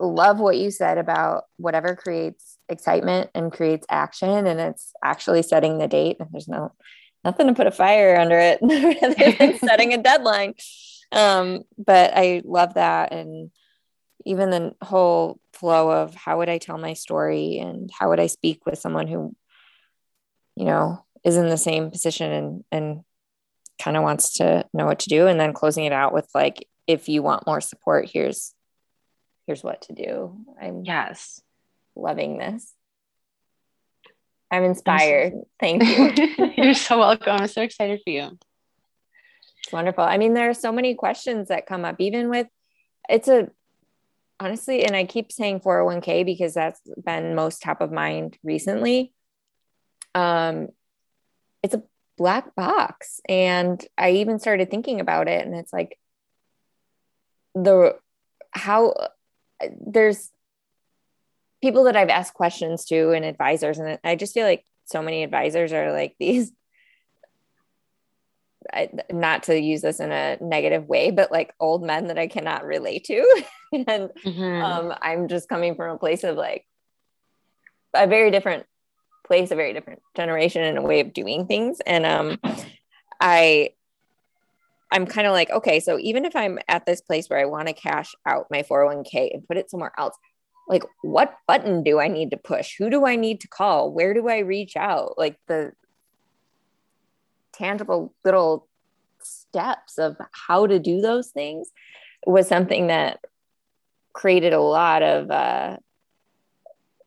love 0.02 0.40
what 0.40 0.58
you 0.58 0.72
said 0.72 0.98
about 0.98 1.44
whatever 1.58 1.94
creates 1.94 2.58
excitement 2.70 3.30
and 3.36 3.52
creates 3.52 3.86
action 3.90 4.48
and 4.48 4.60
it's 4.60 4.94
actually 5.04 5.42
setting 5.42 5.78
the 5.78 5.88
date. 5.88 6.18
And 6.20 6.30
there's 6.32 6.48
no 6.48 6.74
nothing 7.26 7.48
to 7.48 7.54
put 7.54 7.68
a 7.68 7.72
fire 7.72 8.18
under 8.18 8.40
it 8.40 8.60
rather 8.62 9.32
than 9.38 9.58
setting 9.60 9.94
a 9.94 9.98
deadline. 10.02 10.54
Um 11.12 11.64
but 11.78 12.12
i 12.16 12.42
love 12.46 12.76
that. 12.76 13.12
And 13.12 13.52
even 14.26 14.50
the 14.50 14.76
whole 14.82 15.40
flow 15.54 15.92
of 15.92 16.14
how 16.16 16.38
would 16.38 16.50
I 16.50 16.58
tell 16.58 16.78
my 16.78 16.94
story 16.94 17.58
and 17.60 17.90
how 17.98 18.10
would 18.10 18.20
I 18.20 18.28
speak 18.28 18.66
with 18.66 18.80
someone 18.80 19.08
who, 19.08 19.36
you 20.56 20.66
know, 20.66 21.06
is 21.24 21.38
in 21.38 21.50
the 21.50 21.58
same 21.58 21.92
position 21.92 22.32
and 22.32 22.64
and 22.72 23.02
kind 23.82 23.98
of 23.98 24.04
wants 24.04 24.38
to 24.38 24.66
know 24.74 24.86
what 24.86 25.00
to 25.00 25.10
do. 25.10 25.28
And 25.28 25.40
then 25.40 25.54
closing 25.54 25.86
it 25.86 25.94
out 25.94 26.14
with 26.14 26.28
like 26.34 26.68
if 26.86 27.08
you 27.08 27.24
want 27.24 27.48
more 27.48 27.62
support 27.62 28.10
here's 28.12 28.54
here's 29.48 29.64
what 29.64 29.82
to 29.84 29.94
do. 29.94 30.38
I'm 30.62 30.84
yes. 30.84 31.42
loving 31.96 32.38
this. 32.38 32.74
I'm 34.52 34.64
inspired. 34.64 35.34
I'm 35.34 35.40
so, 35.40 35.48
thank 35.60 35.84
you. 36.38 36.54
You're 36.64 36.74
so 36.74 37.00
welcome. 37.00 37.38
I'm 37.42 37.48
so 37.48 37.62
excited 37.62 38.02
for 38.04 38.10
you. 38.10 38.38
It's 39.64 39.72
wonderful. 39.72 40.04
I 40.04 40.18
mean 40.18 40.34
there 40.34 40.50
are 40.50 40.56
so 40.56 40.72
many 40.72 40.96
questions 40.96 41.48
that 41.48 41.68
come 41.68 41.86
up 41.86 41.96
even 42.00 42.30
with 42.30 42.48
it's 43.08 43.28
a 43.28 43.50
honestly, 44.40 44.86
and 44.86 44.96
I 44.96 45.06
keep 45.06 45.32
saying 45.32 45.62
401k 45.62 46.26
because 46.26 46.54
that's 46.54 46.82
been 47.04 47.36
most 47.36 47.62
top 47.62 47.82
of 47.82 47.92
mind 47.92 48.38
recently. 48.44 49.14
Um, 50.16 50.70
it's 51.64 51.76
a 51.76 51.84
black 52.18 52.56
box. 52.56 53.22
And 53.28 53.84
I 53.98 54.12
even 54.12 54.40
started 54.40 54.70
thinking 54.70 55.00
about 55.00 55.28
it, 55.28 55.46
and 55.46 55.56
it's 55.56 55.74
like 55.74 55.98
the 57.56 57.96
how 58.52 58.94
there's 59.86 60.30
people 61.62 61.84
that 61.86 61.96
I've 61.96 62.10
asked 62.10 62.34
questions 62.34 62.86
to 62.86 63.12
and 63.12 63.26
advisors, 63.26 63.80
and 63.80 64.00
I 64.04 64.16
just 64.16 64.34
feel 64.34 64.46
like 64.46 64.66
so 64.86 65.02
many 65.02 65.24
advisors 65.24 65.74
are 65.74 65.92
like 65.92 66.16
these 66.20 66.52
I, 68.74 68.90
not 69.12 69.44
to 69.44 69.60
use 69.60 69.82
this 69.82 70.00
in 70.00 70.12
a 70.12 70.38
negative 70.42 70.88
way, 70.88 71.12
but 71.12 71.32
like 71.32 71.54
old 71.60 71.84
men 71.84 72.08
that 72.08 72.20
I 72.20 72.28
cannot 72.28 72.66
relate 72.66 73.06
to. 73.06 73.44
and 73.74 74.10
mm-hmm. 74.26 74.64
um, 74.64 74.94
I'm 75.02 75.28
just 75.28 75.50
coming 75.50 75.76
from 75.76 75.96
a 75.96 76.00
place 76.00 76.24
of 76.24 76.36
like 76.36 76.66
a 77.94 78.08
very 78.08 78.32
different 78.32 78.66
place, 79.26 79.52
a 79.52 79.56
very 79.56 79.74
different 79.74 80.02
generation 80.16 80.64
and 80.64 80.78
a 80.78 80.82
way 80.82 81.00
of 81.00 81.14
doing 81.14 81.46
things. 81.46 81.80
And 81.86 82.06
um, 82.06 82.40
I, 83.20 83.72
I'm 84.92 85.06
kind 85.06 85.28
of 85.28 85.34
like, 85.34 85.52
okay, 85.52 85.80
so 85.80 86.00
even 86.00 86.26
if 86.26 86.36
I'm 86.36 86.60
at 86.68 86.86
this 86.86 87.02
place 87.02 87.30
where 87.30 87.40
I 87.40 87.46
want 87.46 87.68
to 87.68 87.74
cash 87.74 88.16
out 88.26 88.48
my 88.50 88.64
401k 88.64 89.34
and 89.34 89.48
put 89.48 89.58
it 89.58 89.70
somewhere 89.70 89.94
else, 89.98 90.16
like 90.68 90.84
what 91.02 91.36
button 91.48 91.84
do 91.84 92.00
I 92.00 92.08
need 92.08 92.32
to 92.32 92.38
push? 92.38 92.76
Who 92.78 92.90
do 92.90 93.06
I 93.06 93.16
need 93.16 93.42
to 93.42 93.48
call? 93.48 93.92
Where 93.92 94.14
do 94.14 94.28
I 94.30 94.40
reach 94.40 94.76
out? 94.76 95.18
Like 95.18 95.38
the 95.48 95.74
tangible 97.60 98.14
little 98.24 98.68
steps 99.22 99.98
of 99.98 100.18
how 100.32 100.66
to 100.66 100.80
do 100.80 101.02
those 101.02 101.30
things 101.30 101.70
was 102.26 102.48
something 102.48 102.88
that 102.88 103.20
created 104.14 104.54
a 104.54 104.62
lot 104.62 105.04
of 105.04 105.30
uh, 105.30 105.78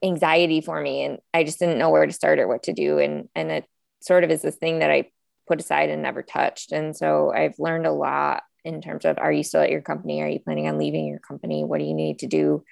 anxiety 0.02 0.60
for 0.60 0.80
me. 0.80 1.04
And 1.04 1.18
i 1.34 1.44
just 1.44 1.58
didn't 1.58 1.78
know 1.78 1.90
where 1.90 2.06
to 2.06 2.12
start 2.12 2.38
or 2.38 2.48
what 2.48 2.64
to 2.64 2.72
do. 2.72 2.98
And 2.98 3.28
and 3.34 3.50
it 3.50 3.64
sort 4.00 4.24
of 4.24 4.30
is 4.30 4.42
this 4.42 4.56
thing 4.56 4.80
that 4.80 4.90
i 4.90 5.10
put 5.48 5.60
aside 5.60 5.90
and 5.90 6.02
never 6.02 6.22
touched. 6.22 6.72
And 6.72 6.96
so 6.96 7.32
i've 7.32 7.58
learned 7.58 7.86
a 7.86 7.92
lot 7.92 8.42
in 8.64 8.80
terms 8.80 9.04
of 9.04 9.18
are 9.18 9.32
you 9.32 9.42
still 9.42 9.62
at 9.62 9.70
your 9.70 9.82
company? 9.82 10.22
Are 10.22 10.28
you 10.28 10.40
planning 10.40 10.68
on 10.68 10.78
leaving 10.78 11.06
your 11.06 11.18
company? 11.18 11.64
What 11.64 11.78
do 11.78 11.84
you 11.84 11.94
need 11.94 12.20
to 12.20 12.26
do? 12.26 12.64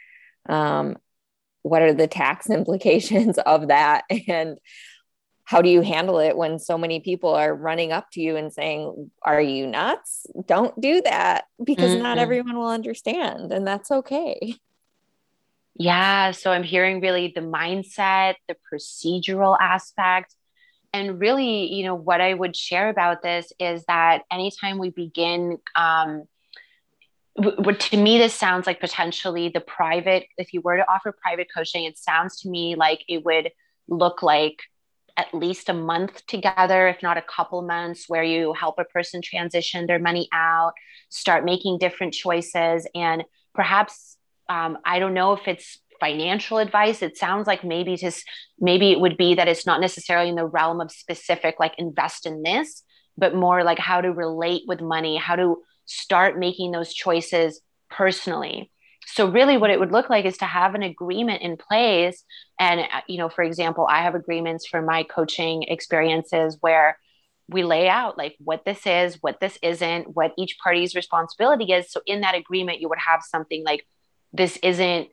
Um, 0.49 0.97
what 1.63 1.83
are 1.83 1.93
the 1.93 2.07
tax 2.07 2.49
implications 2.51 3.39
of 3.39 3.69
that? 3.69 4.05
And 4.29 4.59
how 5.51 5.61
do 5.61 5.69
you 5.69 5.81
handle 5.81 6.21
it 6.21 6.37
when 6.37 6.61
so 6.61 6.79
many 6.79 7.01
people 7.01 7.35
are 7.35 7.53
running 7.53 7.91
up 7.91 8.09
to 8.13 8.21
you 8.21 8.37
and 8.37 8.53
saying 8.53 9.11
are 9.23 9.41
you 9.41 9.67
nuts 9.67 10.25
don't 10.47 10.81
do 10.81 11.03
that 11.03 11.47
because 11.65 11.91
mm-hmm. 11.91 12.05
not 12.05 12.19
everyone 12.19 12.57
will 12.57 12.69
understand 12.69 13.51
and 13.51 13.67
that's 13.67 13.91
okay 13.91 14.55
yeah 15.75 16.31
so 16.31 16.53
i'm 16.53 16.63
hearing 16.63 17.01
really 17.01 17.33
the 17.35 17.41
mindset 17.41 18.35
the 18.47 18.55
procedural 18.73 19.57
aspect 19.61 20.37
and 20.93 21.19
really 21.19 21.67
you 21.73 21.85
know 21.85 21.97
what 21.97 22.21
i 22.21 22.33
would 22.33 22.55
share 22.55 22.89
about 22.89 23.21
this 23.21 23.53
is 23.59 23.85
that 23.87 24.23
anytime 24.31 24.79
we 24.79 24.91
begin 24.91 25.59
um, 25.75 26.23
what 27.35 27.81
to 27.81 27.97
me 27.97 28.19
this 28.19 28.35
sounds 28.35 28.69
like 28.69 28.79
potentially 28.79 29.49
the 29.49 29.61
private 29.61 30.27
if 30.39 30.53
you 30.53 30.61
were 30.61 30.77
to 30.77 30.89
offer 30.89 31.11
private 31.11 31.49
coaching 31.53 31.87
it 31.87 31.99
sounds 31.99 32.41
to 32.41 32.49
me 32.49 32.77
like 32.77 33.03
it 33.09 33.25
would 33.25 33.51
look 33.89 34.23
like 34.23 34.61
at 35.17 35.33
least 35.35 35.69
a 35.69 35.75
month 35.75 36.27
together, 36.27 36.89
if 36.89 37.03
not 37.03 37.17
a 37.17 37.23
couple 37.23 37.63
months, 37.63 38.05
where 38.09 38.23
you 38.23 38.53
help 38.53 38.77
a 38.79 38.85
person 38.85 39.23
transition 39.23 39.87
their 39.87 39.99
money 39.99 40.29
out, 40.33 40.73
start 41.09 41.45
making 41.45 41.79
different 41.79 42.15
choices. 42.15 42.87
And 42.95 43.25
perhaps, 43.55 44.17
um, 44.49 44.79
I 44.85 44.99
don't 44.99 45.15
know 45.15 45.33
if 45.33 45.47
it's 45.47 45.79
financial 46.01 46.59
advice. 46.59 47.03
It 47.03 47.17
sounds 47.17 47.47
like 47.47 47.63
maybe 47.63 47.97
just 47.97 48.25
maybe 48.59 48.91
it 48.91 49.01
would 49.01 49.17
be 49.17 49.35
that 49.35 49.49
it's 49.49 49.67
not 49.67 49.81
necessarily 49.81 50.31
in 50.31 50.37
the 50.37 50.47
realm 50.47 50.81
of 50.81 50.91
specific, 50.91 51.57
like 51.61 51.75
invest 51.79 52.27
in 52.27 52.43
this, 52.43 52.83
but 53.17 53.35
more 53.35 53.63
like 53.63 53.79
how 53.79 54.01
to 54.01 54.13
relate 54.13 54.63
with 54.67 54.81
money, 54.81 55.17
how 55.17 55.37
to 55.37 55.59
start 55.85 56.39
making 56.39 56.71
those 56.71 56.95
choices 56.95 57.61
personally 57.91 58.71
so 59.07 59.29
really 59.29 59.57
what 59.57 59.71
it 59.71 59.81
would 59.81 59.93
look 59.93 60.11
like 60.11 60.25
is 60.25 60.39
to 60.39 60.45
have 60.45 60.75
an 60.75 60.83
agreement 60.83 61.43
in 61.43 61.57
place 61.57 62.25
and 62.59 62.81
uh, 62.81 63.01
you 63.07 63.19
know 63.19 63.29
for 63.29 63.43
example 63.43 63.87
i 63.89 64.03
have 64.03 64.15
agreements 64.15 64.67
for 64.67 64.83
my 64.83 65.03
coaching 65.03 65.63
experiences 65.65 66.57
where 66.61 66.99
we 67.49 67.65
lay 67.65 67.89
out 67.89 68.17
like 68.17 68.37
what 68.39 68.65
this 68.65 68.87
is 68.87 69.19
what 69.21 69.41
this 69.41 69.59
isn't 69.63 70.15
what 70.15 70.33
each 70.39 70.57
party's 70.63 70.95
responsibility 70.95 71.73
is 71.73 71.91
so 71.91 72.01
in 72.07 72.21
that 72.21 72.35
agreement 72.35 72.81
you 72.81 72.89
would 72.89 72.99
have 72.99 73.23
something 73.23 73.65
like 73.65 73.87
this 74.33 74.59
isn't 74.63 75.09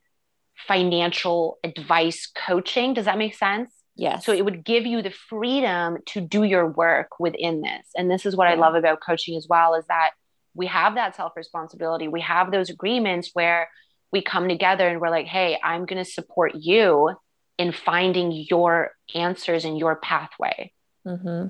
financial 0.56 1.58
advice 1.64 2.28
coaching 2.36 2.94
does 2.94 3.06
that 3.06 3.18
make 3.18 3.36
sense 3.36 3.72
Yes. 3.98 4.26
So 4.26 4.32
it 4.32 4.46
would 4.46 4.64
give 4.64 4.86
you 4.86 5.02
the 5.02 5.10
freedom 5.10 5.98
to 6.08 6.22
do 6.22 6.44
your 6.44 6.68
work 6.68 7.20
within 7.20 7.62
this. 7.62 7.88
And 7.96 8.10
this 8.10 8.28
is 8.28 8.36
what 8.36 8.48
yeah. 8.48 8.54
I 8.54 8.56
love 8.56 8.76
about 8.76 9.00
coaching 9.04 9.36
as 9.36 9.48
well 9.50 9.74
is 9.74 9.86
that 9.88 10.12
we 10.58 10.68
have 10.68 10.95
that 10.95 11.16
self 11.16 11.34
responsibility. 11.38 12.08
We 12.08 12.22
have 12.22 12.51
those 12.51 12.70
agreements 12.70 13.30
where 13.34 13.70
we 14.12 14.22
come 14.22 14.49
together 14.49 14.88
and 14.88 14.99
we're 14.99 15.10
like, 15.10 15.28
hey, 15.28 15.60
I'm 15.64 15.86
going 15.86 16.03
to 16.03 16.10
support 16.10 16.53
you 16.55 17.12
in 17.58 17.72
finding 17.72 18.32
your 18.32 18.91
answers 19.16 19.66
in 19.66 19.78
your 19.78 19.95
pathway. 19.95 20.72
Mm-hmm. 21.05 21.47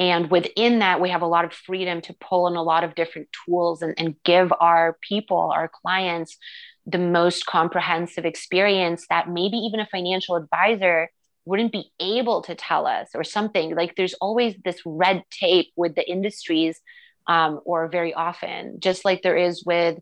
and 0.00 0.30
within 0.32 0.80
that 0.80 1.00
we 1.00 1.10
have 1.10 1.22
a 1.22 1.26
lot 1.26 1.44
of 1.44 1.52
freedom 1.52 2.00
to 2.00 2.12
pull 2.14 2.48
in 2.48 2.56
a 2.56 2.62
lot 2.62 2.82
of 2.82 2.96
different 2.96 3.28
tools 3.46 3.82
and, 3.82 3.94
and 3.96 4.16
give 4.24 4.52
our 4.58 4.98
people 5.00 5.52
our 5.54 5.68
clients 5.68 6.36
the 6.84 6.98
most 6.98 7.46
comprehensive 7.46 8.24
experience 8.24 9.06
that 9.10 9.28
maybe 9.28 9.58
even 9.58 9.78
a 9.78 9.86
financial 9.86 10.34
advisor 10.34 11.08
wouldn't 11.44 11.70
be 11.70 11.84
able 12.00 12.42
to 12.42 12.56
tell 12.56 12.84
us 12.84 13.10
or 13.14 13.22
something 13.22 13.76
like 13.76 13.94
there's 13.94 14.14
always 14.14 14.56
this 14.64 14.80
red 14.84 15.22
tape 15.30 15.68
with 15.76 15.94
the 15.94 16.10
industries 16.10 16.80
um, 17.26 17.60
or 17.64 17.88
very 17.88 18.14
often 18.14 18.80
just 18.80 19.04
like 19.04 19.22
there 19.22 19.36
is 19.36 19.64
with 19.64 19.98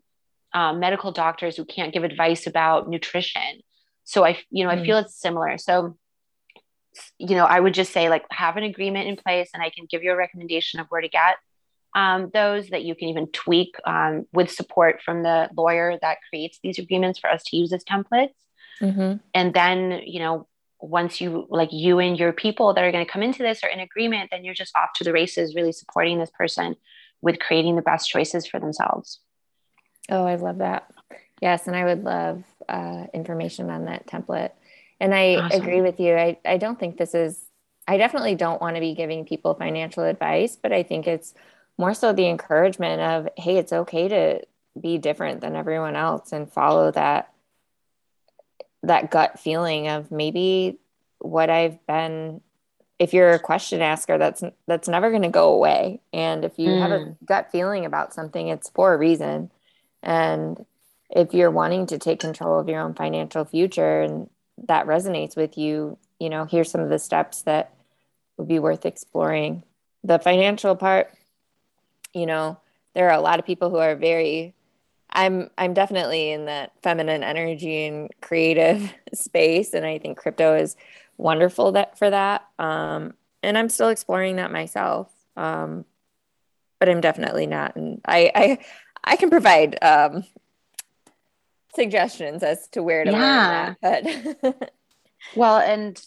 um, 0.54 0.80
medical 0.80 1.12
doctors 1.12 1.56
who 1.56 1.64
can't 1.64 1.92
give 1.92 2.04
advice 2.04 2.46
about 2.46 2.88
nutrition 2.88 3.60
so 4.04 4.24
i 4.24 4.38
you 4.50 4.64
know 4.64 4.70
mm. 4.70 4.78
i 4.80 4.84
feel 4.84 4.98
it's 4.98 5.18
similar 5.18 5.56
so 5.58 5.96
you 7.18 7.34
know 7.36 7.46
i 7.46 7.58
would 7.58 7.74
just 7.74 7.92
say 7.92 8.08
like 8.08 8.24
have 8.30 8.56
an 8.56 8.64
agreement 8.64 9.08
in 9.08 9.16
place 9.16 9.50
and 9.54 9.62
i 9.62 9.70
can 9.70 9.86
give 9.90 10.02
you 10.02 10.12
a 10.12 10.16
recommendation 10.16 10.80
of 10.80 10.86
where 10.88 11.00
to 11.00 11.08
get 11.08 11.36
um, 11.94 12.30
those 12.32 12.68
that 12.68 12.84
you 12.84 12.94
can 12.94 13.08
even 13.08 13.26
tweak 13.28 13.76
um, 13.84 14.26
with 14.32 14.50
support 14.50 15.02
from 15.02 15.22
the 15.22 15.50
lawyer 15.56 15.98
that 16.00 16.18
creates 16.28 16.58
these 16.62 16.78
agreements 16.78 17.18
for 17.18 17.28
us 17.28 17.42
to 17.44 17.56
use 17.56 17.72
as 17.72 17.84
templates. 17.84 18.34
Mm-hmm. 18.80 19.16
And 19.34 19.54
then, 19.54 20.00
you 20.04 20.20
know, 20.20 20.48
once 20.80 21.20
you 21.20 21.46
like 21.48 21.72
you 21.72 21.98
and 21.98 22.18
your 22.18 22.32
people 22.32 22.74
that 22.74 22.82
are 22.82 22.90
going 22.90 23.04
to 23.04 23.10
come 23.10 23.22
into 23.22 23.42
this 23.42 23.62
are 23.62 23.68
in 23.68 23.78
agreement, 23.78 24.30
then 24.30 24.44
you're 24.44 24.54
just 24.54 24.76
off 24.76 24.90
to 24.96 25.04
the 25.04 25.12
races, 25.12 25.54
really 25.54 25.72
supporting 25.72 26.18
this 26.18 26.30
person 26.30 26.76
with 27.22 27.38
creating 27.38 27.76
the 27.76 27.82
best 27.82 28.08
choices 28.08 28.46
for 28.46 28.60
themselves. 28.60 29.20
Oh, 30.10 30.26
I 30.26 30.34
love 30.34 30.58
that. 30.58 30.92
Yes. 31.40 31.66
And 31.66 31.76
I 31.76 31.84
would 31.84 32.04
love 32.04 32.44
uh, 32.68 33.06
information 33.14 33.70
on 33.70 33.86
that 33.86 34.06
template. 34.06 34.50
And 35.00 35.14
I 35.14 35.36
awesome. 35.36 35.60
agree 35.60 35.80
with 35.80 35.98
you. 35.98 36.14
I, 36.14 36.38
I 36.44 36.58
don't 36.58 36.78
think 36.78 36.96
this 36.96 37.14
is, 37.14 37.44
I 37.88 37.96
definitely 37.96 38.34
don't 38.34 38.60
want 38.60 38.76
to 38.76 38.80
be 38.80 38.94
giving 38.94 39.24
people 39.24 39.54
financial 39.54 40.04
advice, 40.04 40.56
but 40.60 40.72
I 40.72 40.82
think 40.82 41.06
it's 41.06 41.34
more 41.78 41.94
so 41.94 42.12
the 42.12 42.28
encouragement 42.28 43.00
of 43.00 43.28
hey 43.36 43.56
it's 43.56 43.72
okay 43.72 44.08
to 44.08 44.40
be 44.80 44.98
different 44.98 45.40
than 45.40 45.56
everyone 45.56 45.96
else 45.96 46.32
and 46.32 46.52
follow 46.52 46.90
that 46.90 47.32
that 48.82 49.10
gut 49.10 49.38
feeling 49.38 49.88
of 49.88 50.10
maybe 50.10 50.78
what 51.18 51.50
I've 51.50 51.84
been 51.86 52.40
if 53.02 53.12
you're 53.12 53.30
a 53.30 53.38
question 53.38 53.82
asker 53.82 54.16
that's 54.16 54.44
that's 54.68 54.86
never 54.86 55.10
going 55.10 55.22
to 55.22 55.28
go 55.28 55.52
away 55.52 56.00
and 56.12 56.44
if 56.44 56.56
you 56.56 56.68
mm. 56.68 56.80
have 56.80 56.92
a 56.92 57.04
mm. 57.04 57.16
gut 57.24 57.50
feeling 57.50 57.84
about 57.84 58.14
something 58.14 58.46
it's 58.46 58.70
for 58.70 58.94
a 58.94 58.96
reason 58.96 59.50
and 60.04 60.64
if 61.10 61.34
you're 61.34 61.50
wanting 61.50 61.84
to 61.84 61.98
take 61.98 62.20
control 62.20 62.60
of 62.60 62.68
your 62.68 62.80
own 62.80 62.94
financial 62.94 63.44
future 63.44 64.02
and 64.02 64.30
that 64.68 64.86
resonates 64.86 65.36
with 65.36 65.58
you 65.58 65.98
you 66.20 66.30
know 66.30 66.44
here's 66.44 66.70
some 66.70 66.80
of 66.80 66.90
the 66.90 66.98
steps 66.98 67.42
that 67.42 67.74
would 68.36 68.46
be 68.46 68.60
worth 68.60 68.86
exploring 68.86 69.64
the 70.04 70.20
financial 70.20 70.76
part 70.76 71.12
you 72.14 72.24
know 72.24 72.56
there 72.94 73.08
are 73.08 73.18
a 73.18 73.20
lot 73.20 73.40
of 73.40 73.44
people 73.44 73.68
who 73.68 73.78
are 73.78 73.96
very 73.96 74.54
i'm 75.10 75.50
i'm 75.58 75.74
definitely 75.74 76.30
in 76.30 76.44
that 76.44 76.70
feminine 76.84 77.24
energy 77.24 77.84
and 77.84 78.10
creative 78.20 78.94
space 79.12 79.74
and 79.74 79.84
i 79.84 79.98
think 79.98 80.16
crypto 80.16 80.54
is 80.54 80.76
wonderful 81.22 81.72
that 81.72 81.98
for 81.98 82.10
that 82.10 82.46
um, 82.58 83.14
and 83.42 83.56
i'm 83.56 83.68
still 83.68 83.88
exploring 83.88 84.36
that 84.36 84.52
myself 84.52 85.12
um, 85.36 85.84
but 86.78 86.88
i'm 86.88 87.00
definitely 87.00 87.46
not 87.46 87.76
and 87.76 88.00
i 88.06 88.30
i 88.34 88.58
i 89.04 89.16
can 89.16 89.30
provide 89.30 89.78
um, 89.82 90.24
suggestions 91.74 92.42
as 92.42 92.68
to 92.68 92.82
where 92.82 93.04
to 93.04 93.10
yeah. 93.10 93.74
learn 93.82 94.02
that 94.02 94.40
but 94.40 94.72
well 95.36 95.58
and 95.58 96.02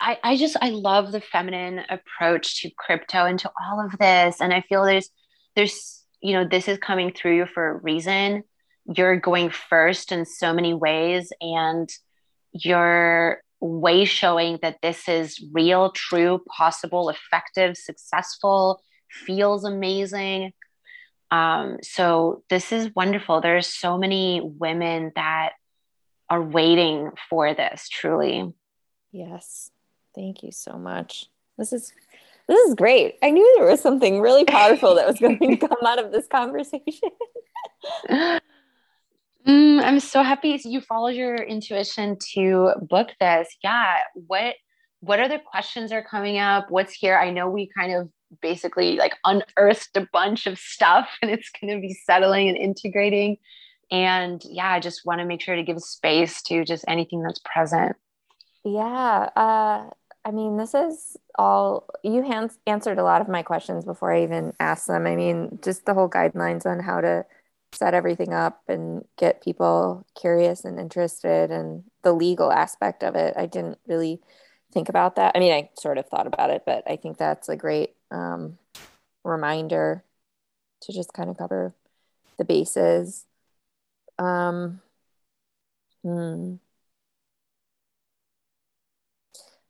I, 0.00 0.16
I 0.22 0.36
just 0.36 0.56
I 0.60 0.70
love 0.70 1.10
the 1.10 1.20
feminine 1.20 1.82
approach 1.90 2.62
to 2.62 2.70
crypto 2.70 3.24
and 3.24 3.36
to 3.40 3.50
all 3.60 3.84
of 3.84 3.98
this. 3.98 4.40
And 4.40 4.54
I 4.54 4.60
feel 4.60 4.84
there's 4.84 5.10
there's 5.56 6.04
you 6.20 6.34
know 6.34 6.46
this 6.48 6.68
is 6.68 6.78
coming 6.78 7.12
through 7.12 7.36
you 7.36 7.46
for 7.46 7.70
a 7.70 7.78
reason 7.78 8.44
you're 8.96 9.16
going 9.16 9.50
first 9.50 10.12
in 10.12 10.24
so 10.24 10.52
many 10.52 10.72
ways 10.72 11.30
and 11.40 11.88
you're 12.52 13.42
way 13.60 14.04
showing 14.04 14.58
that 14.62 14.78
this 14.82 15.08
is 15.08 15.44
real 15.52 15.90
true 15.92 16.40
possible 16.48 17.10
effective 17.10 17.76
successful 17.76 18.82
feels 19.10 19.64
amazing. 19.64 20.52
Um, 21.30 21.78
so 21.82 22.42
this 22.48 22.72
is 22.72 22.94
wonderful. 22.94 23.40
There's 23.40 23.66
so 23.66 23.98
many 23.98 24.40
women 24.42 25.12
that 25.14 25.50
are 26.30 26.42
waiting 26.42 27.10
for 27.28 27.54
this 27.54 27.88
truly. 27.88 28.52
Yes. 29.12 29.70
Thank 30.14 30.42
you 30.42 30.52
so 30.52 30.78
much. 30.78 31.26
This 31.56 31.72
is 31.72 31.92
this 32.48 32.68
is 32.68 32.74
great. 32.74 33.16
I 33.22 33.30
knew 33.30 33.54
there 33.56 33.66
was 33.66 33.80
something 33.80 34.20
really 34.20 34.44
powerful 34.46 34.94
that 34.94 35.06
was 35.06 35.18
going 35.18 35.38
to 35.38 35.56
come 35.56 35.76
out 35.86 36.02
of 36.02 36.12
this 36.12 36.26
conversation. 36.26 37.10
mm, 39.48 39.82
I'm 39.82 40.00
so 40.00 40.22
happy 40.22 40.60
you 40.64 40.80
followed 40.80 41.14
your 41.14 41.36
intuition 41.36 42.16
to 42.34 42.72
book 42.82 43.10
this. 43.20 43.48
Yeah. 43.62 43.96
What 44.14 44.54
what 45.00 45.20
other 45.20 45.38
questions 45.38 45.92
are 45.92 46.02
coming 46.02 46.38
up? 46.38 46.70
What's 46.70 46.92
here? 46.92 47.16
I 47.16 47.30
know 47.30 47.48
we 47.48 47.70
kind 47.76 47.94
of 47.94 48.08
basically 48.42 48.96
like 48.96 49.14
unearthed 49.24 49.96
a 49.96 50.06
bunch 50.12 50.46
of 50.46 50.58
stuff 50.58 51.08
and 51.22 51.30
it's 51.30 51.50
going 51.60 51.74
to 51.74 51.80
be 51.80 51.94
settling 51.94 52.48
and 52.48 52.58
integrating. 52.58 53.36
And 53.90 54.42
yeah, 54.44 54.70
I 54.70 54.80
just 54.80 55.06
want 55.06 55.20
to 55.20 55.24
make 55.24 55.40
sure 55.40 55.56
to 55.56 55.62
give 55.62 55.80
space 55.80 56.42
to 56.42 56.64
just 56.64 56.84
anything 56.88 57.22
that's 57.22 57.40
present. 57.44 57.96
Yeah. 58.64 59.30
Uh, 59.34 59.88
I 60.24 60.30
mean, 60.30 60.58
this 60.58 60.74
is 60.74 61.16
all 61.36 61.88
you 62.02 62.22
hands 62.22 62.58
answered 62.66 62.98
a 62.98 63.04
lot 63.04 63.22
of 63.22 63.28
my 63.28 63.42
questions 63.42 63.84
before 63.84 64.12
I 64.12 64.24
even 64.24 64.52
asked 64.60 64.88
them. 64.88 65.06
I 65.06 65.16
mean, 65.16 65.58
just 65.62 65.86
the 65.86 65.94
whole 65.94 66.10
guidelines 66.10 66.66
on 66.66 66.80
how 66.80 67.00
to 67.00 67.24
set 67.72 67.94
everything 67.94 68.32
up 68.32 68.62
and 68.68 69.04
get 69.16 69.42
people 69.42 70.06
curious 70.18 70.64
and 70.64 70.78
interested 70.78 71.50
and 71.50 71.84
the 72.02 72.12
legal 72.12 72.50
aspect 72.50 73.02
of 73.02 73.14
it. 73.14 73.34
I 73.36 73.46
didn't 73.46 73.78
really 73.86 74.20
think 74.72 74.88
about 74.88 75.16
that. 75.16 75.32
I 75.34 75.38
mean, 75.38 75.52
I 75.52 75.70
sort 75.78 75.98
of 75.98 76.06
thought 76.06 76.26
about 76.26 76.50
it, 76.50 76.62
but 76.64 76.84
I 76.88 76.96
think 76.96 77.18
that's 77.18 77.48
a 77.48 77.56
great 77.56 77.94
um, 78.10 78.58
reminder 79.24 80.04
to 80.82 80.92
just 80.92 81.12
kind 81.12 81.28
of 81.30 81.36
cover 81.36 81.74
the 82.38 82.44
bases. 82.44 83.26
Um, 84.18 84.80
hmm. 86.02 86.54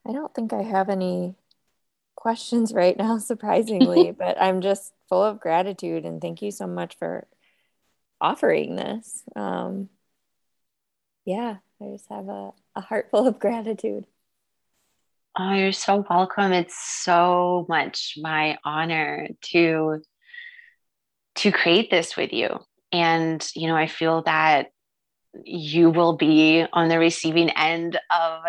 I 0.06 0.12
don't 0.12 0.34
think 0.34 0.52
I 0.52 0.62
have 0.62 0.88
any 0.88 1.34
questions 2.16 2.72
right 2.74 2.96
now, 2.96 3.18
surprisingly, 3.18 4.10
but 4.18 4.40
I'm 4.40 4.60
just 4.60 4.92
full 5.08 5.22
of 5.22 5.40
gratitude 5.40 6.04
and 6.04 6.20
thank 6.20 6.42
you 6.42 6.50
so 6.50 6.66
much 6.66 6.96
for 6.96 7.26
offering 8.20 8.76
this. 8.76 9.22
Um, 9.36 9.88
yeah, 11.24 11.56
I 11.80 11.84
just 11.92 12.08
have 12.08 12.28
a, 12.28 12.52
a 12.74 12.80
heart 12.80 13.08
full 13.10 13.26
of 13.26 13.38
gratitude. 13.38 14.06
Oh, 15.38 15.52
you're 15.52 15.72
so 15.72 16.04
welcome. 16.08 16.52
It's 16.52 16.76
so 17.02 17.66
much 17.68 18.14
my 18.20 18.58
honor 18.64 19.28
to 19.52 20.02
to 21.36 21.52
create 21.52 21.90
this 21.90 22.16
with 22.16 22.32
you. 22.32 22.58
And 22.90 23.46
you 23.54 23.68
know, 23.68 23.76
I 23.76 23.86
feel 23.86 24.22
that 24.22 24.68
you 25.44 25.90
will 25.90 26.16
be 26.16 26.64
on 26.72 26.88
the 26.88 26.98
receiving 26.98 27.50
end 27.50 28.00
of 28.10 28.42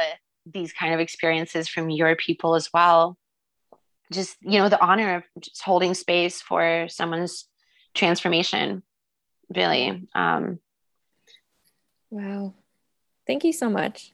these 0.45 0.73
kind 0.73 0.93
of 0.93 0.99
experiences 0.99 1.67
from 1.67 1.89
your 1.89 2.15
people 2.15 2.55
as 2.55 2.69
well 2.73 3.17
just 4.11 4.37
you 4.41 4.59
know 4.59 4.69
the 4.69 4.81
honor 4.81 5.15
of 5.15 5.23
just 5.39 5.61
holding 5.61 5.93
space 5.93 6.41
for 6.41 6.87
someone's 6.89 7.45
transformation 7.93 8.83
really 9.55 10.07
um 10.13 10.59
wow 12.09 12.53
thank 13.27 13.43
you 13.43 13.53
so 13.53 13.69
much 13.69 14.11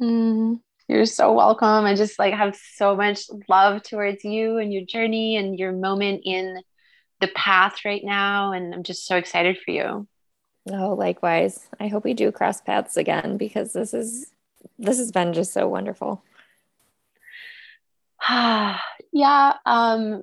mm, 0.00 0.60
you're 0.88 1.06
so 1.06 1.32
welcome 1.32 1.84
i 1.84 1.94
just 1.94 2.18
like 2.18 2.34
have 2.34 2.56
so 2.74 2.96
much 2.96 3.24
love 3.48 3.82
towards 3.82 4.24
you 4.24 4.58
and 4.58 4.72
your 4.72 4.84
journey 4.84 5.36
and 5.36 5.58
your 5.58 5.72
moment 5.72 6.22
in 6.24 6.60
the 7.20 7.28
path 7.28 7.84
right 7.84 8.04
now 8.04 8.52
and 8.52 8.74
i'm 8.74 8.82
just 8.82 9.06
so 9.06 9.16
excited 9.16 9.56
for 9.64 9.70
you 9.70 10.06
oh 10.72 10.94
likewise 10.94 11.68
i 11.80 11.88
hope 11.88 12.04
we 12.04 12.14
do 12.14 12.30
cross 12.32 12.60
paths 12.60 12.96
again 12.96 13.36
because 13.36 13.72
this 13.72 13.94
is 13.94 14.32
this 14.78 14.98
has 14.98 15.12
been 15.12 15.32
just 15.32 15.52
so 15.52 15.68
wonderful. 15.68 16.22
yeah. 18.28 19.52
Um, 19.64 20.22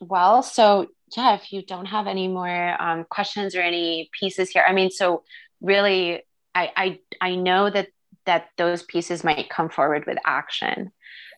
well, 0.00 0.42
so 0.42 0.88
yeah, 1.16 1.34
if 1.34 1.52
you 1.52 1.64
don't 1.64 1.86
have 1.86 2.06
any 2.06 2.28
more 2.28 2.80
um, 2.82 3.04
questions 3.08 3.54
or 3.54 3.60
any 3.60 4.10
pieces 4.18 4.50
here, 4.50 4.64
I 4.66 4.72
mean, 4.72 4.90
so 4.90 5.24
really, 5.60 6.22
I, 6.54 6.70
I 6.76 6.98
I 7.20 7.34
know 7.36 7.70
that 7.70 7.88
that 8.26 8.48
those 8.56 8.82
pieces 8.82 9.24
might 9.24 9.50
come 9.50 9.68
forward 9.68 10.04
with 10.06 10.18
action. 10.24 10.92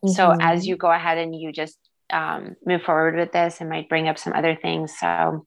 Mm-hmm. 0.04 0.08
So 0.10 0.34
as 0.40 0.66
you 0.66 0.76
go 0.76 0.90
ahead 0.90 1.18
and 1.18 1.34
you 1.34 1.52
just 1.52 1.78
um, 2.10 2.56
move 2.64 2.82
forward 2.82 3.16
with 3.16 3.32
this, 3.32 3.60
it 3.60 3.66
might 3.66 3.88
bring 3.88 4.08
up 4.08 4.18
some 4.18 4.32
other 4.32 4.54
things. 4.54 4.92
So, 4.98 5.46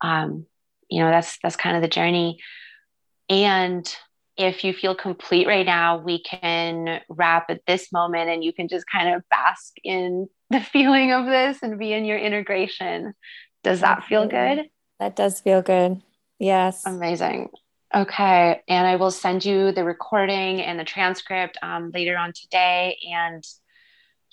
um, 0.00 0.46
you 0.88 1.02
know, 1.02 1.10
that's 1.10 1.38
that's 1.42 1.56
kind 1.56 1.76
of 1.76 1.82
the 1.82 1.88
journey. 1.88 2.38
And 3.28 3.94
if 4.36 4.64
you 4.64 4.72
feel 4.72 4.94
complete 4.94 5.46
right 5.46 5.66
now, 5.66 5.98
we 5.98 6.22
can 6.22 7.00
wrap 7.08 7.50
at 7.50 7.60
this 7.66 7.92
moment 7.92 8.30
and 8.30 8.42
you 8.42 8.52
can 8.52 8.68
just 8.68 8.84
kind 8.90 9.14
of 9.14 9.22
bask 9.28 9.74
in 9.82 10.28
the 10.50 10.60
feeling 10.60 11.12
of 11.12 11.26
this 11.26 11.62
and 11.62 11.78
be 11.78 11.92
in 11.92 12.04
your 12.04 12.18
integration. 12.18 13.14
Does 13.62 13.80
that 13.80 14.04
feel 14.04 14.28
good? 14.28 14.66
That 15.00 15.16
does 15.16 15.40
feel 15.40 15.62
good. 15.62 16.02
Yes. 16.38 16.84
Amazing. 16.84 17.50
Okay. 17.94 18.60
And 18.68 18.86
I 18.86 18.96
will 18.96 19.10
send 19.10 19.44
you 19.44 19.72
the 19.72 19.84
recording 19.84 20.60
and 20.60 20.78
the 20.78 20.84
transcript 20.84 21.56
um, 21.62 21.90
later 21.94 22.16
on 22.16 22.32
today. 22.32 22.98
And 23.10 23.42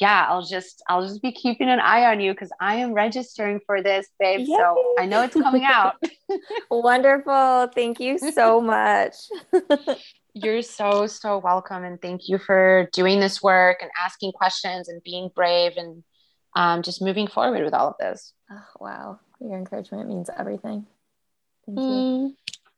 yeah, 0.01 0.25
I'll 0.27 0.41
just 0.41 0.81
I'll 0.89 1.07
just 1.07 1.21
be 1.21 1.31
keeping 1.31 1.69
an 1.69 1.79
eye 1.79 2.05
on 2.05 2.19
you 2.19 2.33
because 2.33 2.49
I 2.59 2.77
am 2.77 2.91
registering 2.91 3.59
for 3.67 3.83
this, 3.83 4.07
babe. 4.19 4.47
Yay. 4.47 4.55
So 4.57 4.95
I 4.97 5.05
know 5.05 5.21
it's 5.21 5.35
coming 5.35 5.63
out. 5.63 6.03
Wonderful. 6.71 7.69
Thank 7.75 7.99
you 7.99 8.17
so 8.17 8.59
much. 8.61 9.13
You're 10.33 10.63
so, 10.63 11.05
so 11.05 11.37
welcome. 11.37 11.83
And 11.83 12.01
thank 12.01 12.27
you 12.27 12.39
for 12.39 12.89
doing 12.93 13.19
this 13.19 13.43
work 13.43 13.77
and 13.83 13.91
asking 14.03 14.31
questions 14.31 14.89
and 14.89 15.03
being 15.03 15.29
brave 15.35 15.73
and 15.77 16.03
um, 16.55 16.81
just 16.81 16.99
moving 17.01 17.27
forward 17.27 17.63
with 17.63 17.75
all 17.75 17.89
of 17.89 17.95
this. 17.99 18.33
Oh, 18.49 18.63
wow. 18.79 19.19
Your 19.39 19.57
encouragement 19.57 20.09
means 20.09 20.31
everything. 20.35 20.87
Thank 21.67 21.77
you. 21.77 21.85
Mm, 21.85 22.29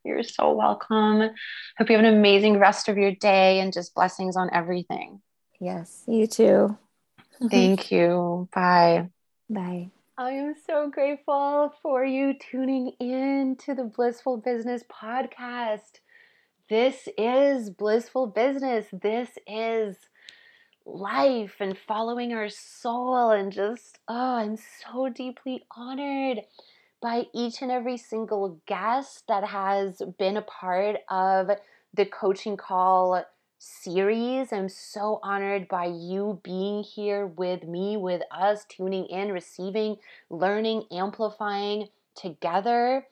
you're 0.03 0.23
so 0.23 0.51
welcome. 0.51 1.29
Hope 1.77 1.89
you 1.89 1.95
have 1.95 2.03
an 2.03 2.13
amazing 2.13 2.59
rest 2.59 2.89
of 2.89 2.97
your 2.97 3.13
day 3.13 3.61
and 3.61 3.71
just 3.71 3.95
blessings 3.95 4.35
on 4.35 4.49
everything. 4.51 5.21
Yes, 5.61 6.03
you 6.07 6.27
too. 6.27 6.77
Mm-hmm. 7.35 7.47
Thank 7.47 7.91
you. 7.91 8.47
Bye. 8.53 9.09
Bye. 9.49 9.89
I 10.17 10.31
am 10.31 10.53
so 10.67 10.89
grateful 10.89 11.73
for 11.81 12.05
you 12.05 12.33
tuning 12.33 12.93
in 12.99 13.57
to 13.65 13.73
the 13.73 13.83
Blissful 13.83 14.37
Business 14.37 14.83
Podcast. 14.83 15.99
This 16.69 17.09
is 17.17 17.69
blissful 17.71 18.27
business. 18.27 18.85
This 18.93 19.29
is 19.47 19.97
life 20.85 21.55
and 21.59 21.77
following 21.77 22.33
our 22.33 22.49
soul. 22.49 23.31
And 23.31 23.51
just, 23.51 23.99
oh, 24.07 24.35
I'm 24.35 24.57
so 24.57 25.09
deeply 25.09 25.65
honored 25.75 26.41
by 27.01 27.25
each 27.33 27.61
and 27.61 27.71
every 27.71 27.97
single 27.97 28.61
guest 28.65 29.23
that 29.27 29.43
has 29.43 30.01
been 30.17 30.37
a 30.37 30.41
part 30.43 30.97
of 31.09 31.49
the 31.93 32.05
coaching 32.05 32.55
call 32.55 33.25
series. 33.63 34.51
I'm 34.51 34.67
so 34.67 35.19
honored 35.23 35.67
by 35.67 35.85
you 35.85 36.39
being 36.43 36.83
here 36.83 37.25
with 37.25 37.63
me, 37.63 37.95
with 37.95 38.21
us, 38.29 38.65
tuning 38.67 39.05
in, 39.05 39.31
receiving, 39.31 39.97
learning, 40.29 40.83
amplifying 40.91 41.87
together. 42.13 43.07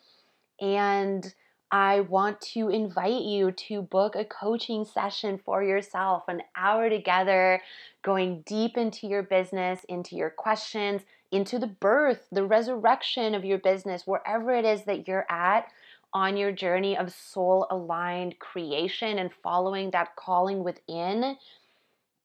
And 0.60 1.34
I 1.72 2.02
want 2.02 2.42
to 2.54 2.70
invite 2.70 3.22
you 3.22 3.52
to 3.52 3.82
book 3.82 4.16
a 4.16 4.26
coaching 4.26 4.84
session 4.84 5.40
for 5.44 5.64
yourself, 5.64 6.24
an 6.28 6.42
hour 6.56 6.90
together, 6.90 7.62
going 8.04 8.42
deep 8.42 8.78
into 8.78 9.08
your 9.08 9.24
business, 9.24 9.86
into 9.88 10.18
your 10.18 10.30
questions, 10.30 11.04
into 11.32 11.60
the 11.60 11.68
birth, 11.68 12.28
the 12.30 12.46
resurrection 12.46 13.36
of 13.36 13.46
your 13.46 13.58
business, 13.58 14.06
wherever 14.06 14.52
it 14.52 14.66
is 14.66 14.84
that 14.84 15.08
you're 15.08 15.26
at 15.30 15.72
on 16.14 16.38
your 16.38 16.52
journey 16.52 16.98
of 16.98 17.14
soul 17.14 17.68
aligned 17.70 18.40
creation 18.40 19.20
and 19.20 19.32
following 19.44 19.92
that 19.92 20.16
calling 20.16 20.64
within. 20.64 21.38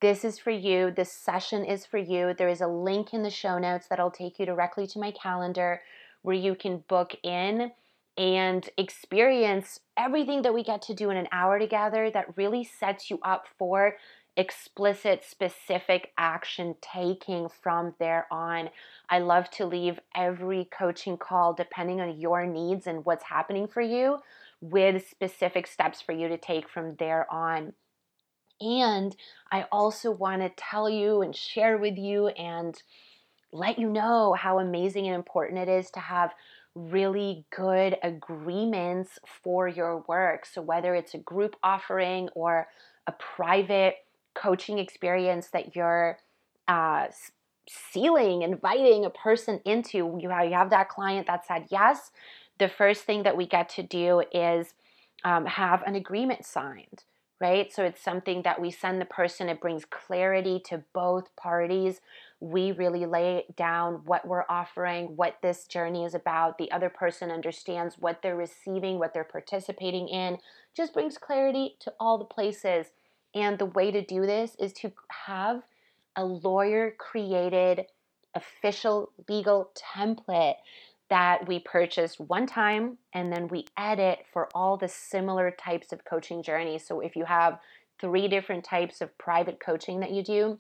This 0.01 0.25
is 0.25 0.39
for 0.39 0.51
you. 0.51 0.91
This 0.91 1.13
session 1.13 1.65
is 1.65 1.87
for 1.87 1.99
you. 1.99 2.35
There 2.37 2.49
is 2.49 2.61
a 2.61 2.67
link 2.67 3.15
in 3.15 3.23
the 3.23 3.31
show 3.31 3.59
notes 3.59 3.87
that'll 3.89 4.11
take 4.11 4.39
you 4.39 4.47
directly 4.47 4.87
to 4.89 4.99
my 4.99 5.11
calendar 5.11 5.83
where 6.23 6.37
you 6.37 6.55
can 6.55 6.85
book 6.89 7.15
in 7.23 7.71
and 8.19 8.69
experience 8.79 9.81
everything 9.97 10.43
that 10.43 10.55
we 10.55 10.63
get 10.63 10.83
to 10.83 10.95
do 10.95 11.11
in 11.11 11.17
an 11.17 11.29
hour 11.33 11.59
together 11.59 12.11
that 12.11 12.37
really 12.37 12.65
sets 12.65 13.11
you 13.11 13.19
up 13.23 13.47
for 13.59 13.97
explicit, 14.37 15.25
specific 15.25 16.13
action 16.19 16.77
taking 16.81 17.49
from 17.49 17.95
there 17.99 18.27
on. 18.31 18.71
I 19.09 19.21
love 19.21 19.51
to 19.53 19.67
leave 19.67 19.99
every 20.15 20.69
coaching 20.77 21.17
call, 21.17 21.55
depending 21.55 22.01
on 22.01 22.21
your 22.21 22.47
needs 22.47 22.87
and 22.87 23.05
what's 23.05 23.25
happening 23.25 23.67
for 23.67 23.81
you, 23.81 24.19
with 24.61 25.09
specific 25.09 25.67
steps 25.67 26.01
for 26.01 26.13
you 26.13 26.29
to 26.29 26.39
take 26.39 26.69
from 26.69 26.97
there 26.99 27.31
on. 27.33 27.73
And 28.61 29.15
I 29.53 29.67
also 29.71 30.11
want 30.11 30.43
to 30.43 30.51
tell 30.57 30.89
you 30.89 31.23
and 31.23 31.35
share 31.35 31.79
with 31.79 31.99
you 31.99 32.29
and 32.29 32.81
let 33.53 33.79
you 33.79 33.89
know 33.89 34.35
how 34.35 34.59
amazing 34.59 35.07
and 35.07 35.15
important 35.15 35.59
it 35.59 35.69
is 35.69 35.91
to 35.93 36.01
have 36.01 36.33
really 36.75 37.47
good 37.55 37.97
agreements 38.03 39.19
for 39.43 39.67
your 39.67 40.05
work. 40.09 40.47
So, 40.47 40.61
whether 40.61 40.95
it's 40.95 41.15
a 41.15 41.19
group 41.19 41.57
offering 41.63 42.29
or 42.35 42.69
a 43.07 43.13
private 43.13 43.97
coaching 44.41 44.79
experience 44.79 45.49
that 45.53 45.75
you're 45.75 46.19
uh, 46.69 47.07
sealing, 47.69 48.43
inviting 48.43 49.05
a 49.05 49.11
person 49.11 49.61
into, 49.65 50.19
you 50.21 50.29
have, 50.31 50.47
you 50.47 50.55
have 50.55 50.71
that 50.71 50.89
client 50.89 51.27
that 51.27 51.47
said 51.47 51.67
yes. 51.71 52.11
The 52.59 52.69
first 52.69 53.05
thing 53.05 53.23
that 53.25 53.37
we 53.37 53.47
get 53.47 53.69
to 53.71 53.83
do 53.83 54.23
is 54.33 54.75
um, 55.25 55.47
have 55.47 55.83
an 55.83 55.95
agreement 55.95 56.45
signed, 56.45 57.05
right? 57.41 57.73
So 57.73 57.85
it's 57.85 58.03
something 58.03 58.43
that 58.43 58.61
we 58.61 58.71
send 58.71 59.01
the 59.01 59.07
person, 59.07 59.49
it 59.49 59.61
brings 59.61 59.85
clarity 59.85 60.61
to 60.67 60.85
both 60.93 61.35
parties 61.37 62.01
we 62.41 62.73
really 62.73 63.07
lay 63.07 63.45
down 63.57 64.03
what 64.05 64.27
we're 64.27 64.45
offering, 64.49 65.17
what 65.17 65.39
this 65.43 65.67
journey 65.67 66.05
is 66.05 66.15
about. 66.15 66.59
The 66.59 66.71
other 66.71 66.91
person 66.91 67.31
understands 67.31 67.97
what 67.99 68.21
they're 68.23 68.37
receiving, 68.37 68.99
what 68.99 69.15
they're 69.15 69.25
participating 69.25 70.09
in, 70.09 70.39
just 70.77 70.93
brings 70.93 71.17
clarity 71.17 71.77
to 71.81 71.95
all 71.99 72.19
the 72.19 72.25
places. 72.25 72.89
And 73.37 73.59
the 73.59 73.67
way 73.67 73.91
to 73.91 74.03
do 74.03 74.23
this 74.23 74.57
is 74.59 74.73
to 74.75 74.91
have 75.09 75.63
a 76.17 76.25
lawyer 76.25 76.95
created 76.97 77.85
official 78.35 79.13
legal 79.29 79.71
template 79.95 80.57
that 81.11 81.47
we 81.47 81.61
purchased 81.61 82.19
one 82.19 82.47
time 82.47 82.97
and 83.13 83.31
then 83.31 83.47
we 83.49 83.67
edit 83.77 84.25
for 84.33 84.49
all 84.55 84.79
the 84.79 84.89
similar 84.89 85.51
types 85.51 85.93
of 85.93 86.05
coaching 86.05 86.43
journeys. 86.43 86.85
So 86.87 87.01
if 87.01 87.15
you 87.15 87.27
have 87.27 87.61
three 88.01 88.27
different 88.27 88.65
types 88.65 89.03
of 89.03 89.17
private 89.19 89.61
coaching 89.61 90.01
that 90.01 90.13
you 90.13 90.25
do, 90.25 90.59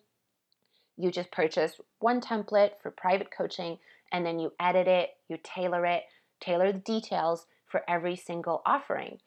you 0.98 1.10
just 1.10 1.30
purchase 1.30 1.80
one 2.00 2.20
template 2.20 2.72
for 2.82 2.90
private 2.90 3.30
coaching 3.30 3.78
and 4.12 4.24
then 4.24 4.38
you 4.38 4.52
edit 4.60 4.86
it, 4.86 5.10
you 5.28 5.38
tailor 5.42 5.86
it, 5.86 6.04
tailor 6.40 6.72
the 6.72 6.78
details 6.78 7.46
for 7.66 7.82
every 7.88 8.16
single 8.16 8.60
offering. 8.66 9.18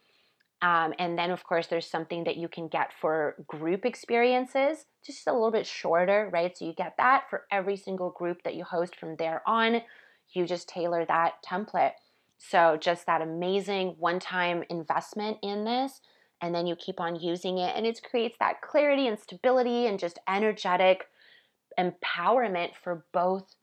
Um, 0.61 0.93
and 0.99 1.17
then, 1.17 1.31
of 1.31 1.43
course, 1.45 1.67
there's 1.67 1.89
something 1.89 2.25
that 2.25 2.35
you 2.35 2.49
can 2.49 2.67
get 2.67 2.91
for 2.99 3.35
group 3.47 3.85
experiences, 3.85 4.85
just 5.05 5.25
a 5.27 5.33
little 5.33 5.51
bit 5.51 5.65
shorter, 5.65 6.29
right? 6.33 6.57
So 6.57 6.65
you 6.65 6.73
get 6.73 6.95
that 6.97 7.29
for 7.29 7.45
every 7.49 7.77
single 7.77 8.09
group 8.09 8.43
that 8.43 8.55
you 8.55 8.65
host 8.65 8.95
from 8.95 9.15
there 9.15 9.41
on. 9.47 9.81
You 10.33 10.45
just 10.45 10.67
tailor 10.67 11.05
that 11.05 11.35
template. 11.49 11.93
So, 12.37 12.77
just 12.79 13.05
that 13.05 13.21
amazing 13.21 13.95
one 13.99 14.19
time 14.19 14.63
investment 14.69 15.37
in 15.41 15.65
this, 15.65 16.01
and 16.41 16.55
then 16.55 16.67
you 16.67 16.75
keep 16.75 16.99
on 16.99 17.19
using 17.19 17.57
it, 17.57 17.75
and 17.75 17.85
it 17.85 18.01
creates 18.09 18.37
that 18.39 18.61
clarity 18.61 19.07
and 19.07 19.19
stability 19.19 19.87
and 19.87 19.99
just 19.99 20.19
energetic 20.27 21.07
empowerment 21.77 22.71
for 22.81 23.05
both 23.13 23.55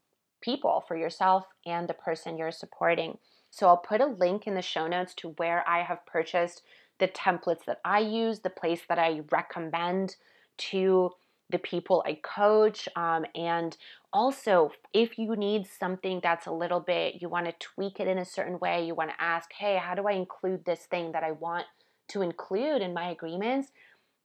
people, 0.42 0.84
for 0.86 0.97
yourself 0.97 1.44
and 1.64 1.88
the 1.88 1.94
person 1.94 2.36
you're 2.36 2.53
supporting. 2.53 3.18
So 3.51 3.66
I'll 3.68 3.76
put 3.78 4.01
a 4.01 4.07
link 4.07 4.47
in 4.47 4.55
the 4.55 4.62
show 4.62 4.86
notes 4.86 5.14
to 5.14 5.30
where 5.38 5.66
I 5.68 5.82
have 5.82 6.05
purchased 6.07 6.62
the 6.99 7.09
templates 7.09 7.64
that 7.66 7.80
I 7.84 8.01
use, 8.01 8.40
the 8.40 8.51
place 8.51 8.82
that 8.88 8.99
I 8.99 9.22
recommend 9.30 10.16
to 10.59 11.12
the 11.51 11.59
people 11.59 12.03
I 12.07 12.18
coach. 12.22 12.88
Um, 12.97 13.24
and 13.34 13.76
also, 14.12 14.72
if 14.92 15.18
you 15.18 15.36
need 15.36 15.66
something 15.66 16.20
that's 16.22 16.47
a 16.47 16.53
little 16.53 16.80
bit, 16.80 17.20
you 17.20 17.28
want 17.28 17.47
to 17.47 17.53
tweak 17.61 18.01
it 18.01 18.09
in 18.09 18.18
a 18.18 18.24
certain 18.24 18.59
way, 18.59 18.84
you 18.84 18.94
want 18.94 19.11
to 19.11 19.22
ask, 19.22 19.53
hey, 19.53 19.76
how 19.76 19.94
do 19.94 20.09
I 20.09 20.12
include 20.12 20.64
this 20.64 20.80
thing 20.80 21.12
that 21.12 21.22
I 21.22 21.32
want 21.32 21.66
to 22.09 22.22
include 22.22 22.82
in 22.82 22.94
my 22.94 23.11
agreements? 23.11 23.70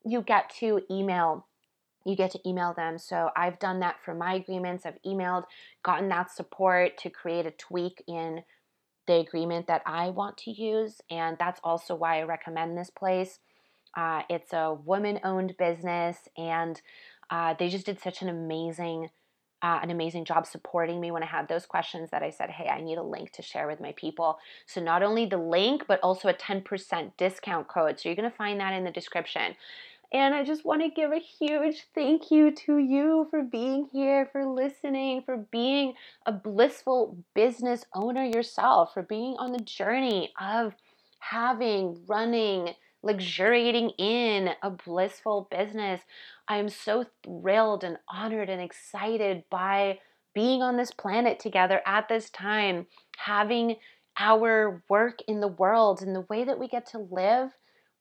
You 0.04 0.22
get 0.22 0.50
to 0.60 0.80
email 0.90 1.46
you 2.04 2.16
get 2.16 2.32
to 2.32 2.48
email 2.48 2.72
them. 2.74 2.98
So 2.98 3.30
I've 3.36 3.58
done 3.58 3.80
that 3.80 3.96
for 4.04 4.14
my 4.14 4.34
agreements. 4.34 4.84
I've 4.84 5.00
emailed, 5.06 5.44
gotten 5.82 6.08
that 6.08 6.30
support 6.30 6.98
to 6.98 7.10
create 7.10 7.46
a 7.46 7.52
tweak 7.52 8.02
in 8.06 8.42
the 9.06 9.14
agreement 9.14 9.66
that 9.66 9.82
I 9.86 10.10
want 10.10 10.36
to 10.38 10.50
use. 10.50 11.00
And 11.10 11.36
that's 11.38 11.60
also 11.64 11.94
why 11.94 12.20
I 12.20 12.22
recommend 12.22 12.76
this 12.76 12.90
place. 12.90 13.38
Uh, 13.96 14.22
it's 14.30 14.52
a 14.52 14.74
woman 14.84 15.20
owned 15.24 15.56
business 15.58 16.16
and 16.36 16.80
uh, 17.30 17.54
they 17.58 17.68
just 17.68 17.86
did 17.86 18.00
such 18.00 18.22
an 18.22 18.28
amazing. 18.28 19.10
Uh, 19.64 19.78
an 19.80 19.92
amazing 19.92 20.24
job 20.24 20.44
supporting 20.44 21.00
me 21.00 21.12
when 21.12 21.22
I 21.22 21.26
had 21.26 21.46
those 21.46 21.66
questions 21.66 22.10
that 22.10 22.20
I 22.20 22.30
said, 22.30 22.50
hey, 22.50 22.66
I 22.66 22.80
need 22.80 22.98
a 22.98 23.02
link 23.04 23.30
to 23.34 23.42
share 23.42 23.68
with 23.68 23.80
my 23.80 23.92
people. 23.92 24.40
So, 24.66 24.80
not 24.80 25.04
only 25.04 25.24
the 25.24 25.36
link, 25.36 25.84
but 25.86 26.00
also 26.00 26.26
a 26.26 26.34
10% 26.34 27.12
discount 27.16 27.68
code. 27.68 28.00
So, 28.00 28.08
you're 28.08 28.16
going 28.16 28.28
to 28.28 28.36
find 28.36 28.58
that 28.58 28.72
in 28.72 28.82
the 28.82 28.90
description. 28.90 29.54
And 30.12 30.34
I 30.34 30.44
just 30.44 30.64
want 30.64 30.82
to 30.82 30.90
give 30.90 31.10
a 31.10 31.18
huge 31.18 31.86
thank 31.94 32.30
you 32.30 32.50
to 32.66 32.76
you 32.76 33.26
for 33.30 33.42
being 33.42 33.88
here, 33.92 34.28
for 34.30 34.44
listening, 34.44 35.22
for 35.24 35.38
being 35.50 35.94
a 36.26 36.32
blissful 36.32 37.16
business 37.34 37.86
owner 37.94 38.24
yourself, 38.24 38.92
for 38.92 39.02
being 39.02 39.36
on 39.38 39.52
the 39.52 39.64
journey 39.64 40.30
of 40.38 40.74
having, 41.18 42.04
running, 42.06 42.74
luxuriating 43.02 43.90
in 43.90 44.50
a 44.62 44.70
blissful 44.70 45.48
business. 45.50 46.02
I 46.46 46.58
am 46.58 46.68
so 46.68 47.06
thrilled 47.24 47.82
and 47.82 47.96
honored 48.06 48.50
and 48.50 48.60
excited 48.60 49.44
by 49.50 49.98
being 50.34 50.60
on 50.62 50.76
this 50.76 50.90
planet 50.90 51.40
together 51.40 51.80
at 51.86 52.08
this 52.08 52.28
time, 52.28 52.86
having 53.16 53.76
our 54.18 54.82
work 54.90 55.20
in 55.26 55.40
the 55.40 55.48
world 55.48 56.02
and 56.02 56.14
the 56.14 56.26
way 56.28 56.44
that 56.44 56.58
we 56.58 56.68
get 56.68 56.84
to 56.88 56.98
live 56.98 57.50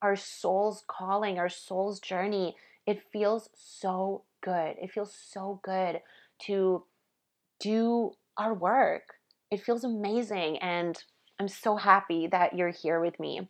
our 0.01 0.15
soul's 0.15 0.83
calling, 0.87 1.37
our 1.39 1.49
soul's 1.49 1.99
journey. 1.99 2.55
It 2.87 3.01
feels 3.11 3.49
so 3.55 4.23
good. 4.41 4.75
It 4.81 4.91
feels 4.91 5.13
so 5.15 5.59
good 5.63 6.01
to 6.47 6.83
do 7.59 8.11
our 8.37 8.53
work. 8.53 9.03
It 9.51 9.61
feels 9.63 9.83
amazing. 9.83 10.57
And 10.59 11.01
I'm 11.39 11.47
so 11.47 11.75
happy 11.75 12.27
that 12.27 12.55
you're 12.55 12.69
here 12.69 12.99
with 12.99 13.19
me. 13.19 13.49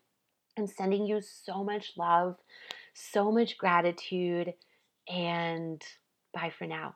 I'm 0.57 0.67
sending 0.67 1.05
you 1.05 1.21
so 1.21 1.63
much 1.63 1.93
love, 1.97 2.37
so 2.93 3.31
much 3.31 3.57
gratitude, 3.57 4.53
and 5.09 5.81
bye 6.33 6.51
for 6.57 6.67
now. 6.67 6.95